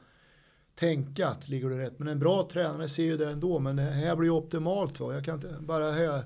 tänka 0.74 1.28
att 1.28 1.48
ligger 1.48 1.70
du 1.70 1.78
rätt. 1.78 1.98
Men 1.98 2.08
en 2.08 2.18
bra 2.18 2.48
tränare 2.52 2.88
ser 2.88 3.04
ju 3.04 3.16
det 3.16 3.30
ändå. 3.30 3.58
Men 3.58 3.76
det 3.76 3.82
här 3.82 4.16
blir 4.16 4.28
ju 4.28 4.34
optimalt. 4.34 5.00
Va? 5.00 5.14
Jag 5.14 5.24
kan 5.24 5.34
inte 5.34 5.56
bara 5.60 5.90
här 5.90 6.22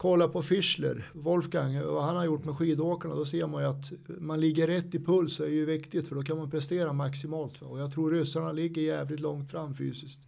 kolla 0.00 0.28
på 0.28 0.42
Fischler, 0.42 1.10
Wolfgang, 1.12 1.80
vad 1.86 2.04
han 2.04 2.16
har 2.16 2.24
gjort 2.24 2.44
med 2.44 2.56
skidåkarna. 2.56 3.14
Då 3.14 3.24
ser 3.24 3.46
man 3.46 3.62
ju 3.62 3.68
att 3.68 3.92
man 4.06 4.40
ligger 4.40 4.66
rätt 4.66 4.94
i 4.94 4.98
puls 5.04 5.40
är 5.40 5.46
ju 5.46 5.64
viktigt 5.64 6.08
för 6.08 6.14
då 6.16 6.22
kan 6.22 6.36
man 6.38 6.50
prestera 6.50 6.92
maximalt. 6.92 7.62
Och 7.62 7.78
jag 7.80 7.92
tror 7.92 8.10
ryssarna 8.10 8.52
ligger 8.52 8.82
jävligt 8.82 9.20
långt 9.20 9.50
fram 9.50 9.74
fysiskt. 9.74 10.20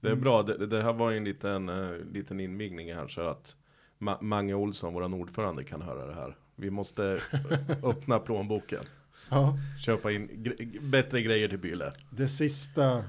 Det 0.00 0.08
är 0.10 0.14
bra, 0.16 0.42
det, 0.42 0.66
det 0.66 0.82
här 0.82 0.92
var 0.92 1.10
ju 1.10 1.16
en 1.16 1.24
liten, 1.24 1.68
uh, 1.68 1.96
liten 2.12 2.40
invigning 2.40 2.94
här 2.94 3.08
så 3.08 3.20
att 3.20 3.56
Ma- 3.98 4.22
Mange 4.22 4.54
Olsson, 4.54 4.94
vår 4.94 5.14
ordförande, 5.14 5.64
kan 5.64 5.82
höra 5.82 6.06
det 6.06 6.14
här. 6.14 6.36
Vi 6.56 6.70
måste 6.70 7.18
öppna 7.82 8.18
plånboken, 8.18 8.82
Ja, 9.30 9.58
köpa 9.80 10.12
in 10.12 10.28
gre- 10.30 10.80
bättre 10.90 11.22
grejer 11.22 11.48
till 11.48 11.58
Byle. 11.58 11.92
det 12.10 12.28
sista 12.28 13.04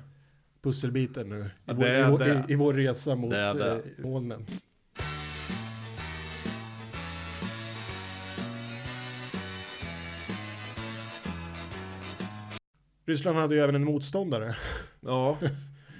pusselbiten 0.62 1.30
nu 1.30 1.40
i, 1.40 1.50
Ja, 1.66 1.74
vår, 1.74 1.84
det 1.84 2.00
i, 2.00 2.04
vår- 2.12 2.20
det. 2.20 2.46
i, 2.50 2.54
i 2.54 2.56
vår 2.56 2.74
resa 2.74 3.16
mot 3.16 3.32
Det 3.32 3.54
det. 3.54 3.72
eh, 3.98 4.04
molnen. 4.04 4.46
Ryssland 13.08 13.38
hade 13.38 13.56
ju 13.56 13.62
även 13.62 13.76
en 13.76 13.84
motståndare. 13.84 14.56
Ja, 15.00 15.38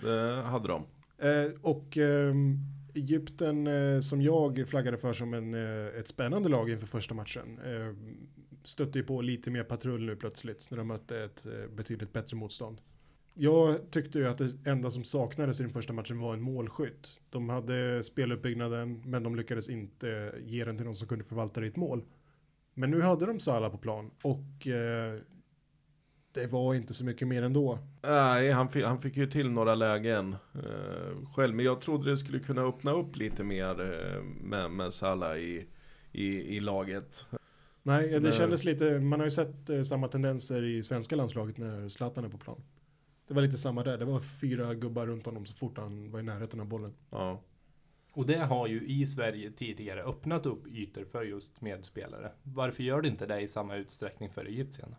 det 0.02 0.42
hade 0.42 0.68
de. 0.68 0.86
Eh, 1.18 1.52
och 1.62 1.98
ehm, 1.98 2.58
Egypten 2.94 3.68
eh, 3.68 4.00
som 4.00 4.22
jag 4.22 4.68
flaggade 4.68 4.98
för 4.98 5.14
som 5.14 5.34
en, 5.34 5.54
eh, 5.54 6.00
ett 6.00 6.08
spännande 6.08 6.50
lag 6.50 6.70
inför 6.70 6.88
första 6.88 7.16
matchen. 7.16 7.60
Stötte 8.64 8.98
ju 8.98 9.04
på 9.04 9.22
lite 9.22 9.52
mer 9.52 9.64
patrull 9.64 10.06
nu 10.06 10.16
plötsligt 10.16 10.68
när 10.72 10.78
de 10.78 10.88
mötte 10.88 11.24
ett 11.24 11.48
betydligt 11.76 12.14
bättre 12.14 12.38
motstånd. 12.38 12.82
Jag 13.34 13.92
tyckte 13.92 14.20
ju 14.20 14.28
att 14.28 14.38
det 14.38 14.52
enda 14.66 14.90
som 14.90 15.04
saknades 15.04 15.60
i 15.60 15.64
den 15.64 15.74
första 15.74 15.94
matchen 15.94 16.20
var 16.20 16.34
en 16.34 16.42
målskytt. 16.42 17.22
De 17.30 17.50
hade 17.50 18.04
speluppbyggnaden 18.04 19.02
men 19.06 19.24
de 19.24 19.36
lyckades 19.36 19.70
inte 19.70 20.36
ge 20.46 20.66
den 20.66 20.78
till 20.78 20.86
någon 20.86 20.96
som 20.96 21.08
kunde 21.08 21.24
förvalta 21.24 21.60
det 21.60 21.66
i 21.66 21.70
ett 21.70 21.76
mål. 21.76 22.04
Men 22.74 22.92
nu 22.92 23.02
hade 23.02 23.26
de 23.26 23.40
Salah 23.40 23.72
på 23.72 23.78
plan 23.78 24.12
och 24.22 24.68
eh, 24.68 25.20
det 26.34 26.48
var 26.48 26.74
inte 26.74 26.94
så 26.94 27.06
mycket 27.06 27.28
mer 27.28 27.42
ändå. 27.44 27.80
Nej, 28.02 28.52
han 28.52 28.70
fick, 28.70 28.86
han 28.86 29.02
fick 29.02 29.18
ju 29.18 29.28
till 29.28 29.50
några 29.52 29.76
lägen 29.76 30.36
eh, 30.56 31.26
själv. 31.36 31.56
Men 31.56 31.66
jag 31.66 31.82
trodde 31.82 32.10
det 32.10 32.18
skulle 32.18 32.40
kunna 32.40 32.62
öppna 32.62 32.92
upp 32.92 33.16
lite 33.16 33.44
mer 33.44 33.82
eh, 33.82 34.24
med, 34.24 34.72
med 34.72 34.94
Salah 34.94 35.38
i, 35.38 35.68
i, 36.12 36.56
i 36.56 36.60
laget. 36.60 37.26
Nej, 37.84 38.08
det 38.10 38.20
det- 38.20 38.32
kändes 38.32 38.64
lite, 38.64 39.00
man 39.00 39.20
har 39.20 39.28
ju 39.28 39.32
sett 39.32 39.70
eh, 39.70 39.82
samma 39.82 40.08
tendenser 40.08 40.64
i 40.64 40.84
svenska 40.84 41.16
landslaget 41.16 41.58
när 41.58 41.90
Zlatan 41.90 42.26
är 42.26 42.30
på 42.30 42.38
plan. 42.38 42.62
Det 43.28 43.34
var 43.34 43.42
lite 43.42 43.58
samma 43.58 43.84
där, 43.84 43.98
det 43.98 44.06
var 44.06 44.20
fyra 44.20 44.74
gubbar 44.74 45.08
runt 45.08 45.26
honom 45.26 45.46
så 45.46 45.56
fort 45.56 45.78
han 45.78 46.12
var 46.12 46.20
i 46.20 46.24
närheten 46.24 46.60
av 46.60 46.66
bollen. 46.68 46.94
Ja. 47.10 47.42
Och 48.14 48.26
det 48.26 48.38
har 48.38 48.68
ju 48.68 48.88
i 48.88 49.06
Sverige 49.08 49.52
tidigare 49.52 50.04
öppnat 50.04 50.46
upp 50.46 50.68
ytor 50.68 51.06
för 51.12 51.24
just 51.24 51.62
medspelare. 51.62 52.32
Varför 52.44 52.84
gör 52.84 53.02
det 53.02 53.08
inte 53.08 53.26
det 53.26 53.42
i 53.42 53.48
samma 53.48 53.76
utsträckning 53.76 54.30
för 54.30 54.46
Egypten? 54.46 54.96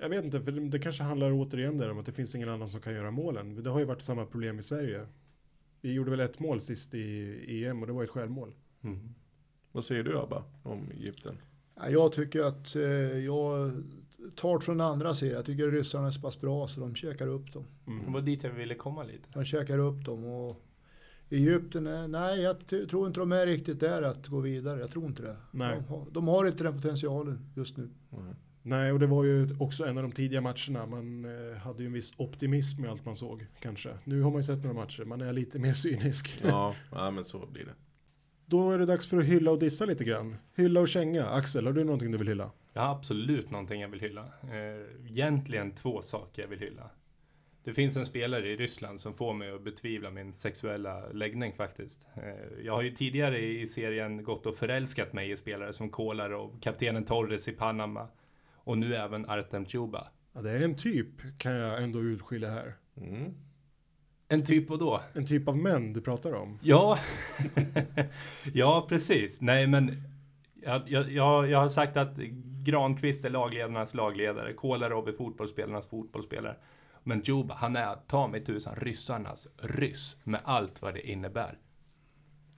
Jag 0.00 0.08
vet 0.08 0.24
inte, 0.24 0.40
för 0.40 0.52
det, 0.52 0.78
kanske 0.78 1.02
handlar 1.02 1.32
återigen 1.32 1.78
där 1.78 1.90
om 1.90 1.98
att 1.98 2.06
det 2.06 2.12
finns 2.12 2.34
ingen 2.34 2.48
annan 2.48 2.68
som 2.68 2.80
kan 2.80 2.94
göra 2.94 3.10
målen. 3.10 3.62
Det 3.62 3.70
har 3.70 3.78
ju 3.78 3.84
varit 3.84 4.02
samma 4.02 4.26
problem 4.26 4.58
i 4.58 4.62
Sverige. 4.62 5.06
Vi 5.80 5.92
gjorde 5.92 6.10
väl 6.10 6.20
ett 6.20 6.38
mål 6.38 6.60
sist 6.60 6.94
i 6.94 7.64
EM 7.64 7.80
och 7.80 7.86
det 7.86 7.92
var 7.92 8.02
ett 8.02 8.10
självmål. 8.10 8.54
Mm. 8.84 9.14
Vad 9.72 9.84
säger 9.84 10.02
du 10.02 10.18
Abba 10.18 10.44
om 10.62 10.90
Egypten? 10.90 11.38
Ja, 11.74 11.88
Jag 11.88 12.12
tycker 12.12 12.40
att 12.42 12.76
eh, 12.76 12.82
jag 13.18 13.72
tar 14.36 14.58
från 14.58 14.80
andra 14.80 15.14
sidan. 15.14 15.34
Jag 15.36 15.44
tycker 15.44 15.70
ryssarna 15.70 16.06
är 16.06 16.10
så 16.10 16.20
pass 16.20 16.40
bra 16.40 16.68
så 16.68 16.80
de 16.80 16.94
käkar 16.94 17.26
upp 17.26 17.52
dem. 17.52 17.64
Det 18.06 18.12
var 18.12 18.20
dit 18.20 18.44
jag 18.44 18.50
ville 18.50 18.74
komma 18.74 19.02
lite. 19.02 19.28
De 19.32 19.44
käkar 19.44 19.78
upp 19.78 20.04
dem 20.04 20.24
och 20.24 20.62
Egypten, 21.30 21.86
är, 21.86 22.08
nej 22.08 22.40
jag 22.40 22.66
tror 22.66 23.06
inte 23.06 23.20
de 23.20 23.32
är 23.32 23.46
riktigt 23.46 23.80
där 23.80 24.02
att 24.02 24.26
gå 24.26 24.40
vidare. 24.40 24.80
Jag 24.80 24.90
tror 24.90 25.06
inte 25.06 25.22
det. 25.22 25.36
Nej. 25.50 25.76
De, 25.76 25.84
har, 25.94 26.06
de 26.10 26.28
har 26.28 26.46
inte 26.46 26.64
den 26.64 26.74
potentialen 26.74 27.52
just 27.56 27.76
nu. 27.76 27.90
Nej, 28.62 28.92
och 28.92 28.98
det 28.98 29.06
var 29.06 29.24
ju 29.24 29.48
också 29.60 29.84
en 29.86 29.96
av 29.98 30.02
de 30.02 30.12
tidiga 30.12 30.40
matcherna. 30.40 30.86
Man 30.86 31.24
eh, 31.24 31.56
hade 31.58 31.82
ju 31.82 31.86
en 31.86 31.92
viss 31.92 32.12
optimism 32.16 32.82
med 32.82 32.90
allt 32.90 33.04
man 33.04 33.16
såg, 33.16 33.46
kanske. 33.60 33.90
Nu 34.04 34.22
har 34.22 34.30
man 34.30 34.38
ju 34.38 34.42
sett 34.42 34.62
några 34.64 34.74
matcher, 34.80 35.04
man 35.04 35.20
är 35.20 35.32
lite 35.32 35.58
mer 35.58 35.72
cynisk. 35.72 36.40
Ja, 36.44 36.74
ja 36.92 37.10
men 37.10 37.24
så 37.24 37.46
blir 37.46 37.64
det. 37.64 37.74
Då 38.46 38.70
är 38.70 38.78
det 38.78 38.86
dags 38.86 39.10
för 39.10 39.18
att 39.18 39.24
hylla 39.24 39.50
och 39.50 39.58
dissa 39.58 39.84
lite 39.84 40.04
grann. 40.04 40.36
Hylla 40.56 40.80
och 40.80 40.88
känga. 40.88 41.26
Axel, 41.26 41.66
har 41.66 41.72
du 41.72 41.84
någonting 41.84 42.10
du 42.10 42.18
vill 42.18 42.28
hylla? 42.28 42.50
Jag 42.72 42.82
har 42.82 42.94
absolut 42.94 43.50
någonting 43.50 43.80
jag 43.80 43.88
vill 43.88 44.00
hylla. 44.00 44.22
Eh, 44.42 45.10
Egentligen 45.10 45.74
två 45.74 46.02
saker 46.02 46.42
jag 46.42 46.48
vill 46.48 46.58
hylla. 46.58 46.90
Det 47.64 47.72
finns 47.74 47.96
en 47.96 48.06
spelare 48.06 48.48
i 48.48 48.56
Ryssland 48.56 49.00
som 49.00 49.14
får 49.14 49.34
mig 49.34 49.50
att 49.50 49.64
betvivla 49.64 50.10
min 50.10 50.32
sexuella 50.32 51.06
läggning 51.12 51.52
faktiskt. 51.52 52.06
Eh, 52.16 52.64
Jag 52.64 52.72
har 52.72 52.82
ju 52.82 52.90
tidigare 52.90 53.38
i 53.40 53.68
serien 53.68 54.22
gått 54.24 54.46
och 54.46 54.54
förälskat 54.54 55.12
mig 55.12 55.30
i 55.30 55.36
spelare 55.36 55.72
som 55.72 55.90
Kolarov, 55.90 56.58
kaptenen 56.60 57.04
Torres 57.04 57.48
i 57.48 57.52
Panama 57.52 58.08
och 58.70 58.78
nu 58.78 58.94
även 58.94 59.30
Artem 59.30 59.66
Chuba. 59.66 60.08
Ja, 60.32 60.42
det 60.42 60.50
är 60.50 60.64
en 60.64 60.76
typ, 60.76 61.38
kan 61.38 61.52
jag 61.52 61.82
ändå 61.82 62.00
utskilja 62.00 62.50
här. 62.50 62.74
Mm. 62.96 63.34
En 64.28 64.44
typ 64.44 64.68
då? 64.68 65.00
En 65.12 65.26
typ 65.26 65.48
av 65.48 65.56
män 65.56 65.92
du 65.92 66.00
pratar 66.00 66.32
om. 66.32 66.58
Ja, 66.62 66.98
ja 68.54 68.86
precis. 68.88 69.40
Nej 69.40 69.66
men 69.66 70.02
jag, 70.62 70.82
jag, 70.86 71.12
jag, 71.12 71.50
jag 71.50 71.58
har 71.58 71.68
sagt 71.68 71.96
att 71.96 72.16
Granqvist 72.64 73.24
är 73.24 73.30
lagledarnas 73.30 73.94
lagledare, 73.94 74.52
Kolarov 74.52 75.08
är 75.08 75.12
fotbollsspelarnas 75.12 75.86
fotbollsspelare. 75.86 76.56
Men 77.02 77.22
Juba, 77.24 77.54
han 77.54 77.76
är 77.76 77.96
ta 78.06 78.28
mig 78.28 78.44
tusan 78.44 78.76
ryssarnas 78.76 79.48
ryss 79.56 80.16
med 80.24 80.40
allt 80.44 80.82
vad 80.82 80.94
det 80.94 81.10
innebär. 81.10 81.58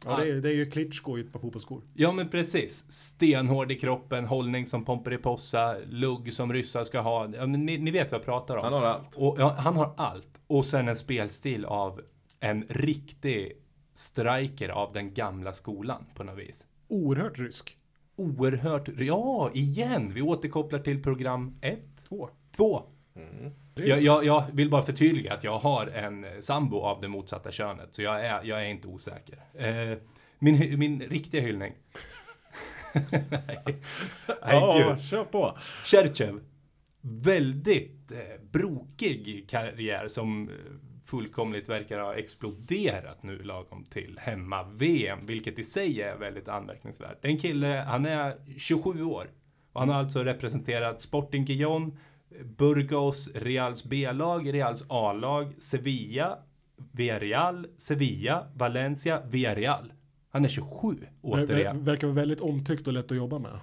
Ja, 0.05 0.17
det, 0.17 0.31
är, 0.31 0.41
det 0.41 0.49
är 0.49 0.55
ju 0.55 0.71
Klitschko 0.71 1.19
i 1.19 1.21
ett 1.21 1.33
par 1.33 1.41
fotbollsskor. 1.41 1.83
Ja 1.95 2.13
men 2.13 2.29
precis. 2.29 2.93
Stenhård 2.93 3.73
i 3.73 3.75
kroppen, 3.75 4.25
hållning 4.25 4.67
som 4.67 4.85
Pomperipossa, 4.85 5.77
lugg 5.91 6.33
som 6.33 6.53
ryssar 6.53 6.85
ska 6.85 7.01
ha. 7.01 7.29
Ja, 7.35 7.47
men 7.47 7.67
ni, 7.67 7.79
ni 7.79 7.91
vet 7.91 8.13
vad 8.13 8.19
jag 8.19 8.25
pratar 8.25 8.57
om. 8.57 8.65
Han 8.65 8.73
har 8.73 8.83
allt. 8.83 9.17
Och, 9.17 9.37
ja, 9.39 9.57
han 9.59 9.77
har 9.77 9.95
allt. 9.97 10.41
Och 10.47 10.65
sen 10.65 10.89
en 10.89 10.97
spelstil 10.97 11.65
av 11.65 12.01
en 12.41 12.65
riktig 12.69 13.53
striker 13.95 14.69
av 14.69 14.93
den 14.93 15.15
gamla 15.15 15.53
skolan 15.53 16.05
på 16.15 16.25
något 16.25 16.39
vis. 16.39 16.67
Oerhört 16.89 17.39
rysk. 17.39 17.77
Oerhört, 18.17 18.89
ja 18.99 19.51
igen! 19.55 20.13
Vi 20.15 20.23
återkopplar 20.23 20.79
till 20.79 21.03
program 21.03 21.59
1, 21.61 21.79
Två. 22.09 22.29
2. 22.57 22.83
Mm. 23.15 23.53
Jag, 23.75 24.03
jag, 24.03 24.25
jag 24.25 24.45
vill 24.53 24.71
bara 24.71 24.83
förtydliga 24.83 25.35
att 25.35 25.45
jag 25.45 25.59
har 25.59 25.87
en 25.87 26.27
sambo 26.43 26.81
av 26.81 27.01
det 27.01 27.09
motsatta 27.09 27.51
könet, 27.51 27.95
så 27.95 28.03
jag 28.03 28.27
är, 28.27 28.45
jag 28.45 28.63
är 28.63 28.69
inte 28.69 28.89
osäker. 28.89 29.39
Eh, 29.55 29.99
min, 30.39 30.79
min 30.79 31.01
riktiga 31.01 31.41
hyllning. 31.41 31.73
Nej, 33.11 33.81
Nej 34.43 34.85
gud. 34.89 35.03
kör 35.03 35.25
på. 35.25 35.59
Cherchev. 35.85 36.41
Väldigt 37.01 38.13
eh, 38.13 38.19
brokig 38.51 39.47
karriär 39.51 40.09
som 40.09 40.49
eh, 40.49 40.55
fullkomligt 41.05 41.69
verkar 41.69 41.99
ha 41.99 42.15
exploderat 42.15 43.23
nu 43.23 43.43
lagom 43.43 43.85
till 43.85 44.19
hemma-VM, 44.23 45.27
vilket 45.27 45.59
i 45.59 45.65
sig 45.65 46.03
är 46.03 46.17
väldigt 46.17 46.49
anmärkningsvärt. 46.49 47.25
En 47.25 47.39
kille, 47.39 47.85
han 47.87 48.07
är 48.07 48.37
27 48.59 49.03
år 49.03 49.31
och 49.73 49.81
han 49.81 49.89
har 49.89 49.99
alltså 49.99 50.25
representerat 50.25 51.01
Sporting 51.01 51.45
Gijón, 51.45 51.97
Burgos, 52.57 53.29
Reals 53.35 53.85
B-lag, 53.85 54.55
Reals 54.55 54.85
A-lag, 54.89 55.55
Sevilla, 55.59 56.39
Villarreal, 56.93 57.67
Sevilla, 57.79 58.47
Valencia, 58.55 59.23
Villarreal. 59.31 59.93
Han 60.31 60.45
är 60.45 60.49
27 60.49 60.89
Ver, 60.89 60.97
ver, 61.01 61.09
återigen. 61.23 61.85
verkar 61.85 62.07
vara 62.07 62.15
väldigt 62.15 62.41
omtyckt 62.41 62.87
och 62.87 62.93
lätt 62.93 63.11
att 63.11 63.17
jobba 63.17 63.39
med. 63.39 63.59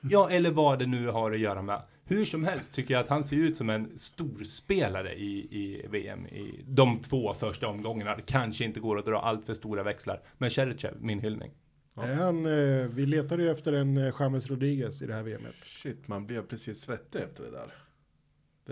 Ja, 0.00 0.30
eller 0.30 0.50
vad 0.50 0.78
det 0.78 0.86
nu 0.86 1.06
har 1.08 1.32
att 1.32 1.38
göra 1.38 1.62
med. 1.62 1.82
Hur 2.04 2.24
som 2.24 2.44
helst 2.44 2.72
tycker 2.72 2.94
jag 2.94 3.00
att 3.00 3.08
han 3.08 3.24
ser 3.24 3.36
ut 3.36 3.56
som 3.56 3.70
en 3.70 3.98
storspelare 3.98 5.14
i, 5.14 5.38
i 5.50 5.86
VM 5.90 6.26
i 6.26 6.64
de 6.66 6.98
två 7.02 7.34
första 7.34 7.68
omgångarna. 7.68 8.16
Det 8.16 8.22
kanske 8.22 8.64
inte 8.64 8.80
går 8.80 8.98
att 8.98 9.04
dra 9.04 9.20
allt 9.20 9.46
för 9.46 9.54
stora 9.54 9.82
växlar. 9.82 10.20
Men 10.38 10.50
Cerechev, 10.50 10.94
min 11.00 11.20
hyllning. 11.20 11.50
Är 11.96 12.14
han, 12.14 12.46
eh, 12.46 12.86
vi 12.88 13.06
letade 13.06 13.42
ju 13.42 13.50
efter 13.50 13.72
en 13.72 13.96
eh, 13.96 14.14
James 14.20 14.50
Rodriguez 14.50 15.02
i 15.02 15.06
det 15.06 15.14
här 15.14 15.22
VMet. 15.22 15.54
Shit, 15.60 16.08
man 16.08 16.26
blev 16.26 16.42
precis 16.42 16.80
svettig 16.80 17.18
efter 17.22 17.44
det 17.44 17.50
där. 17.50 17.72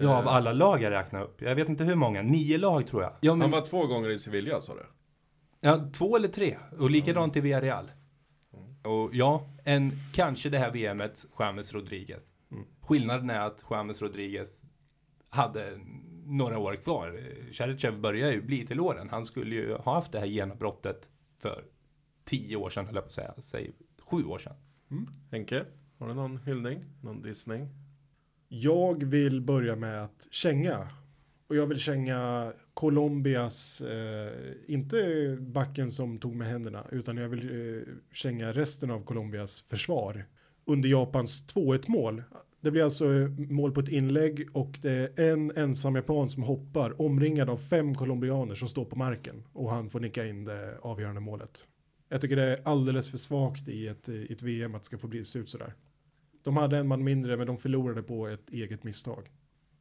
Ja, 0.01 0.17
av 0.19 0.29
alla 0.29 0.53
lag 0.53 0.83
jag 0.83 0.91
räknar 0.91 1.23
upp. 1.23 1.43
Jag 1.43 1.55
vet 1.55 1.69
inte 1.69 1.85
hur 1.85 1.95
många. 1.95 2.23
Nio 2.23 2.59
lag 2.59 2.87
tror 2.87 3.03
jag. 3.03 3.13
Ja, 3.21 3.33
Han 3.33 3.39
men, 3.39 3.51
var 3.51 3.61
två 3.61 3.87
gånger 3.87 4.11
i 4.11 4.19
Sevilla 4.19 4.61
sa 4.61 4.75
du? 4.75 4.87
ja, 5.61 5.91
två 5.93 6.17
eller 6.17 6.29
tre. 6.29 6.57
Och 6.79 6.91
likadant 6.91 7.37
i 7.37 7.41
Villarreal. 7.41 7.91
Och 8.83 9.11
ja, 9.13 9.47
en, 9.65 9.93
kanske 10.13 10.49
det 10.49 10.59
här 10.59 10.71
VMet, 10.71 11.27
James 11.39 11.73
Rodriguez. 11.73 12.31
Skillnaden 12.81 13.31
är 13.31 13.41
att 13.41 13.65
James 13.71 14.03
Rodriguez 14.03 14.65
hade 15.29 15.81
några 16.27 16.59
år 16.59 16.77
kvar. 16.77 17.21
Cerechev 17.53 18.01
börjar 18.01 18.31
ju 18.33 18.43
bli 18.43 18.67
till 18.67 18.81
åren. 18.81 19.09
Han 19.11 19.27
skulle 19.27 19.55
ju 19.55 19.75
ha 19.75 19.95
haft 19.95 20.13
det 20.13 20.19
här 20.19 20.27
genombrottet 20.27 21.09
för 21.43 21.65
tio 22.25 22.57
år 22.57 22.71
sedan, 22.71 22.87
höll 22.87 22.95
jag 22.95 23.05
på 23.05 23.09
att 23.09 23.15
säga. 23.15 23.35
Säg 23.39 23.73
sju 23.99 24.25
år 24.25 24.39
sedan. 24.39 24.55
Henke, 25.31 25.65
har 25.99 26.09
du 26.09 26.15
någon 26.15 26.39
hyllning? 26.39 26.85
Någon 27.03 27.23
dissning? 27.23 27.69
Jag 28.49 29.05
vill 29.05 29.41
börja 29.41 29.77
med 29.77 30.05
att 30.05 30.29
känga. 30.31 30.89
Och 31.47 31.57
jag 31.57 31.67
vill 31.67 31.79
känga 31.79 32.53
Colombias, 32.75 33.81
eh, 33.81 34.33
inte 34.67 35.37
backen 35.41 35.91
som 35.91 36.19
tog 36.19 36.35
med 36.35 36.49
händerna, 36.49 36.87
utan 36.93 37.17
jag 37.17 37.29
vill 37.29 37.77
eh, 37.77 37.83
känga 38.13 38.53
resten 38.53 38.91
av 38.91 39.05
Colombias 39.05 39.61
försvar. 39.61 40.25
Under 40.65 40.89
Japans 40.89 41.45
2-1 41.55 41.85
mål. 41.87 42.23
Det 42.61 42.71
blir 42.71 42.85
alltså 42.85 43.13
eh, 43.13 43.29
mål 43.29 43.73
på 43.73 43.81
ett 43.81 43.89
inlägg 43.89 44.49
och 44.53 44.79
det 44.83 45.19
är 45.19 45.33
en 45.33 45.53
ensam 45.57 45.95
japan 45.95 46.29
som 46.29 46.43
hoppar 46.43 47.01
omringad 47.03 47.51
av 47.51 47.57
fem 47.57 47.95
colombianer 47.95 48.55
som 48.55 48.69
står 48.69 48.85
på 48.85 48.97
marken 48.97 49.45
och 49.53 49.71
han 49.71 49.91
får 49.91 50.01
nicka 50.01 50.27
in 50.27 50.45
det 50.45 50.79
avgörande 50.83 51.21
målet. 51.21 51.69
Jag 52.09 52.21
tycker 52.21 52.37
det 52.37 52.43
är 52.43 52.61
alldeles 52.65 53.09
för 53.09 53.19
svagt 53.19 53.69
i 53.69 53.89
ett, 53.89 54.09
eh, 54.09 54.15
i 54.15 54.33
ett 54.33 54.43
VM 54.43 54.75
att 54.75 54.83
det 54.83 54.87
ska 54.87 54.99
få 54.99 55.09
bli 55.09 55.25
se 55.25 55.39
ut 55.39 55.49
sådär. 55.49 55.75
De 56.45 56.57
hade 56.57 56.79
en 56.79 56.89
man 56.89 57.05
mindre 57.05 57.37
men 57.37 57.47
de 57.47 57.59
förlorade 57.59 58.03
på 58.03 58.29
ett 58.29 58.51
eget 58.51 58.85
misstag. 58.85 59.31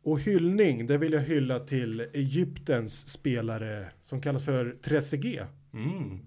Och 0.03 0.19
hyllning, 0.19 0.87
det 0.87 0.97
vill 0.97 1.13
jag 1.13 1.21
hylla 1.21 1.59
till 1.59 1.99
Egyptens 1.99 3.09
spelare 3.09 3.87
som 4.01 4.21
kallas 4.21 4.45
för 4.45 4.77
Trezeguet. 4.81 5.47
Mm. 5.73 6.19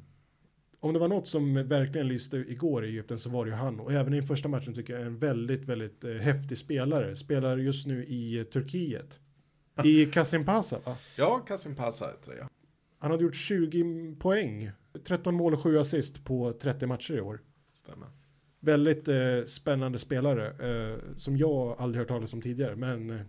Om 0.80 0.92
det 0.92 0.98
var 0.98 1.08
något 1.08 1.26
som 1.26 1.54
verkligen 1.54 2.08
lyste 2.08 2.36
igår 2.36 2.84
i 2.84 2.88
Egypten 2.88 3.18
så 3.18 3.30
var 3.30 3.44
det 3.44 3.50
ju 3.50 3.56
han. 3.56 3.80
Och 3.80 3.92
även 3.92 4.12
i 4.12 4.16
den 4.16 4.26
första 4.26 4.48
matchen 4.48 4.74
tycker 4.74 4.92
jag 4.92 5.02
är 5.02 5.06
en 5.06 5.18
väldigt, 5.18 5.64
väldigt 5.64 6.04
eh, 6.04 6.14
häftig 6.14 6.58
spelare. 6.58 7.16
Spelar 7.16 7.56
just 7.58 7.86
nu 7.86 8.04
i 8.04 8.38
eh, 8.38 8.44
Turkiet. 8.44 9.20
I 9.84 10.06
Kasimpasa 10.12 10.78
va? 10.84 10.96
Ja, 11.18 11.38
Kasim 11.38 11.74
Passa 11.74 12.06
heter 12.06 12.30
det 12.30 12.38
ja. 12.38 12.48
Han 12.98 13.10
hade 13.10 13.24
gjort 13.24 13.34
20 13.34 14.14
poäng. 14.18 14.70
13 15.04 15.34
mål 15.34 15.52
och 15.52 15.60
7 15.60 15.78
assist 15.78 16.24
på 16.24 16.52
30 16.52 16.86
matcher 16.86 17.14
i 17.14 17.20
år. 17.20 17.40
Stämmer. 17.74 18.08
Väldigt 18.66 19.08
eh, 19.08 19.44
spännande 19.46 19.98
spelare 19.98 20.46
eh, 20.46 20.98
som 21.16 21.36
jag 21.36 21.76
aldrig 21.78 22.00
hört 22.00 22.08
talas 22.08 22.32
om 22.32 22.40
tidigare. 22.40 22.76
Men 22.76 23.10
eh, 23.10 23.20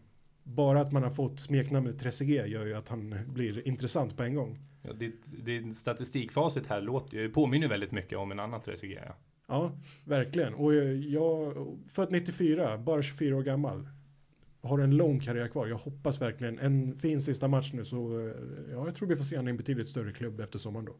bara 0.44 0.82
att 0.82 0.92
man 0.92 1.04
har 1.04 1.10
fått 1.10 1.40
smeknamnet 1.40 2.00
Trezeguet 2.00 2.50
gör 2.50 2.66
ju 2.66 2.74
att 2.74 2.90
han 2.90 3.16
blir 3.28 3.68
intressant 3.68 4.18
på 4.18 4.24
en 4.24 4.36
gång. 4.36 4.60
Ja, 4.82 4.94
ditt, 4.94 5.46
din 5.46 5.74
statistikfacit 5.74 6.68
här 6.68 6.82
låter 6.82 7.18
ju, 7.18 7.30
påminner 7.30 7.68
väldigt 7.68 7.92
mycket 7.92 8.18
om 8.18 8.32
en 8.32 8.40
annan 8.40 8.62
Trezeguet. 8.62 9.04
Ja. 9.08 9.16
Ja, 9.48 9.72
verkligen. 10.04 10.54
Och 10.54 10.74
eh, 10.74 10.92
jag, 10.92 11.54
född 11.88 12.12
94, 12.12 12.78
bara 12.78 13.02
24 13.02 13.36
år 13.36 13.44
gammal. 13.44 13.88
Har 14.62 14.80
en 14.80 14.98
lång 14.98 15.20
karriär 15.20 15.48
kvar. 15.48 15.68
Jag 15.68 15.78
hoppas 15.78 16.22
verkligen 16.22 16.60
en 16.60 17.00
fin 17.00 17.22
sista 17.22 17.48
match 17.48 17.74
nu 17.74 17.86
så 17.86 18.20
eh, 18.20 18.34
ja, 18.72 18.86
jag 18.86 18.96
tror 18.96 19.08
vi 19.08 19.16
får 19.16 19.24
se 19.24 19.36
honom 19.36 19.48
i 19.48 19.52
en 19.52 19.58
betydligt 19.58 19.88
större 19.88 20.12
klubb 20.12 20.40
efter 20.40 20.60
sommaren 20.60 20.86
då. 20.86 20.96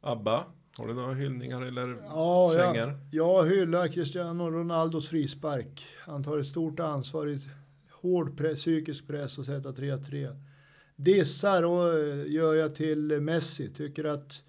Abba, 0.00 0.46
har 0.80 0.88
du 0.88 0.94
några 0.94 1.14
hyllningar 1.14 1.62
eller 1.62 1.96
Ja, 2.08 2.52
kängor? 2.56 2.76
jag, 2.76 2.94
jag 3.10 3.46
hyllar 3.50 3.88
Cristiano 3.88 4.50
Ronaldos 4.50 5.08
frispark. 5.08 5.86
Han 6.06 6.24
tar 6.24 6.38
ett 6.38 6.46
stort 6.46 6.80
ansvar 6.80 7.26
i 7.26 7.38
hård 7.90 8.36
press, 8.38 8.56
psykisk 8.60 9.06
press 9.06 9.38
och 9.38 9.44
sätter 9.44 9.70
3-3. 9.72 10.36
Dissar 10.96 11.62
och 11.62 11.92
eh, 11.98 12.32
gör 12.32 12.54
jag 12.54 12.74
till 12.74 13.20
Messi. 13.20 13.68
Tycker 13.68 14.04
att 14.04 14.42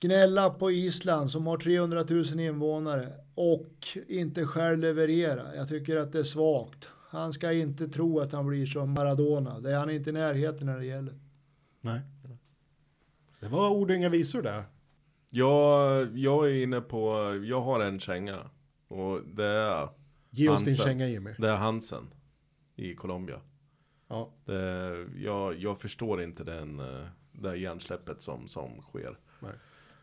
gnälla 0.00 0.50
på 0.50 0.70
Island 0.70 1.30
som 1.30 1.46
har 1.46 1.56
300 1.58 2.04
000 2.08 2.40
invånare 2.40 3.08
och 3.34 3.72
inte 4.08 4.44
själv 4.46 4.78
leverera. 4.78 5.56
Jag 5.56 5.68
tycker 5.68 5.96
att 5.96 6.12
det 6.12 6.18
är 6.18 6.22
svagt. 6.22 6.88
Han 7.08 7.32
ska 7.32 7.52
inte 7.52 7.88
tro 7.88 8.20
att 8.20 8.32
han 8.32 8.46
blir 8.46 8.66
som 8.66 8.90
Maradona. 8.90 9.60
Det 9.60 9.70
är 9.70 9.76
han 9.76 9.90
inte 9.90 10.10
i 10.10 10.12
närheten 10.12 10.66
när 10.66 10.78
det 10.78 10.86
gäller. 10.86 11.14
Nej. 11.80 12.00
Det 13.40 13.48
var 13.48 13.70
ord 13.70 13.90
och 13.90 13.96
inga 13.96 14.08
visor 14.08 14.42
där. 14.42 14.64
Jag, 15.30 16.18
jag 16.18 16.46
är 16.50 16.62
inne 16.62 16.80
på, 16.80 17.34
jag 17.44 17.60
har 17.60 17.80
en 17.80 18.00
känga. 18.00 18.38
Och 18.88 19.20
det 19.26 19.44
är, 19.46 19.88
Ge 20.30 20.48
oss 20.48 20.58
din 20.64 20.68
Hansen. 20.68 20.84
känga 20.84 21.08
Jimmy. 21.08 21.30
det 21.38 21.48
är 21.48 21.56
Hansen 21.56 22.04
i 22.76 22.94
Colombia. 22.94 23.40
Ja. 24.08 24.32
Det, 24.44 25.06
jag, 25.16 25.54
jag 25.54 25.80
förstår 25.80 26.22
inte 26.22 26.44
den, 26.44 26.80
eh, 26.80 27.06
det 27.32 27.48
här 27.48 27.56
hjärnsläppet 27.56 28.20
som, 28.20 28.48
som 28.48 28.80
sker. 28.82 29.18
Nej. 29.40 29.52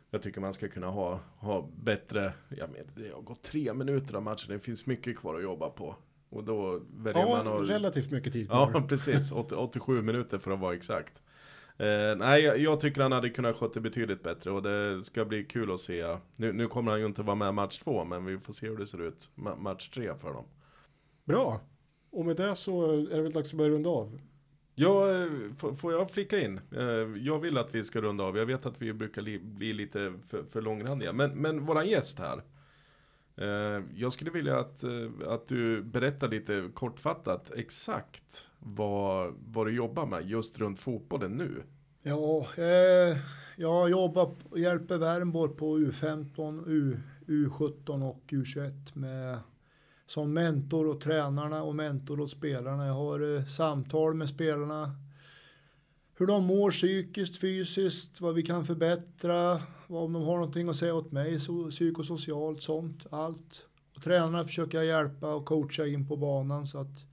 Jag 0.09 0.21
tycker 0.23 0.41
man 0.41 0.53
ska 0.53 0.67
kunna 0.67 0.87
ha, 0.87 1.19
ha 1.37 1.69
bättre, 1.83 2.33
ja, 2.49 2.65
men 2.67 3.03
det 3.03 3.13
har 3.13 3.21
gått 3.21 3.41
tre 3.43 3.73
minuter 3.73 4.15
av 4.15 4.23
matchen, 4.23 4.45
det 4.53 4.59
finns 4.59 4.85
mycket 4.85 5.17
kvar 5.17 5.35
att 5.35 5.43
jobba 5.43 5.69
på. 5.69 5.95
Och 6.29 6.43
då 6.43 6.81
väljer 6.93 7.21
Ja, 7.21 7.43
man 7.43 7.61
att... 7.61 7.69
relativt 7.69 8.11
mycket 8.11 8.33
tid. 8.33 8.47
Ja, 8.49 8.83
precis. 8.89 9.31
80, 9.31 9.55
87 9.55 10.01
minuter 10.01 10.37
för 10.37 10.51
att 10.51 10.59
vara 10.59 10.75
exakt. 10.75 11.21
Eh, 11.77 12.15
nej, 12.17 12.41
jag, 12.41 12.57
jag 12.57 12.79
tycker 12.81 13.01
han 13.01 13.11
hade 13.11 13.29
kunnat 13.29 13.57
sköta 13.57 13.73
det 13.73 13.79
betydligt 13.81 14.23
bättre 14.23 14.51
och 14.51 14.61
det 14.63 15.03
ska 15.03 15.25
bli 15.25 15.43
kul 15.43 15.71
att 15.71 15.79
se. 15.79 16.17
Nu, 16.35 16.53
nu 16.53 16.67
kommer 16.67 16.91
han 16.91 16.99
ju 16.99 17.05
inte 17.05 17.21
vara 17.21 17.35
med 17.35 17.53
match 17.53 17.77
två, 17.77 18.05
men 18.05 18.25
vi 18.25 18.39
får 18.39 18.53
se 18.53 18.67
hur 18.67 18.77
det 18.77 18.85
ser 18.87 19.01
ut 19.01 19.29
ma- 19.35 19.59
match 19.59 19.89
tre 19.89 20.15
för 20.15 20.33
dem. 20.33 20.45
Bra. 21.25 21.61
Och 22.11 22.25
med 22.25 22.35
det 22.35 22.55
så 22.55 22.91
är 22.91 23.15
det 23.15 23.21
väl 23.21 23.31
dags 23.31 23.49
att 23.49 23.57
börja 23.57 23.69
runda 23.69 23.89
av. 23.89 24.19
Ja, 24.75 25.09
eh, 25.11 25.27
får, 25.75 25.93
jag 25.93 26.11
flika 26.11 26.39
in? 26.39 26.59
Eh, 26.77 26.83
jag 27.23 27.39
vill 27.39 27.57
att 27.57 27.75
vi 27.75 27.83
ska 27.83 28.01
runda 28.01 28.23
av. 28.23 28.37
Jag 28.37 28.45
vet 28.45 28.65
att 28.65 28.81
vi 28.81 28.93
brukar 28.93 29.21
li, 29.21 29.39
bli 29.39 29.73
lite 29.73 30.13
för, 30.27 30.43
för 30.43 30.61
långrandiga. 30.61 31.13
Men, 31.13 31.31
men 31.31 31.65
våran 31.65 31.87
gäst 31.87 32.19
här. 32.19 32.41
Eh, 33.35 33.83
jag 33.95 34.13
skulle 34.13 34.31
vilja 34.31 34.59
att, 34.59 34.83
eh, 34.83 35.09
att 35.27 35.47
du 35.47 35.83
berättar 35.83 36.27
lite 36.27 36.69
kortfattat 36.73 37.51
exakt 37.55 38.49
vad, 38.59 39.33
vad 39.47 39.67
du 39.67 39.75
jobbar 39.75 40.05
med 40.05 40.29
just 40.29 40.59
runt 40.59 40.79
fotbollen 40.79 41.31
nu. 41.31 41.63
Ja, 42.03 42.47
eh, 42.57 43.17
jag 43.55 43.89
jobbar 43.89 44.35
och 44.49 44.59
hjälper 44.59 44.97
Värmborg 44.97 45.53
på 45.53 45.77
U15, 45.77 46.63
U, 46.67 46.99
U17 47.27 48.09
och 48.09 48.23
U21 48.27 48.71
med, 48.93 49.39
som 50.07 50.33
mentor 50.33 50.87
och 50.87 51.01
tränarna 51.01 51.63
och 51.63 51.75
mentor 51.75 52.21
och 52.21 52.29
spelarna. 52.29 52.85
Jag 52.85 52.93
har 52.93 53.35
eh, 53.35 53.45
samtal 53.45 54.13
med 54.13 54.29
spelarna. 54.29 54.91
Hur 56.17 56.27
de 56.27 56.45
mår 56.45 56.71
psykiskt, 56.71 57.41
fysiskt, 57.41 58.21
vad 58.21 58.35
vi 58.35 58.43
kan 58.43 58.65
förbättra, 58.65 59.61
om 59.95 60.13
de 60.13 60.23
har 60.23 60.35
någonting 60.35 60.69
att 60.69 60.75
säga 60.75 60.95
åt 60.95 61.11
mig, 61.11 61.39
så, 61.39 61.69
psykosocialt, 61.69 62.61
sånt, 62.61 63.05
allt. 63.09 63.67
Och 63.95 64.03
tränarna 64.03 64.43
försöker 64.43 64.77
jag 64.77 64.87
hjälpa 64.87 65.35
och 65.35 65.45
coacha 65.45 65.87
in 65.87 66.07
på 66.07 66.17
banan 66.17 66.67
så 66.67 66.77
att 66.77 67.05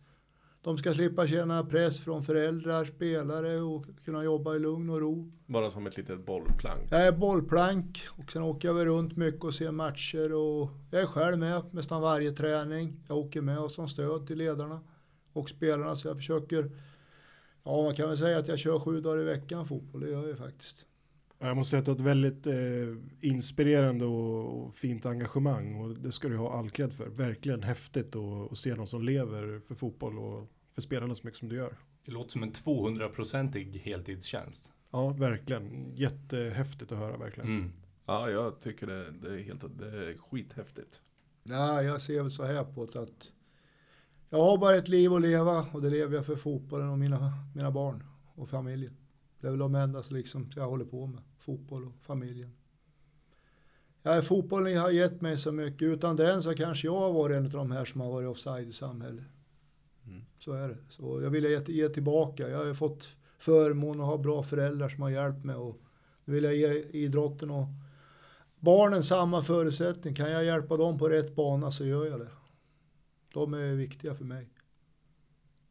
de 0.62 0.78
ska 0.78 0.94
slippa 0.94 1.26
känna 1.26 1.64
press 1.64 2.00
från 2.00 2.22
föräldrar, 2.22 2.84
spelare 2.84 3.60
och 3.60 3.86
kunna 4.04 4.24
jobba 4.24 4.56
i 4.56 4.58
lugn 4.58 4.90
och 4.90 5.00
ro. 5.00 5.32
Bara 5.46 5.70
som 5.70 5.86
ett 5.86 5.96
litet 5.96 6.26
bollplank. 6.26 6.88
Jag 6.90 7.06
är 7.06 7.12
bollplank 7.12 8.06
och 8.18 8.32
sen 8.32 8.42
åker 8.42 8.68
jag 8.68 8.74
väl 8.74 8.84
runt 8.84 9.16
mycket 9.16 9.44
och 9.44 9.54
ser 9.54 9.70
matcher 9.70 10.32
och 10.32 10.70
jag 10.90 11.02
är 11.02 11.06
själv 11.06 11.38
med 11.38 11.62
nästan 11.70 12.02
varje 12.02 12.32
träning. 12.32 13.04
Jag 13.08 13.18
åker 13.18 13.40
med 13.40 13.58
och 13.58 13.70
som 13.70 13.88
stöd 13.88 14.26
till 14.26 14.38
ledarna 14.38 14.80
och 15.32 15.48
spelarna 15.48 15.96
så 15.96 16.08
jag 16.08 16.16
försöker, 16.16 16.70
ja 17.64 17.82
man 17.82 17.94
kan 17.94 18.08
väl 18.08 18.18
säga 18.18 18.38
att 18.38 18.48
jag 18.48 18.58
kör 18.58 18.80
sju 18.80 19.00
dagar 19.00 19.20
i 19.20 19.24
veckan 19.24 19.66
fotboll, 19.66 20.00
det 20.00 20.10
gör 20.10 20.28
jag 20.28 20.38
faktiskt. 20.38 20.86
Jag 21.42 21.56
måste 21.56 21.70
säga 21.70 21.78
att 21.78 21.84
du 21.84 21.90
har 21.90 21.96
ett 21.96 22.04
väldigt 22.04 22.46
eh, 22.46 23.30
inspirerande 23.30 24.04
och, 24.04 24.64
och 24.66 24.74
fint 24.74 25.06
engagemang 25.06 25.74
och 25.74 25.94
det 25.94 26.12
ska 26.12 26.28
du 26.28 26.36
ha 26.36 26.58
all 26.58 26.70
cred 26.70 26.92
för. 26.92 27.08
Verkligen 27.08 27.62
häftigt 27.62 28.16
att 28.16 28.58
se 28.58 28.74
någon 28.74 28.86
som 28.86 29.02
lever 29.02 29.60
för 29.66 29.74
fotboll 29.74 30.18
och 30.18 30.50
för 30.74 30.82
spelarna 30.82 31.14
så 31.14 31.26
mycket 31.26 31.38
som 31.38 31.48
du 31.48 31.56
gör. 31.56 31.76
Det 32.04 32.12
låter 32.12 32.30
som 32.30 32.42
en 32.42 32.52
200-procentig 32.52 33.78
heltidstjänst. 33.78 34.72
Ja, 34.90 35.08
verkligen. 35.08 35.92
Jättehäftigt 35.94 36.92
att 36.92 36.98
höra 36.98 37.16
verkligen. 37.16 37.50
Mm. 37.50 37.72
Ja, 38.06 38.30
jag 38.30 38.60
tycker 38.60 38.86
det, 38.86 39.10
det, 39.10 39.34
är, 39.34 39.38
helt, 39.42 39.78
det 39.78 39.86
är 39.86 40.18
skithäftigt. 40.18 41.02
Nej, 41.42 41.84
jag 41.86 42.02
ser 42.02 42.22
väl 42.22 42.30
så 42.30 42.44
här 42.44 42.64
på 42.64 42.86
det 42.86 43.00
att 43.00 43.32
jag 44.30 44.38
har 44.38 44.58
bara 44.58 44.76
ett 44.76 44.88
liv 44.88 45.12
att 45.12 45.22
leva 45.22 45.66
och 45.72 45.82
det 45.82 45.90
lever 45.90 46.16
jag 46.16 46.26
för 46.26 46.36
fotbollen 46.36 46.88
och 46.88 46.98
mina, 46.98 47.32
mina 47.54 47.70
barn 47.70 48.04
och 48.34 48.48
familjen. 48.48 48.96
Det 49.40 49.46
är 49.46 49.50
väl 49.50 49.58
de 49.58 49.74
enda 49.74 50.02
som 50.02 50.16
liksom 50.16 50.52
jag 50.56 50.66
håller 50.66 50.84
på 50.84 51.06
med. 51.06 51.22
Fotboll 51.50 51.84
och 51.84 51.94
familjen. 52.02 52.50
Ja, 54.02 54.22
fotbollen 54.22 54.78
har 54.78 54.90
gett 54.90 55.20
mig 55.20 55.38
så 55.38 55.52
mycket. 55.52 55.82
Utan 55.82 56.16
den 56.16 56.42
så 56.42 56.54
kanske 56.54 56.86
jag 56.86 57.00
har 57.00 57.12
varit 57.12 57.36
en 57.36 57.44
av 57.44 57.50
de 57.50 57.70
här 57.70 57.84
som 57.84 58.00
har 58.00 58.10
varit 58.10 58.28
offside 58.28 58.68
i 58.68 58.72
samhället. 58.72 59.24
Mm. 60.06 60.22
Så 60.38 60.52
är 60.52 60.68
det. 60.68 60.76
Så 60.88 61.22
jag 61.22 61.30
vill 61.30 61.44
ge, 61.44 61.60
ge 61.66 61.88
tillbaka. 61.88 62.48
Jag 62.48 62.64
har 62.64 62.74
fått 62.74 63.16
förmån 63.38 64.00
att 64.00 64.06
ha 64.06 64.18
bra 64.18 64.42
föräldrar 64.42 64.88
som 64.88 65.02
har 65.02 65.10
hjälpt 65.10 65.44
mig. 65.44 65.56
Och 65.56 65.80
nu 66.24 66.34
vill 66.34 66.44
jag 66.44 66.56
ge 66.56 66.82
idrotten 66.82 67.50
och 67.50 67.66
barnen 68.58 69.02
samma 69.02 69.42
förutsättning. 69.42 70.14
Kan 70.14 70.30
jag 70.30 70.44
hjälpa 70.44 70.76
dem 70.76 70.98
på 70.98 71.08
rätt 71.08 71.34
bana 71.34 71.72
så 71.72 71.84
gör 71.84 72.06
jag 72.06 72.20
det. 72.20 72.30
De 73.34 73.54
är 73.54 73.74
viktiga 73.74 74.14
för 74.14 74.24
mig. 74.24 74.48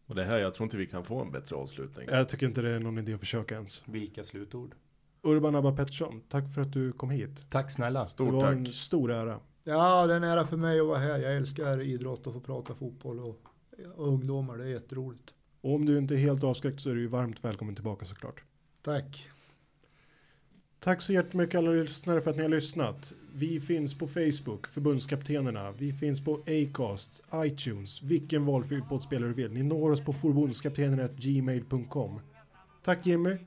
Och 0.05 0.15
det 0.15 0.23
här, 0.23 0.39
jag 0.39 0.53
tror 0.53 0.63
inte 0.65 0.77
vi 0.77 0.87
kan 0.87 1.05
få 1.05 1.21
en 1.21 1.31
bättre 1.31 1.55
avslutning. 1.55 2.07
Jag 2.11 2.29
tycker 2.29 2.47
inte 2.47 2.61
det 2.61 2.71
är 2.71 2.79
någon 2.79 2.97
idé 2.97 3.13
att 3.13 3.19
försöka 3.19 3.55
ens. 3.55 3.83
Vilka 3.87 4.23
slutord. 4.23 4.75
Urban 5.23 5.55
Abba 5.55 5.71
Pettersson, 5.71 6.21
tack 6.29 6.53
för 6.53 6.61
att 6.61 6.73
du 6.73 6.91
kom 6.91 7.09
hit. 7.09 7.45
Tack 7.49 7.71
snälla. 7.71 7.99
Det 8.01 8.07
Stort 8.07 8.33
var 8.33 8.41
tack. 8.41 8.51
en 8.51 8.65
stor 8.65 9.11
ära. 9.11 9.39
Ja, 9.63 10.07
det 10.07 10.13
är 10.13 10.17
en 10.17 10.23
ära 10.23 10.45
för 10.45 10.57
mig 10.57 10.79
att 10.79 10.87
vara 10.87 10.97
här. 10.99 11.19
Jag 11.19 11.35
älskar 11.35 11.81
idrott 11.81 12.27
och 12.27 12.33
få 12.33 12.39
prata 12.39 12.75
fotboll 12.75 13.19
och, 13.19 13.41
och 13.95 14.07
ungdomar. 14.07 14.57
Det 14.57 14.63
är 14.63 14.67
jätteroligt. 14.67 15.33
Och 15.61 15.73
om 15.75 15.85
du 15.85 15.97
inte 15.97 16.13
är 16.13 16.17
helt 16.17 16.43
avskräckt 16.43 16.81
så 16.81 16.89
är 16.89 16.93
du 16.95 17.01
ju 17.01 17.07
varmt 17.07 17.45
välkommen 17.45 17.75
tillbaka 17.75 18.05
såklart. 18.05 18.43
Tack. 18.81 19.29
Tack 20.79 21.01
så 21.01 21.13
jättemycket 21.13 21.55
alla 21.57 21.71
lyssnare 21.71 22.21
för 22.21 22.29
att 22.31 22.35
ni 22.37 22.41
har 22.41 22.49
lyssnat. 22.49 23.13
Vi 23.33 23.59
finns 23.59 23.97
på 23.97 24.07
Facebook, 24.07 24.67
förbundskaptenerna. 24.67 25.71
Vi 25.71 25.93
finns 25.93 26.23
på 26.23 26.39
Acast, 26.47 27.21
iTunes, 27.35 28.01
vilken 28.01 28.45
valfri 28.45 28.81
poddspelare 28.81 29.29
du 29.29 29.33
vill. 29.33 29.51
Ni 29.51 29.63
når 29.63 29.91
oss 29.91 30.01
på 30.01 30.13
förbundskaptenerna.gmail.com. 30.13 32.19
Tack 32.83 33.05
Jimmy, 33.05 33.37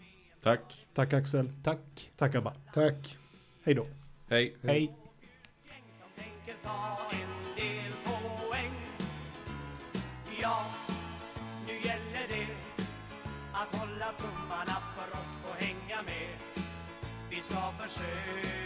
Tack. 0.42 0.86
tack 0.92 1.12
Axel, 1.12 1.48
Tack. 1.62 1.78
tack 2.16 2.34
Abba. 2.34 2.52
Tack. 2.74 3.18
Hej 3.64 3.74
då. 3.74 3.86
Hej. 4.28 4.56
Hej. 4.62 4.92
Ja, 10.40 10.64
nu 11.66 11.72
gäller 11.72 12.28
det 12.28 12.46
att 13.52 13.74
hålla 13.80 14.12
tummarna 14.12 14.76
för 14.96 15.20
oss 15.20 15.40
och 15.50 15.62
hänga 15.62 16.02
med. 16.02 16.38
Vi 17.30 17.42
ska 17.42 17.72
försöka 17.78 18.61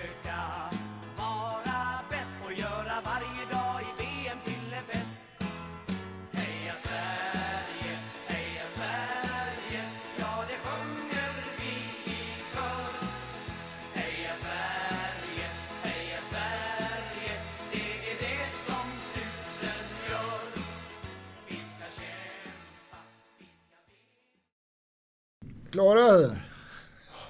Klara 25.77 26.13
det? 26.13 26.37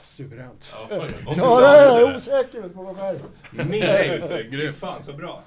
Suveränt. 0.03 0.75
Klara 1.35 1.73
det? 1.73 1.85
Jag 1.85 2.01
är 2.01 2.17
osäker 2.17 2.69
på 2.69 2.83
mig 2.83 2.95
själv. 2.95 3.19
Mer. 3.51 4.51
Fy 4.51 4.73
fan 4.73 5.03
så 5.03 5.13
bra. 5.13 5.45